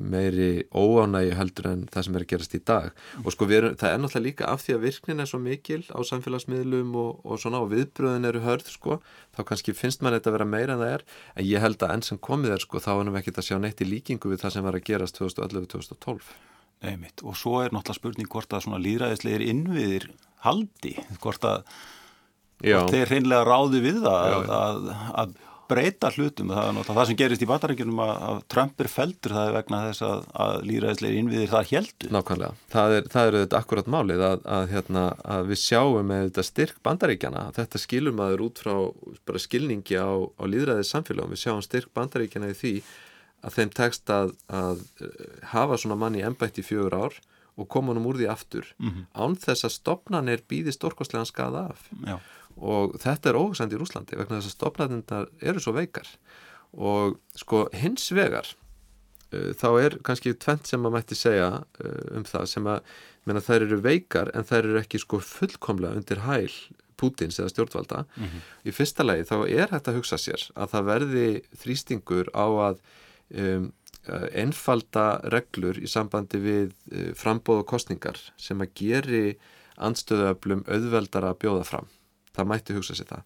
meiri 0.00 0.48
óánægi 0.72 1.34
heldur 1.38 1.70
en 1.72 1.84
það 1.92 2.06
sem 2.06 2.18
er 2.18 2.24
að 2.24 2.32
gerast 2.32 2.56
í 2.56 2.60
dag. 2.70 2.90
Og 3.24 3.34
sko 3.34 3.48
erum, 3.58 3.76
það 3.78 3.94
er 3.94 4.02
náttúrulega 4.02 4.26
líka 4.26 4.50
af 4.50 4.64
því 4.64 4.76
að 4.76 4.84
virknin 4.86 5.22
er 5.22 5.30
svo 5.30 5.40
mikil 5.42 5.80
á 5.90 5.98
samfélagsmiðlum 6.10 6.98
og, 6.98 7.22
og 7.24 7.42
svona 7.42 7.62
og 7.64 7.72
viðbröðin 7.74 8.28
eru 8.30 8.44
hörð 8.46 8.70
sko 8.74 9.00
þá 9.36 9.42
kannski 9.50 9.76
finnst 9.76 10.02
mann 10.02 10.16
þetta 10.16 10.32
að 10.32 10.38
vera 10.38 10.52
meira 10.56 10.76
en 10.76 10.84
það 10.84 10.94
er. 10.98 11.08
En 11.36 11.48
ég 11.48 11.64
held 11.64 11.82
að 11.82 11.96
enn 11.96 12.06
sem 12.10 12.22
komið 12.30 12.56
er 12.56 12.66
sko 12.66 12.82
þá 12.82 12.92
erum 12.96 13.14
við 13.14 13.22
ekkert 13.22 13.42
að 13.42 13.50
sjá 13.50 13.58
neitt 13.62 13.82
í 13.84 13.90
líkingu 13.90 14.32
við 14.32 14.44
það 14.44 14.56
sem 14.56 14.70
var 14.70 14.78
að 14.78 14.86
gerast 14.90 15.20
2011-2012 15.22 16.47
Nei, 16.84 16.94
mitt. 17.00 17.22
Og 17.26 17.36
svo 17.38 17.58
er 17.64 17.72
náttúrulega 17.74 17.98
spurning 17.98 18.30
hvort 18.30 18.54
að 18.54 18.66
svona 18.66 18.82
líðræðislegir 18.82 19.46
innviðir 19.48 20.10
haldi, 20.44 20.94
hvort 21.22 21.46
að 21.46 21.64
hvort 22.62 22.94
þeir 22.94 23.12
hreinlega 23.12 23.46
ráði 23.46 23.84
við 23.84 24.00
það 24.04 24.32
Já, 24.32 24.38
að, 24.58 24.90
að, 25.22 25.36
breyta 25.68 26.08
hlutum. 26.14 26.48
Það 26.48 26.64
er 26.64 26.74
náttúrulega 26.76 26.96
það 26.96 27.08
sem 27.10 27.16
gerist 27.20 27.42
í 27.44 27.48
batarækjunum 27.48 27.98
að, 28.00 28.12
að 28.28 28.38
Trump 28.54 28.78
er 28.80 28.88
feldur 28.88 29.34
það 29.36 29.48
er 29.48 29.56
vegna 29.58 29.80
þess 29.84 30.04
að, 30.06 30.22
að 30.44 30.54
líðræðislegir 30.70 31.18
innviðir 31.18 31.50
það 31.52 31.72
heldur 31.72 32.14
Nákvæmlega, 32.16 32.56
það 32.72 32.94
er, 32.94 33.10
það 33.12 33.28
er 33.28 33.36
þetta 33.42 33.60
akkurat 33.60 33.90
málið 33.92 34.24
að, 34.30 34.46
að, 34.56 34.64
hérna, 34.72 35.02
að 35.36 35.50
við 35.50 35.60
sjáum 35.60 36.08
með 36.08 36.24
þetta 36.30 36.46
styrk 36.48 36.78
bandaríkjana, 36.88 37.42
þetta 37.58 37.82
skilur 37.82 38.16
maður 38.16 38.46
út 38.46 38.62
frá 38.64 39.42
skilningi 39.44 40.00
á, 40.00 40.08
á 40.08 40.44
líðræðið 40.48 40.88
samfélagum, 40.88 41.36
við 41.36 41.44
sjáum 41.44 41.60
styrk 41.68 41.92
bandaríkjana 42.00 42.48
í 42.54 42.58
því 42.62 42.74
að 43.44 43.54
þeim 43.58 43.70
tekst 43.76 44.10
að, 44.10 44.32
að 44.50 44.80
hafa 45.52 45.76
svona 45.78 45.96
mann 46.00 46.16
í 46.18 46.24
embætti 46.26 46.62
í 46.64 46.66
fjögur 46.66 46.96
ár 46.98 47.18
og 47.58 47.68
koma 47.70 47.92
hann 47.94 48.04
úr 48.06 48.18
því 48.20 48.28
aftur 48.30 48.66
Mhm. 48.78 49.06
án 49.14 49.36
þess 49.38 49.64
að 49.66 49.74
stopnarnir 49.78 50.42
býði 50.48 50.72
stórkostlegan 50.74 51.26
skada 51.26 51.68
af. 51.72 51.88
Já, 52.06 52.18
og 52.58 52.94
þetta 52.98 53.30
er 53.30 53.38
óhugsandi 53.38 53.74
í 53.74 53.80
Rúslandi 53.82 54.16
vegna 54.18 54.38
þess 54.40 54.50
að 54.52 54.56
stopnarnir 54.58 55.28
eru 55.42 55.60
svo 55.60 55.72
veikar. 55.74 56.06
Og 56.74 57.18
sko 57.38 57.68
hins 57.72 58.10
vegar 58.12 58.46
uh, 59.32 59.52
þá 59.54 59.68
er 59.82 59.98
kannski 60.04 60.34
tvent 60.34 60.66
sem 60.66 60.80
maður 60.80 60.98
mætti 60.98 61.14
segja 61.18 61.48
uh, 61.62 62.16
um 62.18 62.24
það 62.24 62.46
sem 62.46 62.66
að 62.66 62.80
menna, 63.26 63.40
þær 63.44 63.62
eru 63.66 63.80
veikar 63.84 64.30
en 64.34 64.44
þær 64.44 64.64
eru 64.64 64.78
ekki 64.82 64.98
sko 65.02 65.18
fullkomlega 65.20 65.96
undir 66.00 66.22
hæl 66.26 66.50
Pútins 66.98 67.36
eða 67.38 67.50
stjórnvalda. 67.52 68.04
Í 68.66 68.72
fyrsta 68.74 69.04
lagi 69.06 69.22
þá 69.28 69.36
er 69.46 69.68
hægt 69.70 69.86
að 69.86 69.98
hugsa 70.00 70.16
sér 70.18 70.42
að 70.58 70.72
það 70.72 70.86
verði 70.88 71.26
þrýstingur 71.60 72.30
á 72.34 72.46
að 72.72 72.80
um, 73.34 73.68
einfalda 74.32 75.20
reglur 75.34 75.78
í 75.80 75.88
sambandi 75.90 76.40
við 76.40 76.72
uh, 76.92 77.12
frambóð 77.18 77.62
og 77.64 77.70
kostningar 77.74 78.20
sem 78.40 78.60
að 78.64 78.74
geri 78.80 79.22
andstöðuöflum 79.78 80.64
auðveldara 80.66 81.32
að 81.32 81.40
bjóða 81.44 81.64
fram. 81.68 81.88
Það 82.34 82.48
mætti 82.50 82.74
hugsa 82.76 82.94
sér 82.94 83.08
það. 83.10 83.22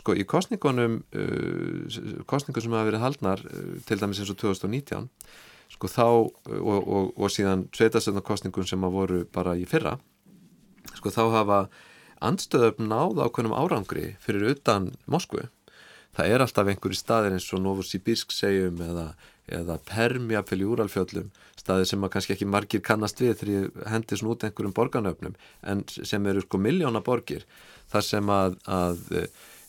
Sko 0.00 0.14
í 0.16 0.24
kostningunum 0.28 1.00
uh, 1.16 2.22
kostningum 2.28 2.64
sem 2.64 2.76
hafa 2.76 2.90
verið 2.90 3.04
haldnar 3.04 3.44
uh, 3.44 3.76
til 3.88 4.00
dæmis 4.00 4.22
eins 4.22 4.32
og 4.32 4.40
2019 4.42 5.10
sko 5.72 5.88
þá 5.90 6.04
og, 6.06 6.82
og, 6.86 7.08
og 7.18 7.32
síðan 7.34 7.66
sveitastöðnarkostningum 7.74 8.66
sem 8.68 8.84
að 8.86 8.94
voru 8.94 9.24
bara 9.34 9.56
í 9.58 9.64
fyrra 9.66 9.96
sko 10.94 11.10
þá 11.10 11.22
hafa 11.34 11.58
andstöðum 12.24 12.88
náð 12.88 13.20
ákveðnum 13.26 13.56
árangri 13.56 14.14
fyrir 14.22 14.54
utan 14.54 14.92
Moskvu. 15.10 15.48
Það 16.16 16.32
er 16.32 16.44
alltaf 16.44 16.70
einhverju 16.70 16.96
staðir 16.96 17.36
eins 17.36 17.48
og 17.52 17.60
Novosibirsk 17.64 18.32
segjum 18.32 18.78
eða, 18.80 19.10
eða 19.46 19.78
Permja 19.86 20.42
fyrir 20.46 20.72
úralfjöllum 20.74 21.32
staðir 21.56 21.90
sem 21.90 22.04
að 22.04 22.14
kannski 22.14 22.34
ekki 22.36 22.48
margir 22.50 22.82
kannast 22.84 23.20
við 23.22 23.36
þegar 23.40 23.52
ég 23.54 23.82
hendi 23.92 24.18
svona 24.18 24.34
út 24.34 24.46
einhverjum 24.46 24.76
borgarnöfnum 24.76 25.36
en 25.62 25.84
sem 25.96 26.26
eru 26.26 26.42
sko 26.42 26.58
miljóna 26.62 27.02
borgir 27.04 27.46
þar 27.92 28.06
sem 28.06 28.32
að, 28.32 28.56
að 28.66 29.04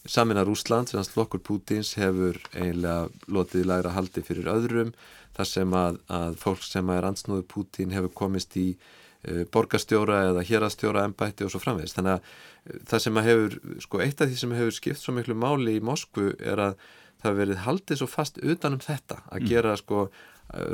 Samina 0.08 0.44
Rúsland, 0.44 0.88
sem 0.88 0.98
hans 0.98 1.12
flokkur 1.12 1.42
Pútins 1.44 1.94
hefur 2.00 2.40
eiginlega 2.54 3.10
lotið 3.28 3.66
læra 3.68 3.92
haldi 3.96 4.24
fyrir 4.24 4.48
öðrum, 4.52 4.94
þar 5.36 5.50
sem 5.50 5.74
að, 5.76 5.98
að 6.08 6.38
fólk 6.42 6.64
sem 6.64 6.92
er 6.94 7.08
ansnúðu 7.08 7.44
Pútin 7.52 7.96
hefur 7.96 8.14
komist 8.22 8.56
í 8.60 8.70
uh, 8.78 9.44
borgarstjóra 9.52 10.22
eða 10.30 10.46
hérastjóra 10.48 11.04
embætti 11.08 11.46
og 11.46 11.52
svo 11.52 11.62
framvegist. 11.64 12.00
Þannig 12.00 12.16
að 12.16 12.24
uh, 12.24 12.80
það 12.92 13.04
sem 13.04 13.20
að 13.20 13.30
hefur, 13.32 13.58
sko 13.84 14.02
eitt 14.06 14.24
af 14.24 14.32
því 14.32 14.40
sem 14.44 14.56
hefur 14.62 14.78
skipt 14.80 15.04
svo 15.04 15.18
miklu 15.18 15.36
máli 15.38 15.76
í 15.78 15.84
Moskvu 15.84 16.32
er 16.40 16.64
að 16.70 16.80
það 17.24 17.38
verið 17.42 17.62
haldið 17.66 18.02
svo 18.02 18.08
fast 18.10 18.42
utanum 18.42 18.82
þetta, 18.84 19.22
að 19.32 19.48
gera 19.52 19.78
sko 19.80 20.08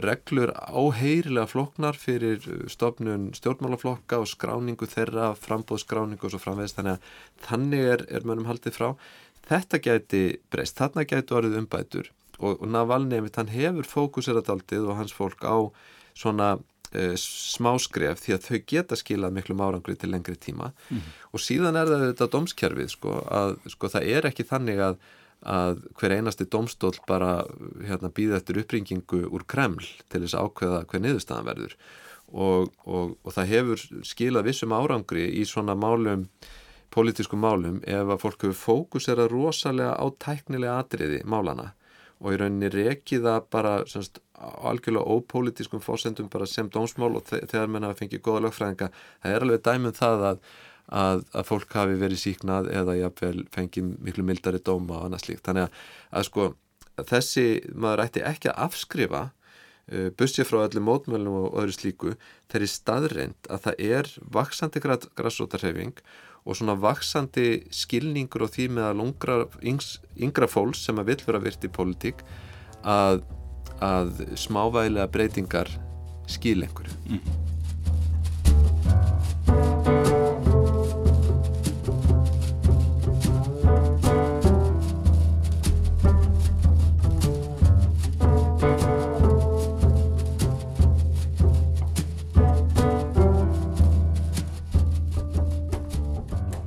reglur 0.06 0.52
áheyrilega 0.54 1.48
floknar 1.50 1.98
fyrir 1.98 2.44
stofnun 2.70 3.32
stjórnmálaflokka 3.34 4.20
og 4.22 4.30
skráningu 4.30 4.86
þeirra, 4.90 5.32
frambóðskráningu 5.40 6.28
og 6.28 6.34
svo 6.34 6.42
framvegist, 6.42 6.78
þannig 6.78 7.00
að 7.00 7.48
þannig 7.48 7.88
er, 7.94 8.04
er 8.14 8.28
mönnum 8.28 8.50
haldið 8.52 8.78
frá. 8.78 8.92
Þetta 9.50 9.80
gæti 9.84 10.22
breyst, 10.54 10.78
þarna 10.78 11.08
gæti 11.10 11.36
orðið 11.36 11.58
umbætur. 11.64 12.12
Og, 12.40 12.62
og 12.62 12.70
Navalny, 12.70 13.18
hann 13.36 13.50
hefur 13.54 13.90
fókuserat 13.90 14.52
aldrei 14.54 14.80
og 14.84 14.94
hans 15.00 15.16
fólk 15.16 15.42
á 15.42 15.58
svona 16.14 16.54
uh, 16.60 17.16
smáskref 17.18 18.22
því 18.22 18.38
að 18.38 18.48
þau 18.48 18.62
geta 18.70 19.00
skilað 19.00 19.36
miklu 19.40 19.58
árangri 19.58 19.98
til 19.98 20.14
lengri 20.14 20.38
tíma. 20.38 20.70
Og 21.34 21.42
síðan 21.42 21.82
er 21.82 21.90
það 21.90 22.08
þetta 22.12 22.30
domskerfið 22.38 22.94
sko 22.94 23.18
að 23.26 23.58
sko 23.74 23.90
það 23.90 24.10
er 24.16 24.30
ekki 24.30 24.46
þannig 24.54 24.86
að, 24.86 24.98
að 25.50 25.84
hver 26.00 26.16
einasti 26.18 26.48
domstól 26.50 26.96
bara 27.08 27.44
hérna 27.84 28.12
býða 28.14 28.40
eftir 28.40 28.62
uppringingu 28.64 29.26
úr 29.28 29.46
Kreml 29.50 29.86
til 30.10 30.24
þess 30.24 30.38
að 30.38 30.50
ákveða 30.50 30.82
hver 30.90 31.04
niðurstaðan 31.04 31.50
verður. 31.52 31.78
Og, 32.34 32.74
og, 32.88 33.16
og 33.22 33.36
það 33.36 33.50
hefur 33.52 33.86
skilað 34.08 34.48
vissum 34.50 34.74
árangri 34.74 35.28
í 35.38 35.44
svona 35.46 35.76
málum 35.78 36.26
pólitískum 36.94 37.42
málum 37.42 37.80
ef 37.90 38.10
að 38.10 38.22
fólk 38.22 38.46
hefur 38.48 38.60
fókusera 38.60 39.28
rosalega 39.30 39.96
á 39.98 40.06
tæknilega 40.22 40.80
atriði 40.82 41.24
málana 41.26 41.72
og 42.24 42.34
í 42.34 42.40
rauninni 42.40 42.70
rekið 42.72 43.26
það 43.26 43.48
bara 43.52 43.72
semst, 43.90 44.20
algjörlega 44.40 45.16
ópolítiskum 45.18 45.82
fósendum 45.84 46.30
bara 46.32 46.48
sem 46.50 46.70
dómsmál 46.72 47.18
og 47.18 47.26
þegar 47.28 47.72
menna 47.72 47.92
að 47.92 48.04
fengi 48.04 48.22
góða 48.24 48.46
lögfræðinga, 48.48 48.90
það 49.24 49.36
er 49.36 49.46
alveg 49.46 49.66
dæmum 49.68 49.98
það 49.98 50.26
að, 50.30 50.46
að, 50.94 51.24
að 51.34 51.48
fólk 51.50 51.78
hafi 51.78 52.00
verið 52.02 52.22
síknað 52.22 52.70
eða 52.74 52.98
jáfnvel 53.00 53.46
fengið 53.54 53.94
miklu 54.06 54.26
mildari 54.28 54.62
dóma 54.62 55.00
og 55.00 55.08
annað 55.08 55.26
slíkt 55.26 55.48
þannig 55.48 55.68
að, 55.68 55.80
að 56.14 56.28
sko 56.30 56.50
þessi 57.10 57.46
maður 57.74 58.04
ætti 58.06 58.26
ekki 58.30 58.52
að 58.52 58.60
afskrifa 58.68 59.24
uh, 59.30 60.10
bussið 60.20 60.50
frá 60.50 60.60
öllum 60.68 60.88
mótmælum 60.90 61.40
og 61.42 61.58
öðru 61.64 61.78
slíku 61.78 62.14
þeirri 62.54 62.70
staðreind 62.70 63.50
að 63.50 63.66
það 63.68 63.86
er 63.90 64.12
vaksandi 64.38 64.84
græsótarhefing 64.84 66.04
og 66.44 66.60
svona 66.60 66.76
vaksandi 66.78 67.48
skilningur 67.74 68.46
og 68.46 68.52
því 68.54 68.68
með 68.76 68.90
að 68.90 69.00
lungra, 69.00 69.38
yngs, 69.64 69.96
yngra 70.20 70.50
fólks 70.52 70.84
sem 70.86 71.00
að 71.00 71.14
vill 71.14 71.22
vera 71.24 71.42
virt 71.46 71.64
í 71.64 71.72
politík 71.72 72.26
að, 72.84 73.24
að 73.80 74.26
smávægilega 74.40 75.08
breytingar 75.14 75.72
skil 76.28 76.60
einhverju. 76.66 77.00
Mm. 77.08 77.43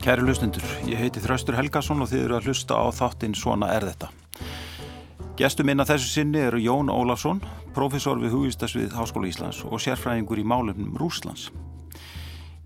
Kæri 0.07 0.23
hlustundur, 0.23 0.63
ég 0.87 1.01
heiti 1.03 1.19
Þraustur 1.19 1.57
Helgason 1.59 1.99
og 2.05 2.07
þið 2.07 2.21
eru 2.29 2.35
að 2.37 2.45
hlusta 2.47 2.77
á 2.79 2.87
þáttinn 2.95 3.33
Svona 3.35 3.73
er 3.75 3.83
þetta. 3.89 4.07
Gestum 5.35 5.73
inn 5.73 5.83
að 5.83 5.89
þessu 5.91 6.13
sinni 6.13 6.45
eru 6.47 6.61
Jón 6.63 6.93
Ólafsson, 6.95 7.41
profesor 7.75 8.21
við 8.23 8.37
Hugistasvið 8.37 8.95
Háskóla 8.95 9.27
Íslands 9.27 9.65
og 9.67 9.83
sérfræðingur 9.83 10.39
í 10.39 10.45
málefnum 10.47 10.95
Rúslands. 11.03 11.49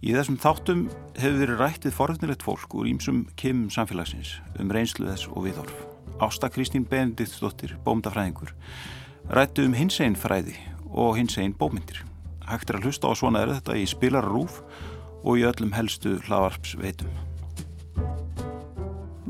Í 0.05 0.13
þessum 0.13 0.37
þáttum 0.43 0.83
hefur 1.17 1.39
verið 1.41 1.63
rættið 1.63 1.97
foröfnilegt 1.97 2.45
fólk 2.45 2.77
úr 2.77 2.91
ímsum 2.93 3.23
kemum 3.41 3.73
samfélagsins 3.73 4.35
um 4.61 4.77
reynslu 4.77 5.09
þess 5.09 5.33
og 5.33 5.49
viðhorf. 5.49 5.81
Ásta 6.21 6.53
Kristín 6.53 6.85
Benediktsdóttir, 6.93 7.79
bómdafræðingur, 7.89 8.53
rætti 9.33 9.65
um 9.65 9.79
hins 9.81 9.97
einn 10.05 10.21
fræði 10.27 10.59
og 10.93 11.17
hins 11.17 11.41
einn 11.41 11.57
bómyndir. 11.57 12.05
Hægt 12.45 12.69
er 12.69 12.83
að 12.83 12.91
hlusta 12.91 13.09
á 13.09 13.17
Svona 13.17 13.47
er 13.47 13.57
þetta 13.57 13.81
í 13.81 13.89
spilararúf 13.89 14.61
og 15.25 15.41
í 15.41 15.49
öllum 15.49 15.73
helstu 15.73 16.19
hlavarpsveitum 16.29 17.30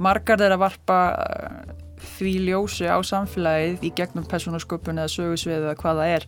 margar 0.01 0.41
þeirra 0.41 0.59
varpa 0.61 0.99
eh, 1.25 1.77
því 2.17 2.35
ljósi 2.49 2.89
á 2.89 2.97
samfélagið 3.05 3.85
í 3.85 3.93
gegnum 3.97 4.27
persónasköpun 4.29 5.01
eða 5.03 5.13
sögusvið 5.13 5.67
eða 5.67 5.77
hvað 5.81 6.01
það 6.01 6.15
er 6.17 6.27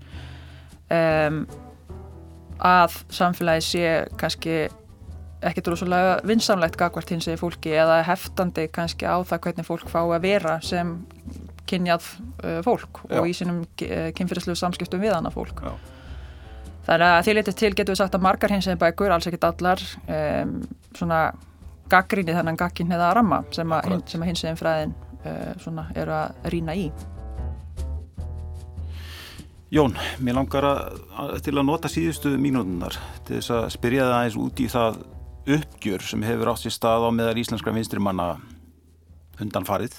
um, 0.99 1.43
að 2.62 2.99
samfélagið 3.16 3.68
sé 3.68 3.93
kannski 4.20 4.57
ekkert 5.43 5.73
rosalega 5.73 6.18
vinsamlegt 6.29 6.77
gagvart 6.79 7.11
hins 7.11 7.27
eða 7.27 7.41
fólki 7.41 7.73
eða 7.75 8.03
heftandi 8.07 8.68
kannski 8.75 9.09
á 9.09 9.18
það 9.27 9.47
hvernig 9.47 9.66
fólk 9.66 9.89
fá 9.91 10.01
að 10.05 10.20
vera 10.23 10.59
sem 10.62 10.93
kynjað 11.70 12.07
uh, 12.45 12.61
fólk 12.66 13.03
Já. 13.09 13.16
og 13.18 13.31
í 13.31 13.35
sínum 13.37 13.62
uh, 13.64 14.11
kynfyrirslegu 14.16 14.59
samskiptum 14.59 15.03
við 15.03 15.16
hana 15.16 15.33
fólk 15.35 15.64
Já. 15.64 15.73
þannig 16.91 17.09
að 17.09 17.25
því 17.27 17.37
litið 17.39 17.59
til 17.62 17.73
getur 17.73 17.97
við 17.97 18.03
sagt 18.05 18.18
að 18.18 18.27
margar 18.29 18.55
hins 18.55 18.68
eða 18.68 18.83
bækur, 18.85 19.14
alls 19.14 19.31
ekkert 19.31 19.49
allar 19.51 19.83
um, 20.05 20.61
svona 20.99 21.25
gaggrinni 21.93 22.34
þannig 22.36 22.61
gagginn 22.61 22.95
eða 22.97 23.14
ramma 23.18 23.43
sem 23.55 23.72
að, 23.76 23.97
sem 24.11 24.22
að 24.22 24.30
hins 24.30 24.45
veginn 24.45 24.61
fræðin 24.61 24.95
uh, 25.24 25.90
eru 25.95 26.16
að 26.16 26.53
rína 26.55 26.76
í. 26.76 26.86
Jón, 29.72 29.95
mér 30.20 30.36
langar 30.36 30.66
að, 30.68 30.80
að, 31.16 31.30
til 31.47 31.55
að 31.57 31.64
nota 31.64 31.88
síðustu 31.88 32.34
mínútunar 32.36 32.99
til 33.24 33.38
þess 33.38 33.55
að 33.57 33.68
spyrja 33.72 34.05
það 34.05 34.16
aðeins 34.18 34.40
út 34.43 34.61
í 34.61 34.66
það 34.68 34.99
uppgjör 35.57 36.05
sem 36.11 36.26
hefur 36.28 36.51
átt 36.53 36.62
sér 36.62 36.74
stað 36.76 37.07
á 37.09 37.11
meðar 37.14 37.40
íslenskra 37.40 37.72
vinstrimanna 37.74 38.26
undan 39.40 39.66
farið 39.66 39.97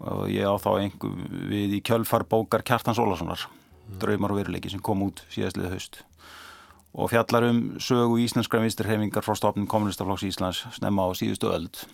og 0.00 0.28
ég 0.32 0.44
á 0.44 0.54
þá 0.60 0.70
einhver 0.76 1.16
við 1.50 1.78
í 1.78 1.80
kjölfar 1.84 2.26
bókar 2.28 2.64
Kjartans 2.66 3.00
Ólarssonar 3.00 3.46
mm. 3.48 3.98
Draumar 4.00 4.36
og 4.36 4.42
veruleiki 4.42 4.72
sem 4.72 4.84
kom 4.84 5.02
út 5.08 5.24
síðastliðið 5.32 5.74
haust 5.76 6.02
og 6.92 7.10
fjallar 7.12 7.46
um 7.50 7.62
sögu 7.82 8.18
íslenskra 8.24 8.62
vinsturhefingar 8.64 9.24
frá 9.24 9.36
stofnum 9.38 9.68
kommunistaflokks 9.70 10.26
Íslands 10.26 10.64
snemma 10.74 11.06
á 11.06 11.10
síðustu 11.14 11.50
öld. 11.52 11.84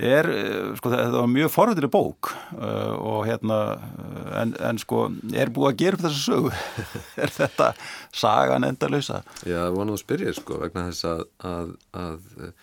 Er, 0.00 0.28
eh, 0.30 0.76
sko 0.78 0.92
það 0.92 1.16
var 1.16 1.26
mjög 1.26 1.50
forvöldileg 1.50 1.90
bók 1.90 2.30
uh, 2.54 2.94
og 2.94 3.24
hérna 3.26 3.56
en, 4.38 4.52
en 4.62 4.78
sko 4.78 5.08
er 5.34 5.50
búið 5.50 5.72
að 5.72 5.80
gera 5.80 5.98
upp 5.98 6.04
þessa 6.04 6.20
sögu? 6.22 6.52
Er 7.24 7.32
þetta 7.34 7.72
sagan 8.14 8.68
endalösa? 8.68 9.24
Já, 9.42 9.64
það 9.66 9.80
var 9.80 9.88
nú 9.88 9.96
að 9.96 10.04
spyrja 10.04 10.36
sko 10.38 10.60
vegna 10.62 10.86
þess 10.92 11.08
að, 11.10 11.24
að, 11.42 11.74
að 12.04 12.54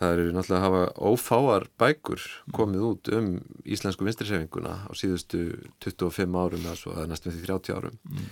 það 0.00 0.16
eru 0.16 0.26
náttúrulega 0.34 0.58
að 0.58 0.66
hafa 0.66 1.08
ófáar 1.12 1.68
bækur 1.78 2.28
komið 2.58 2.86
út 2.90 3.14
um 3.14 3.32
íslensku 3.62 4.10
vinsturhefinguna 4.10 4.76
á 4.90 4.92
síðustu 4.98 5.46
25 5.86 6.34
árum 6.34 6.66
eða 6.66 6.78
svo, 6.82 6.96
eða 6.98 7.12
næstum 7.12 7.36
því 7.36 7.46
30 7.46 7.78
árum. 7.78 8.00
Mm 8.10 8.30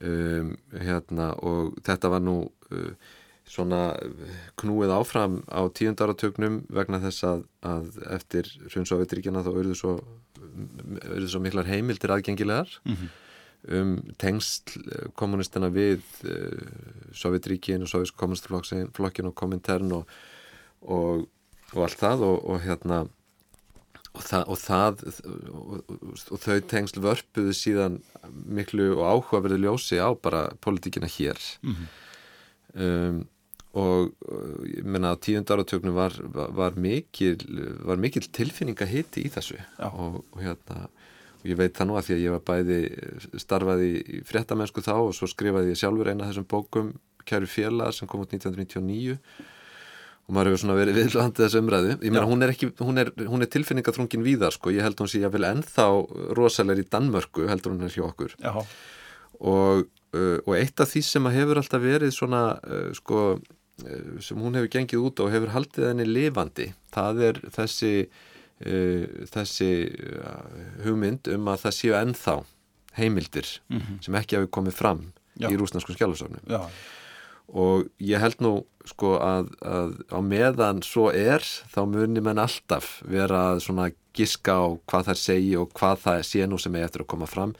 um, 0.00 0.56
hérna, 0.72 1.30
og 1.42 1.76
þetta 1.86 2.10
var 2.12 2.24
nú 2.24 2.36
uh, 2.70 3.12
svona 3.46 3.80
knúið 4.58 4.92
áfram 4.96 5.38
á 5.46 5.62
tíundaratögnum 5.70 6.64
vegna 6.72 6.98
þess 7.04 7.26
að, 7.28 7.44
að 7.62 8.00
eftir 8.16 8.50
Hrjónsovjetríkjana 8.66 9.44
þá 9.46 9.52
auðvitað 9.52 9.78
svo, 9.78 9.92
svo 11.30 11.42
miklar 11.44 11.70
heimildir 11.70 12.14
aðgengilegar 12.16 12.72
mm 12.82 12.96
-hmm. 12.96 13.12
um 13.78 13.92
tengsl 14.18 14.80
kommunistina 15.14 15.70
við 15.70 16.02
uh, 16.26 16.58
Sovjetríkin 17.14 17.86
og 17.86 17.88
Sovjetsk 17.88 18.16
kommunistflokkin 18.16 19.30
og 19.30 19.34
Komintern 19.34 19.92
og, 19.92 20.10
og, 20.82 21.28
og 21.72 21.82
allt 21.82 22.02
það 22.02 22.26
og, 22.26 22.50
og 22.50 22.60
hérna 22.60 23.06
og, 24.16 24.24
það, 24.24 24.42
og, 24.48 24.58
það, 24.62 25.04
og, 25.52 25.94
og 26.32 26.42
þau 26.42 26.58
tengsl 26.72 27.00
vörpuðu 27.04 27.54
síðan 27.56 28.00
miklu 28.58 28.90
og 28.96 29.04
áhugaverðu 29.06 29.62
ljósi 29.62 30.00
á 30.00 30.10
bara 30.16 30.48
politíkina 30.64 31.08
hér. 31.10 31.40
Mm 31.62 31.74
-hmm. 31.74 31.88
um, 32.82 33.24
og 33.76 34.12
ég 34.64 34.84
menna 34.84 35.12
að 35.12 35.20
tíund 35.20 35.50
áratöknum 35.52 35.94
var, 35.94 36.12
var, 36.32 36.50
var 36.50 36.72
mikil 36.76 37.36
var 37.84 37.96
mikil 37.96 38.22
tilfinninga 38.32 38.86
hitti 38.88 39.26
í 39.26 39.28
þessu. 39.28 39.60
Og 39.78 40.40
hérna 40.40 40.88
og 41.46 41.50
ég 41.52 41.58
veit 41.60 41.76
það 41.76 41.86
nú 41.86 41.96
að 41.96 42.06
því 42.06 42.14
að 42.14 42.24
ég 42.24 42.34
var 42.34 42.46
bæði 42.50 42.78
starfaði 43.38 43.90
í 44.00 44.22
fréttamennsku 44.26 44.82
þá 44.82 44.94
og 44.96 45.12
svo 45.14 45.28
skrifaði 45.30 45.74
ég 45.74 45.78
sjálfur 45.78 46.10
eina 46.10 46.24
af 46.24 46.32
þessum 46.32 46.48
bókum 46.50 46.94
Kæru 47.26 47.48
félag 47.50 47.94
sem 47.94 48.06
kom 48.06 48.22
út 48.22 48.32
1999 48.34 49.18
og 50.26 50.34
maður 50.34 50.50
hefur 50.50 50.62
svona 50.64 50.76
verið 50.76 50.96
viðlandi 50.98 51.42
þessu 51.44 51.60
umræðu. 51.62 51.90
Ég 52.02 52.14
meina 52.14 52.26
hún 52.26 52.42
er, 52.42 52.52
hún 52.82 52.98
er, 52.98 53.10
er 53.14 53.50
tilfinningaþrungin 53.54 54.24
víðar 54.26 54.54
sko, 54.56 54.72
ég 54.74 54.82
held 54.82 54.98
hún 54.98 55.10
sé 55.10 55.20
að 55.22 55.36
vel 55.36 55.46
ennþá 55.52 55.84
rosalega 56.34 56.82
í 56.82 56.88
Danmörku 56.90 57.46
heldur 57.46 57.76
hún 57.76 57.86
er 57.86 57.94
hjá 57.94 58.02
okkur. 58.08 58.34
Og, 59.36 59.84
uh, 60.16 60.38
og 60.42 60.56
eitt 60.58 60.82
af 60.82 60.90
því 60.90 61.04
sem 61.06 61.30
hefur 61.30 61.60
alltaf 61.60 61.84
verið 61.84 62.14
svona 62.16 62.42
uh, 62.58 62.88
sko, 62.96 63.22
uh, 63.36 64.16
sem 64.24 64.42
hún 64.42 64.58
hefur 64.58 64.72
gengið 64.74 65.06
út 65.06 65.22
og 65.22 65.30
hefur 65.34 65.54
haldið 65.54 65.90
henni 65.92 66.08
lifandi 66.08 66.70
það 66.96 67.22
er 67.28 67.40
þessi 67.54 67.92
uh, 68.08 69.06
þessi 69.30 69.70
hugmynd 70.86 71.28
um 71.36 71.52
að 71.52 71.66
það 71.66 71.76
séu 71.78 71.98
ennþá 72.00 72.38
heimildir 72.96 73.50
mm 73.68 73.78
-hmm. 73.78 74.04
sem 74.08 74.16
ekki 74.16 74.40
hafi 74.40 74.54
komið 74.56 74.80
fram 74.80 75.10
Já. 75.36 75.52
í 75.52 75.60
rúsnarsku 75.60 75.92
skjálusofnum 75.92 76.48
Já 76.48 76.64
og 77.48 77.86
ég 78.02 78.22
held 78.22 78.42
nú 78.42 78.54
sko 78.86 79.16
að, 79.22 79.50
að 79.66 79.96
á 80.14 80.18
meðan 80.22 80.82
svo 80.86 81.08
er 81.10 81.42
þá 81.42 81.80
munir 81.90 82.22
menn 82.22 82.42
alltaf 82.42 83.00
vera 83.06 83.58
svona 83.62 83.90
giska 84.16 84.54
á 84.58 84.66
hvað 84.86 85.10
það 85.10 85.22
segi 85.22 85.56
og 85.58 85.72
hvað 85.76 86.04
það 86.04 86.22
sé 86.30 86.46
nú 86.46 86.58
sem 86.62 86.76
er 86.78 86.86
eftir 86.86 87.04
að 87.04 87.12
koma 87.14 87.28
fram 87.30 87.54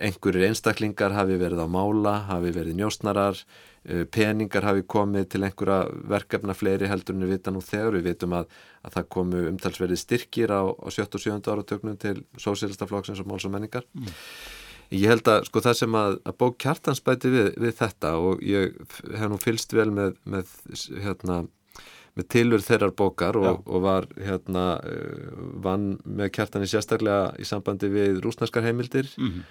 einhverjir 0.00 0.48
einstaklingar 0.48 1.12
hafi 1.16 1.36
verið 1.40 1.62
á 1.64 1.68
mála, 1.68 2.14
hafi 2.30 2.52
verið 2.54 2.78
njóstnarar 2.78 3.36
eh, 3.84 4.04
peningar 4.08 4.64
hafi 4.66 4.84
komið 4.88 5.28
til 5.34 5.42
einhverja 5.44 5.84
verkefna 6.14 6.56
fleiri 6.56 6.88
heldur 6.90 7.16
en 7.16 7.26
við 7.26 7.34
vita 7.36 7.52
nú 7.52 7.62
þegar 7.64 7.98
við 7.98 8.08
vitum 8.10 8.36
að, 8.38 8.48
að 8.82 8.96
það 8.96 9.08
komu 9.16 9.44
umtalsverði 9.50 10.00
styrkir 10.00 10.54
á, 10.54 10.62
á 10.72 10.88
7. 10.88 11.06
og 11.06 11.24
7. 11.26 11.38
áratöknum 11.54 11.98
til 12.00 12.16
sósélistaflokksins 12.40 13.22
og 13.22 13.30
máls 13.30 13.48
og 13.48 13.54
menningar 13.54 13.86
mm. 13.92 14.12
Ég 14.92 15.08
held 15.12 15.28
að 15.32 15.48
sko 15.48 15.62
það 15.64 15.78
sem 15.78 15.96
að, 15.98 16.18
að 16.28 16.38
bók 16.42 16.60
kjartans 16.62 17.02
bæti 17.04 17.32
við, 17.32 17.48
við 17.60 17.74
þetta 17.78 18.12
og 18.20 18.44
ég 18.44 18.76
hef 19.18 19.32
nú 19.32 19.40
fylst 19.40 19.74
vel 19.76 19.90
með, 19.94 20.16
með 20.28 20.52
hérna 21.02 21.42
með 22.18 22.28
tilur 22.34 22.60
þeirrar 22.60 22.92
bókar 22.96 23.38
og, 23.40 23.62
og 23.64 23.84
var 23.86 24.06
hérna 24.20 24.66
vann 25.64 25.96
með 26.04 26.32
kjartani 26.36 26.68
sérstaklega 26.68 27.32
í 27.40 27.46
sambandi 27.48 27.88
við 27.92 28.20
rúsnarskar 28.24 28.66
heimildir. 28.66 29.08
Mm 29.16 29.30
-hmm. 29.30 29.46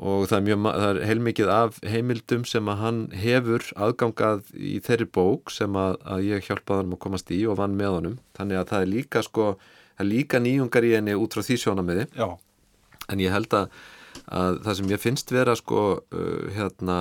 og 0.00 0.28
það 0.30 0.38
er, 0.38 0.44
mjög, 0.46 0.62
það 0.64 0.90
er 0.90 1.06
heilmikið 1.10 1.48
af 1.52 1.80
heimildum 1.82 2.44
sem 2.44 2.68
að 2.68 2.80
hann 2.84 3.00
hefur 3.12 3.66
aðgangað 3.76 4.42
í 4.56 4.80
þeirri 4.80 5.08
bók 5.12 5.50
sem 5.50 5.76
að, 5.76 5.96
að 6.04 6.24
ég 6.24 6.46
hjálpaði 6.48 6.82
hann 6.82 6.96
að 6.96 7.02
komast 7.04 7.30
í 7.30 7.46
og 7.46 7.58
vann 7.60 7.76
með 7.76 7.90
honum. 7.96 8.18
Þannig 8.38 8.56
að 8.56 8.68
það 8.72 8.80
er 8.80 8.92
líka 8.94 9.22
sko 9.22 9.58
það 9.98 10.06
líka 10.06 10.40
nýjungar 10.40 10.84
í 10.84 10.94
henni 10.96 11.14
út 11.14 11.34
frá 11.34 11.42
því 11.44 11.56
sjónamiði 11.60 12.06
en 13.10 13.20
ég 13.20 13.32
held 13.32 13.52
að 13.52 13.68
að 14.30 14.60
það 14.64 14.76
sem 14.78 14.92
ég 14.92 15.02
finnst 15.02 15.32
vera 15.34 15.54
sko 15.58 15.84
uh, 16.00 16.50
hérna 16.54 16.98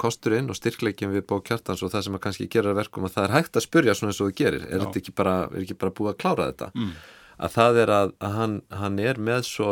kosturinn 0.00 0.50
og 0.50 0.58
styrkleikin 0.58 1.12
við 1.14 1.26
bók 1.30 1.46
kjartans 1.50 1.84
og 1.84 1.92
það 1.92 2.06
sem 2.06 2.16
að 2.18 2.24
kannski 2.28 2.48
gera 2.50 2.74
verkum 2.76 3.06
að 3.06 3.18
það 3.18 3.28
er 3.28 3.36
hægt 3.38 3.58
að 3.58 3.66
spurja 3.66 3.98
svona 3.98 4.14
eins 4.14 4.22
og 4.22 4.30
þú 4.30 4.38
gerir. 4.40 4.66
Er 4.70 4.82
þetta 4.86 5.02
ekki 5.02 5.14
bara, 5.16 5.36
er 5.52 5.66
ekki 5.66 5.78
bara 5.82 5.94
búið 5.94 6.14
að 6.14 6.18
klára 6.24 6.48
þetta? 6.52 6.72
Mm. 6.74 6.96
að 7.34 7.54
það 7.54 7.78
er 7.82 7.90
að, 7.90 8.10
að 8.22 8.34
hann, 8.38 8.58
hann 8.70 8.98
er 9.02 9.18
með 9.18 9.46
svo 9.48 9.70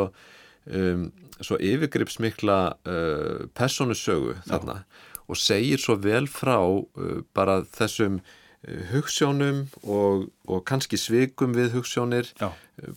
um, 0.66 1.10
svo 1.42 1.58
yfirgripsmikla 1.58 2.58
uh, 2.86 3.48
personusögu 3.56 4.36
þarna 4.46 4.82
og 5.30 5.38
segir 5.38 5.80
svo 5.82 5.96
vel 6.02 6.28
frá 6.30 6.58
uh, 6.62 7.20
bara 7.34 7.62
þessum 7.76 8.20
uh, 8.20 8.82
hugssjónum 8.92 9.64
og, 9.82 10.28
og 10.46 10.64
kannski 10.68 11.00
svikum 11.00 11.56
við 11.56 11.76
hugssjónir 11.76 12.30
uh, 12.42 12.52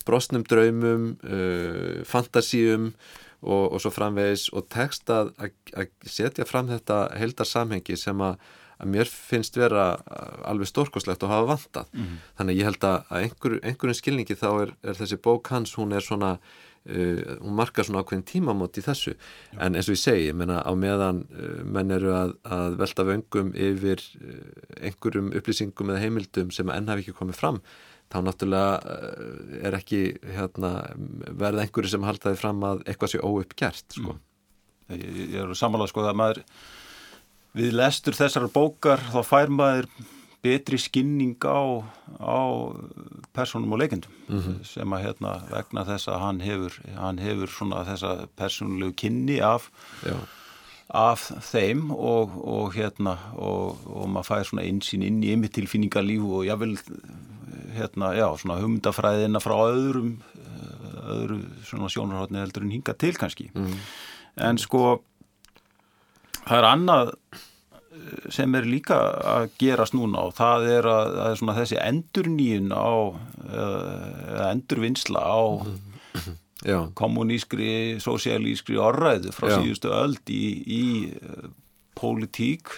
brosnum 0.06 0.46
draumum 0.48 1.14
uh, 1.24 2.04
fantasíum 2.08 2.94
og, 3.46 3.66
og 3.76 3.82
svo 3.84 3.94
framvegis 3.94 4.50
og 4.56 4.68
tekst 4.74 5.10
að, 5.14 5.34
að 5.40 5.90
setja 6.04 6.48
fram 6.50 6.70
þetta 6.72 7.00
heldar 7.20 7.50
samhengi 7.50 7.98
sem 8.00 8.22
að, 8.26 8.38
að 8.82 8.94
mér 8.98 9.12
finnst 9.12 9.58
vera 9.58 9.88
alveg 10.50 10.72
stórkoslegt 10.72 11.24
og 11.24 11.34
hafa 11.34 11.50
vantað. 11.54 11.92
Mm 11.94 12.06
-hmm. 12.06 12.22
Þannig 12.38 12.60
ég 12.60 12.70
held 12.70 12.88
að 12.92 13.18
einhver, 13.22 13.60
einhverjum 13.64 14.00
skilningi 14.02 14.36
þá 14.36 14.50
er, 14.62 14.76
er 14.84 15.02
þessi 15.02 15.22
bók 15.22 15.52
hans, 15.54 15.78
hún 15.78 15.94
er 15.94 16.02
svona 16.02 16.38
Uh, 16.86 17.42
hún 17.42 17.56
markar 17.58 17.82
svona 17.82 18.04
ákveðin 18.04 18.28
tímamót 18.30 18.78
í 18.78 18.82
þessu 18.86 19.16
Já. 19.16 19.58
en 19.58 19.74
eins 19.74 19.88
og 19.90 19.96
ég 19.96 20.02
segi, 20.04 20.28
ég 20.28 20.36
menna 20.38 20.60
á 20.62 20.70
meðan 20.78 21.24
uh, 21.34 21.64
menn 21.66 21.90
eru 21.90 22.12
að, 22.14 22.36
að 22.46 22.76
velta 22.78 23.06
vöngum 23.08 23.50
yfir 23.58 24.04
uh, 24.22 24.36
einhverjum 24.86 25.32
upplýsingum 25.34 25.90
eða 25.90 26.04
heimildum 26.04 26.52
sem 26.54 26.70
enn 26.70 26.92
hafi 26.94 27.02
ekki 27.02 27.16
komið 27.18 27.40
fram 27.40 27.58
þá 28.14 28.18
náttúrulega 28.26 28.96
eh, 28.96 29.68
er 29.68 29.78
ekki 29.80 30.02
hérna, 30.38 30.72
verða 31.30 31.66
einhverju 31.66 31.96
sem 31.96 32.08
haldaði 32.08 32.42
fram 32.42 32.66
að 32.68 32.84
eitthvað 32.86 33.14
sé 33.14 33.22
óuppgjert 33.22 33.98
sko. 34.00 34.16
mm. 34.16 34.98
ég, 34.98 35.22
ég 35.36 35.40
er 35.44 35.56
samanlega 35.58 35.94
sko 35.94 36.06
að 36.06 36.20
maður 36.22 36.44
við 37.56 37.80
lestur 37.80 38.18
þessar 38.18 38.50
bókar 38.52 39.04
þá 39.14 39.22
fær 39.26 39.54
maður 39.54 39.90
betri 40.46 40.78
skinning 40.78 41.42
á, 41.42 41.82
á 42.22 42.42
personum 43.34 43.74
og 43.74 43.82
leikendum 43.82 44.14
mm 44.28 44.40
-hmm. 44.40 44.58
sem 44.64 44.94
að 44.94 45.06
hérna 45.08 45.32
vegna 45.50 45.86
þess 45.88 46.08
að 46.08 46.22
hann 46.22 46.40
hefur, 46.46 46.74
hann 47.00 47.18
hefur 47.18 47.50
svona 47.50 47.86
þessa 47.88 48.28
personlegu 48.38 48.94
kynni 48.94 49.40
af 49.42 49.72
Já 50.06 50.20
af 50.94 51.32
þeim 51.42 51.90
og, 51.92 52.36
og 52.46 52.76
hérna 52.76 53.18
og, 53.34 53.82
og 53.90 54.10
maður 54.10 54.28
fær 54.30 54.50
svona 54.50 54.66
einsýn 54.66 55.06
inn 55.06 55.24
í 55.26 55.32
ymirtilfinningarlíf 55.34 56.26
og 56.30 56.46
jável 56.46 56.76
hérna, 57.76 58.14
já, 58.18 58.28
svona 58.42 58.60
humdafræðina 58.62 59.42
frá 59.44 59.56
öðrum 59.68 60.16
öðru 61.06 61.42
svona 61.66 61.90
sjónarhóttni 61.92 62.42
heldur 62.42 62.66
en 62.66 62.74
hinga 62.76 62.96
til 62.98 63.14
kannski 63.20 63.50
mm. 63.54 63.76
en 64.48 64.62
sko 64.62 64.84
það 66.46 66.58
er 66.58 66.68
annað 66.70 67.12
eh, 67.14 68.30
sem 68.34 68.58
er 68.58 68.70
líka 68.70 69.00
að 69.36 69.50
gerast 69.62 69.98
núna 69.98 70.26
og 70.30 70.36
það 70.38 70.70
er, 70.78 70.90
að, 70.90 71.12
það 71.18 71.32
er 71.32 71.42
svona 71.42 71.58
þessi 71.60 71.82
endurníun 71.82 72.74
á 72.74 72.90
eða 73.46 74.52
endurvinnsla 74.54 75.22
á 75.22 75.42
Já. 76.66 76.80
kommunískri, 76.98 78.00
sosialískri 78.02 78.80
orðræðu 78.82 79.30
frá 79.36 79.52
já. 79.52 79.58
síðustu 79.60 79.92
öll 79.94 80.16
í, 80.34 80.46
í 80.66 80.84
pólitík 81.94 82.72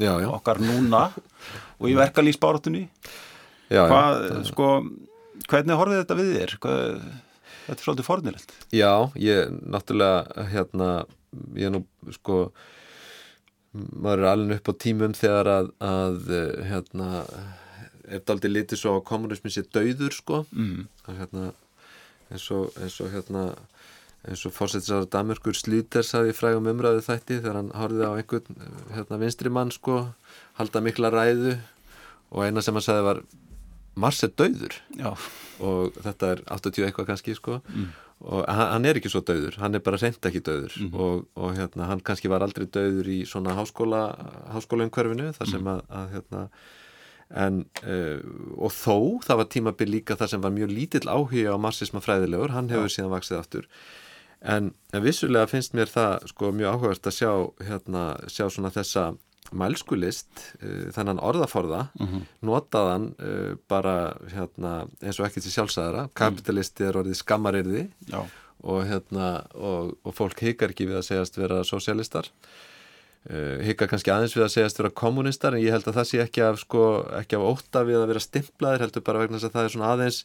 já, 0.00 0.10
okkar 0.26 0.58
núna 0.64 1.04
og 1.78 1.90
í 1.90 1.96
verkalýsbáratunni 1.98 2.84
sko, 4.48 4.68
hvernig 5.48 5.78
horfið 5.78 6.02
þetta 6.02 6.18
við 6.18 6.32
þér? 6.36 6.56
Hvað, 6.62 6.82
þetta 7.66 7.76
er 7.76 7.86
svolítið 7.86 8.08
fornilegt 8.08 8.56
Já, 8.74 8.92
ég 9.20 9.54
náttúrulega 9.60 10.48
hérna, 10.52 10.90
ég 11.58 11.72
nú 11.74 11.84
sko 12.16 12.48
maður 13.78 14.24
er 14.24 14.30
alveg 14.32 14.60
upp 14.62 14.72
á 14.72 14.80
tímum 14.80 15.14
þegar 15.16 15.50
að, 15.52 15.72
að 15.84 16.30
hérna 16.70 17.08
er 18.08 18.18
þetta 18.18 18.34
aldrei 18.34 18.52
litið 18.52 18.80
svo 18.80 18.94
að 18.96 19.06
kommunismin 19.10 19.52
sé 19.52 19.64
dauður 19.68 20.16
sko 20.16 20.42
mm. 20.48 20.86
hérna, 21.20 21.50
eins 22.32 22.46
og 22.54 22.72
eins 22.80 22.96
og 23.04 23.12
hérna 23.12 23.44
eins 24.26 24.44
og 24.48 24.54
fórsettisar 24.54 25.06
Damurkur 25.12 25.56
Slíter 25.56 26.06
saði 26.06 26.34
frægum 26.36 26.66
umræðu 26.72 27.04
þætti 27.06 27.38
þegar 27.38 27.60
hann 27.60 27.74
horfið 27.76 28.06
á 28.08 28.12
einhvern 28.18 28.62
hérna, 28.94 29.20
vinstri 29.20 29.52
mann 29.52 29.70
sko 29.74 30.00
halda 30.58 30.82
mikla 30.84 31.12
ræðu 31.14 31.54
og 32.32 32.42
eina 32.44 32.64
sem 32.64 32.74
hann 32.74 32.84
sagði 32.84 33.06
var 33.06 33.22
Mars 33.98 34.22
er 34.22 34.34
dauður 34.38 34.76
Já. 34.94 35.10
og 35.64 35.96
þetta 36.04 36.34
er 36.34 36.42
80 36.54 36.86
eitthvað 36.86 37.08
kannski 37.12 37.34
sko 37.34 37.58
mm. 37.66 37.86
og 38.30 38.42
hann 38.46 38.86
er 38.86 38.98
ekki 38.98 39.10
svo 39.10 39.24
dauður, 39.26 39.58
hann 39.62 39.74
er 39.74 39.82
bara 39.86 39.98
reynd 40.02 40.28
ekki 40.30 40.42
dauður 40.46 40.74
mm. 40.82 40.90
og, 40.94 41.24
og 41.38 41.54
hérna, 41.58 41.88
hann 41.90 42.02
kannski 42.06 42.30
var 42.30 42.46
aldrei 42.46 42.66
dauður 42.66 43.10
í 43.10 43.22
svona 43.26 43.56
háskóla 43.58 44.02
háskólaumkörfinu 44.54 45.32
þar 45.38 45.50
sem 45.50 45.62
mm. 45.62 45.72
að, 45.76 45.88
að 46.02 46.12
hérna 46.16 46.44
En, 47.28 47.58
uh, 47.84 48.22
og 48.56 48.72
þó, 48.72 49.20
það 49.20 49.36
var 49.36 49.48
tímabil 49.52 49.90
líka 49.92 50.14
þar 50.16 50.30
sem 50.32 50.40
var 50.40 50.52
mjög 50.54 50.70
lítill 50.72 51.10
áhuga 51.12 51.52
á 51.52 51.60
marxisma 51.60 52.00
fræðilegur, 52.00 52.54
hann 52.54 52.70
hefur 52.72 52.88
ja. 52.88 52.92
síðan 52.94 53.12
vaksið 53.12 53.36
aftur 53.36 53.66
en, 54.40 54.72
en 54.92 55.02
vissulega 55.04 55.48
finnst 55.50 55.74
mér 55.76 55.90
það 55.92 56.28
sko 56.32 56.52
mjög 56.54 56.76
áhugast 56.76 57.08
að 57.08 57.16
sjá 57.16 57.32
hérna, 57.68 58.04
sjá 58.30 58.46
svona 58.50 58.72
þessa 58.74 59.10
mælskulist, 59.58 60.42
uh, 60.60 60.88
þennan 60.92 61.22
orðaforða 61.24 61.86
mm 61.98 62.06
-hmm. 62.06 62.26
notaðan 62.44 63.06
uh, 63.16 63.54
bara 63.68 64.16
hérna, 64.32 64.88
eins 65.00 65.20
og 65.20 65.26
ekki 65.26 65.40
til 65.40 65.54
sjálfsæðara, 65.54 66.02
mhm. 66.08 66.14
kapitalisti 66.14 66.84
er 66.84 67.00
orðið 67.00 67.22
skammarirði 67.22 67.88
og, 68.62 68.84
hérna, 68.84 69.46
og, 69.54 69.96
og 70.04 70.14
fólk 70.14 70.40
hikar 70.42 70.74
ekki 70.74 70.88
við 70.90 71.00
að 71.00 71.08
segjast 71.08 71.38
vera 71.38 71.64
sosialistar 71.64 72.28
uh, 73.30 73.58
hikar 73.64 73.88
kannski 73.90 74.12
aðeins 74.12 74.34
við 74.36 74.44
að 74.46 74.52
segjast 74.54 74.80
vera 74.80 74.90
kommunistar 75.00 75.54
en 75.54 75.62
ég 75.62 75.74
held 75.74 75.86
að 75.88 75.98
það 75.98 76.08
sé 76.10 76.20
ekki 76.24 76.44
af, 76.44 76.60
sko, 76.62 76.84
ekki 77.20 77.38
af 77.38 77.46
óta 77.48 77.84
við 77.88 78.00
að 78.00 78.10
vera 78.12 78.22
stimplaðir 78.24 78.84
heldur 78.84 79.04
bara 79.06 79.22
vegna 79.22 79.38
þess 79.38 79.48
að 79.48 79.56
það 79.56 79.68
er 79.68 79.74
svona 79.74 79.90
aðeins 79.94 80.18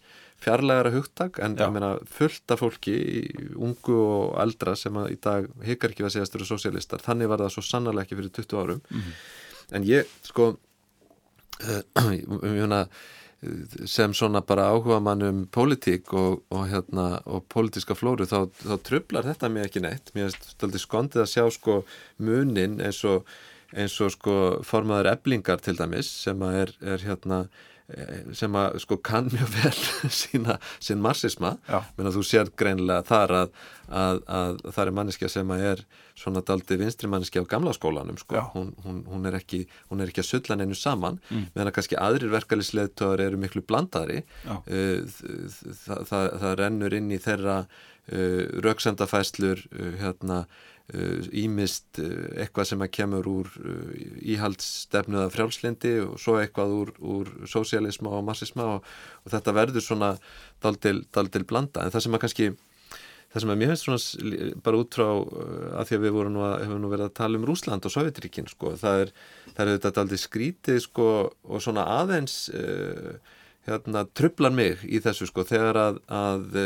fjarlægara 0.43 0.93
hugtak. 0.93 1.39
En 1.43 1.56
meina, 1.76 1.93
fullt 2.18 2.54
af 2.56 2.64
fólki, 2.64 2.97
ungu 3.56 3.97
og 4.01 4.38
eldra 4.43 4.76
sem 4.80 4.99
í 5.08 5.18
dag 5.24 5.47
hikar 5.64 5.93
ekki 5.93 6.06
að 6.08 6.16
segjast 6.18 6.38
eru 6.39 6.49
sosialistar, 6.49 7.04
þannig 7.04 7.32
var 7.32 7.43
það 7.45 7.56
svo 7.56 7.66
sannarlega 7.70 8.08
ekki 8.08 8.20
fyrir 8.20 8.36
20 8.41 8.64
árum. 8.64 8.82
Mm 8.89 9.01
-hmm. 9.01 9.14
en 9.78 9.84
ég 9.88 10.16
sko 10.24 10.45
uh, 11.64 12.86
sem 13.89 14.14
svona 14.16 14.41
bara 14.46 14.70
áhuga 14.72 15.00
mann 15.04 15.26
um 15.28 15.41
pólitík 15.52 16.14
og, 16.18 16.44
og 16.54 16.68
hérna 16.72 17.08
og 17.26 17.48
pólitíska 17.54 17.98
flóru 17.98 18.28
þá, 18.30 18.48
þá 18.64 18.76
trublar 18.86 19.28
þetta 19.28 19.50
mér 19.52 19.70
ekki 19.70 19.84
neitt, 19.84 20.14
mér 20.16 20.30
er 20.30 20.38
stöldi 20.54 20.82
skondið 20.82 21.26
að 21.26 21.32
sjá 21.34 21.48
sko 21.58 21.82
munin 22.24 22.80
eins 22.84 23.04
og 23.08 23.28
eins 23.74 23.96
og 24.06 24.14
sko 24.14 24.38
formaður 24.68 25.12
eblingar 25.16 25.62
til 25.64 25.76
dæmis 25.80 26.10
sem 26.24 26.41
að 26.46 26.60
er, 26.62 26.74
er 26.96 27.06
hérna 27.08 27.39
sem 28.34 28.55
að 28.55 28.77
sko 28.84 28.97
kann 29.03 29.27
mjög 29.34 29.49
vel 29.57 29.73
sína, 30.21 30.57
sín 30.84 31.01
marxisma. 31.03 31.57
Menn 31.97 32.09
að 32.09 32.17
þú 32.17 32.23
sér 32.27 32.51
greinlega 32.57 33.03
þar 33.07 33.36
að, 33.41 33.53
að, 33.89 34.21
að 34.39 34.59
það 34.69 34.84
er 34.86 34.93
manneskja 34.99 35.31
sem 35.34 35.53
að 35.53 35.65
er 35.73 35.84
svona 36.17 36.43
daldi 36.45 36.77
vinstri 36.79 37.09
manneskja 37.11 37.43
á 37.43 37.51
gamla 37.51 37.73
skólanum 37.75 38.17
sko, 38.21 38.39
hún, 38.53 38.73
hún, 38.86 39.01
hún 39.09 39.29
er 39.29 39.38
ekki 39.39 39.63
hún 39.91 40.03
er 40.03 40.11
ekki 40.11 40.23
að 40.23 40.29
sulla 40.29 40.57
neinu 40.59 40.77
saman. 40.77 41.19
Mm. 41.29 41.47
meðan 41.53 41.71
að 41.71 41.77
kannski 41.79 41.99
aðrir 41.99 42.36
verkefliðsleðtöðar 42.38 43.25
eru 43.27 43.41
miklu 43.41 43.63
blandari 43.67 44.21
uh, 44.47 45.01
það, 45.09 46.05
það, 46.09 46.29
það 46.43 46.59
rennur 46.61 46.97
inn 46.99 47.11
í 47.11 47.19
þeirra 47.23 47.57
uh, 47.65 48.43
rauksendafæslur 48.63 49.65
uh, 49.73 49.89
hérna 50.01 50.45
ímist 51.31 51.99
uh, 52.01 52.09
uh, 52.09 52.25
eitthvað 52.43 52.67
sem 52.67 52.81
að 52.84 52.91
kemur 52.97 53.27
úr 53.29 53.49
uh, 53.61 53.93
íhaldsstefnuða 54.34 55.29
frjálslindi 55.31 55.93
og 56.03 56.17
svo 56.19 56.36
eitthvað 56.41 56.73
úr, 56.75 56.91
úr 56.99 57.31
sósialisma 57.47 58.11
og 58.17 58.25
massisma 58.27 58.65
og, 58.75 58.89
og 59.23 59.31
þetta 59.31 59.55
verður 59.55 59.86
svona 59.86 60.11
daldil, 60.63 61.05
daldil 61.15 61.45
blanda. 61.47 61.86
En 61.86 61.93
það 61.93 62.05
sem 62.05 62.17
að 62.17 62.23
kannski 62.25 62.49
það 63.34 63.45
sem 63.45 63.53
að 63.53 63.61
mér 63.61 63.71
finnst 63.71 63.88
svona 63.88 64.49
bara 64.65 64.81
út 64.84 64.97
frá 64.97 65.07
að 65.07 65.88
því 65.88 65.97
að 65.97 66.03
við 66.03 66.15
vorum 66.17 66.41
að, 66.43 66.55
hefum 66.65 66.81
nú 66.84 66.91
verið 66.91 67.07
að 67.07 67.15
tala 67.21 67.39
um 67.39 67.47
Rúsland 67.47 67.88
og 67.88 67.93
Sovjetríkin 67.95 68.51
sko, 68.51 68.73
það 68.77 69.05
er, 69.05 69.13
það 69.53 69.63
er 69.63 69.79
þetta 69.88 70.03
aldrei 70.03 70.21
skrítið 70.21 70.81
sko 70.84 71.07
og 71.31 71.63
svona 71.63 71.88
aðeins 71.95 72.36
uh, 72.53 73.15
hérna 73.65 74.03
trublar 74.13 74.53
mig 74.53 74.84
í 74.84 74.99
þessu 75.01 75.31
sko 75.31 75.47
þegar 75.47 75.79
að, 75.79 76.03
að 76.11 76.59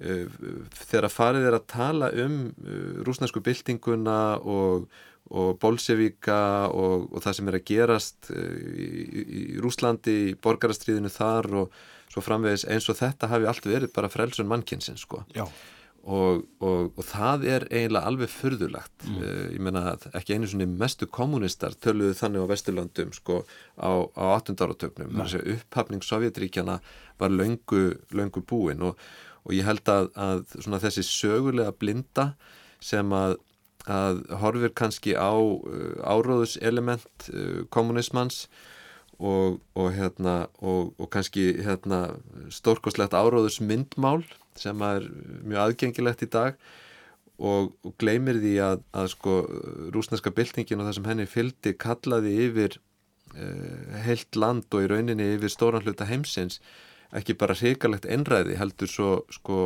þegar 0.00 1.12
farið 1.12 1.46
er 1.50 1.56
að 1.58 1.66
tala 1.68 2.10
um 2.24 2.36
rúsnesku 3.04 3.42
byltinguna 3.44 4.20
og, 4.40 4.86
og 5.28 5.58
bolsjevíka 5.60 6.40
og, 6.72 7.10
og 7.12 7.24
það 7.24 7.36
sem 7.38 7.50
er 7.50 7.58
að 7.58 7.66
gerast 7.68 8.30
í, 8.32 8.86
í, 8.86 9.24
í 9.40 9.42
Rúslandi, 9.60 10.16
í 10.30 10.38
borgarastriðinu 10.40 11.12
þar 11.12 11.50
og 11.64 11.82
svo 12.10 12.24
framvegis 12.24 12.66
eins 12.70 12.88
og 12.90 12.98
þetta 12.98 13.28
hafi 13.30 13.46
allt 13.50 13.68
verið 13.68 13.92
bara 13.94 14.10
frelsun 14.10 14.48
mannkynsins 14.50 15.04
sko. 15.06 15.22
Og, 16.00 16.46
og, 16.64 16.96
það 17.04 17.42
er 17.44 17.64
eiginlega 17.68 18.08
alveg 18.08 18.30
fyrðulegt 18.32 19.02
mm. 19.04 19.24
ég 19.52 19.60
menna 19.60 19.82
ekki 20.16 20.32
einu 20.32 20.48
svona 20.48 20.64
mestu 20.80 21.04
kommunistar 21.12 21.76
töluðu 21.76 22.14
þannig 22.16 22.46
á 22.48 22.50
Vesturlandum 22.54 23.10
sko 23.12 23.42
á, 23.76 24.08
á 24.16 24.24
18. 24.40 24.56
áratögnum 24.64 25.20
upphafning 25.20 26.00
Sovjetríkjana 26.00 26.78
var 27.20 27.34
löngu, 27.36 27.98
löngu 28.16 28.40
búin 28.40 28.80
og, 28.88 28.96
og 29.50 29.56
ég 29.58 29.66
held 29.66 29.90
að, 29.90 30.10
að 30.14 30.82
þessi 30.86 31.02
sögulega 31.06 31.74
blinda 31.74 32.30
sem 32.80 33.10
að, 33.12 33.36
að 33.90 34.20
horfir 34.40 34.74
kannski 34.78 35.16
á 35.18 35.34
uh, 35.34 35.96
áróðuselement 36.06 37.30
uh, 37.34 37.64
kommunismans 37.74 38.46
og 39.20 39.90
hérna 39.92 40.46
og 40.64 41.10
kannski 41.12 41.58
hérna 41.60 42.14
stórkoslegt 42.48 43.12
áróðusmyndmál 43.12 44.22
sem 44.56 44.80
er 44.80 45.10
mjög 45.44 45.60
aðgengilegt 45.66 46.24
í 46.24 46.28
dag 46.32 46.56
og, 47.36 47.74
og 47.84 47.96
gleymir 48.00 48.40
því 48.40 48.54
að, 48.64 48.86
að 48.96 49.10
sko 49.12 49.34
rúsneska 49.92 50.32
byltingin 50.32 50.80
og 50.80 50.88
það 50.88 50.96
sem 50.96 51.10
henni 51.10 51.28
fyldi 51.28 51.74
kallaði 51.84 52.32
yfir 52.46 52.78
uh, 53.34 53.98
heilt 54.06 54.40
land 54.40 54.72
og 54.72 54.86
í 54.86 54.90
rauninni 54.94 55.34
yfir 55.34 55.52
stóran 55.52 55.84
hluta 55.84 56.08
heimsins 56.08 56.62
ekki 57.16 57.34
bara 57.38 57.56
hrikalegt 57.58 58.06
einræði 58.06 58.54
heldur 58.58 58.90
svo 58.90 59.08
sko 59.34 59.58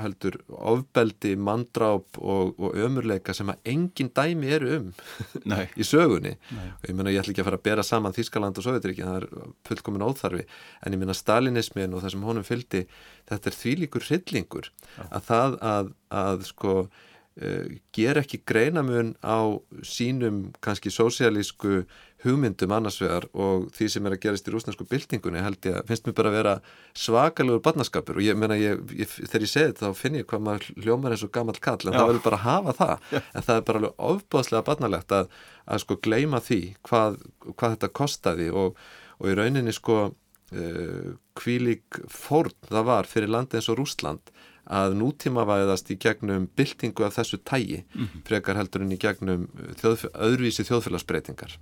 heldur 0.00 0.38
ofbeldi, 0.48 1.34
mandráp 1.38 2.18
og, 2.18 2.56
og 2.58 2.78
ömurleika 2.78 3.34
sem 3.36 3.50
að 3.52 3.70
engin 3.72 4.10
dæmi 4.14 4.50
eru 4.56 4.72
um 4.78 4.88
í 5.80 5.86
sögunni. 5.86 6.34
Nei. 6.50 6.68
og 6.74 6.88
ég 6.90 6.96
menna 6.98 7.14
ég 7.14 7.22
ætla 7.22 7.34
ekki 7.34 7.44
að 7.44 7.50
fara 7.50 7.60
að 7.60 7.66
bera 7.70 7.86
saman 7.86 8.16
Þískaland 8.16 8.58
og 8.58 8.66
Sovjetriki, 8.66 9.06
það 9.06 9.20
er 9.20 9.28
fullkomin 9.68 10.06
óþarfi. 10.08 10.46
En 10.82 10.96
ég 10.96 11.02
menna 11.02 11.16
stalinismin 11.16 11.94
og 11.94 12.02
það 12.02 12.16
sem 12.16 12.26
honum 12.30 12.46
fylgdi, 12.46 12.84
þetta 13.30 13.52
er 13.52 13.58
þvílíkur 13.60 14.08
hryllingur 14.08 14.72
að 15.08 15.28
það 15.30 15.58
að, 15.70 15.92
að 16.24 16.44
sko 16.50 16.74
uh, 16.82 17.78
ger 17.94 18.20
ekki 18.22 18.42
greinamun 18.48 19.14
á 19.22 19.54
sínum 19.86 20.48
kannski 20.64 20.92
sósialísku 20.94 21.84
hugmyndum 22.24 22.72
annarsvegar 22.74 23.28
og 23.38 23.68
því 23.76 23.88
sem 23.92 24.06
er 24.08 24.16
að 24.16 24.22
gerast 24.24 24.48
í 24.48 24.54
rúsnarsku 24.54 24.86
byltingunni 24.90 25.42
held 25.42 25.68
ég 25.68 25.76
að 25.78 25.90
finnst 25.90 26.08
mér 26.08 26.16
bara 26.18 26.32
að 26.32 26.36
vera 26.38 26.54
svakalega 26.98 27.62
barnaskapur 27.62 28.18
og 28.18 28.26
ég 28.26 28.38
menna 28.38 28.56
ég, 28.58 28.80
ég, 28.98 29.12
þegar 29.20 29.44
ég 29.46 29.52
segi 29.52 29.68
þetta 29.68 29.86
þá 29.92 30.00
finn 30.00 30.18
ég 30.18 30.26
hvað 30.30 30.44
maður 30.48 30.82
hljómar 30.82 31.14
eins 31.14 31.22
og 31.26 31.32
gammal 31.34 31.58
kall 31.62 31.78
en 31.84 31.94
Já. 31.94 31.98
það 31.98 32.10
verður 32.10 32.24
bara 32.26 32.40
hafa 32.42 32.76
það 32.80 32.94
Já. 33.12 33.20
en 33.22 33.46
það 33.48 33.54
er 33.54 33.66
bara 33.68 33.82
alveg 33.82 34.02
ofbáðslega 34.10 34.66
barnalegt 34.66 35.14
að, 35.20 35.30
að 35.70 35.84
sko 35.84 35.98
gleima 36.08 36.42
því 36.48 36.60
hvað, 36.90 37.20
hvað 37.54 37.76
þetta 37.76 37.92
kostaði 38.02 38.50
og, 38.50 38.82
og 39.22 39.30
í 39.30 39.38
rauninni 39.38 39.76
sko 39.76 40.00
uh, 40.10 41.08
kvílík 41.38 42.02
fórn 42.10 42.58
það 42.66 42.90
var 42.90 43.10
fyrir 43.10 43.30
landi 43.30 43.60
eins 43.60 43.70
og 43.70 43.78
Rúsland 43.78 44.34
að 44.68 44.98
nútímavæðast 45.00 45.94
í 45.94 45.96
gegnum 46.02 46.50
byltingu 46.58 47.06
af 47.06 47.16
þessu 47.16 47.38
tægi 47.40 47.84
mm 47.86 48.04
-hmm. 48.04 48.22
frekar 48.26 48.58
heldur 48.58 48.82
en 48.82 48.92
í 48.92 48.98
gegnum 49.00 49.48
þjóðf 49.80 50.10
öðruvísi 50.12 50.66
þjóðfélagsbreytingar 50.68 51.56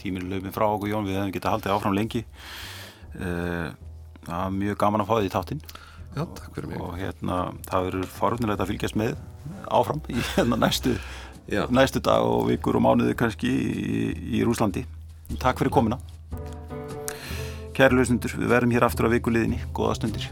tíminu 0.00 0.30
löfum 0.30 0.54
frá 0.54 0.66
okkur 0.68 0.92
Jón, 0.92 1.08
við 1.08 1.18
hefum 1.18 1.34
getað 1.34 1.54
haldið 1.56 1.74
áfram 1.74 1.96
lengi. 1.98 2.24
Uh, 3.18 3.68
það 4.24 4.34
var 4.36 4.56
mjög 4.58 4.80
gaman 4.82 5.04
að 5.04 5.10
fá 5.10 5.30
táttinn 5.36 5.62
Já, 6.16 6.24
takk 6.24 6.54
fyrir 6.56 6.70
mig. 6.70 6.80
Og 6.82 6.94
hérna, 6.98 7.38
það 7.68 7.88
verður 7.88 8.12
forunilegt 8.12 8.62
að 8.62 8.70
fylgjast 8.72 8.98
með 8.98 9.16
áfram 9.68 10.00
í 10.08 10.16
hérna 10.34 10.58
næstu 10.60 10.94
Já. 11.48 11.64
næstu 11.72 12.02
dag 12.04 12.24
og 12.24 12.48
vikur 12.50 12.76
og 12.76 12.84
mánuði 12.84 13.16
kannski 13.16 13.48
í, 13.48 14.00
í 14.38 14.44
Rúslandi 14.44 14.84
Takk 15.40 15.62
fyrir 15.62 15.72
komina 15.72 16.00
Kæri 17.76 17.94
lausnundur, 17.94 18.34
við 18.40 18.50
verðum 18.50 18.74
hér 18.74 18.88
aftur 18.88 19.08
á 19.08 19.14
vikuliðinni 19.14 19.62
Góða 19.76 20.00
stundir 20.00 20.28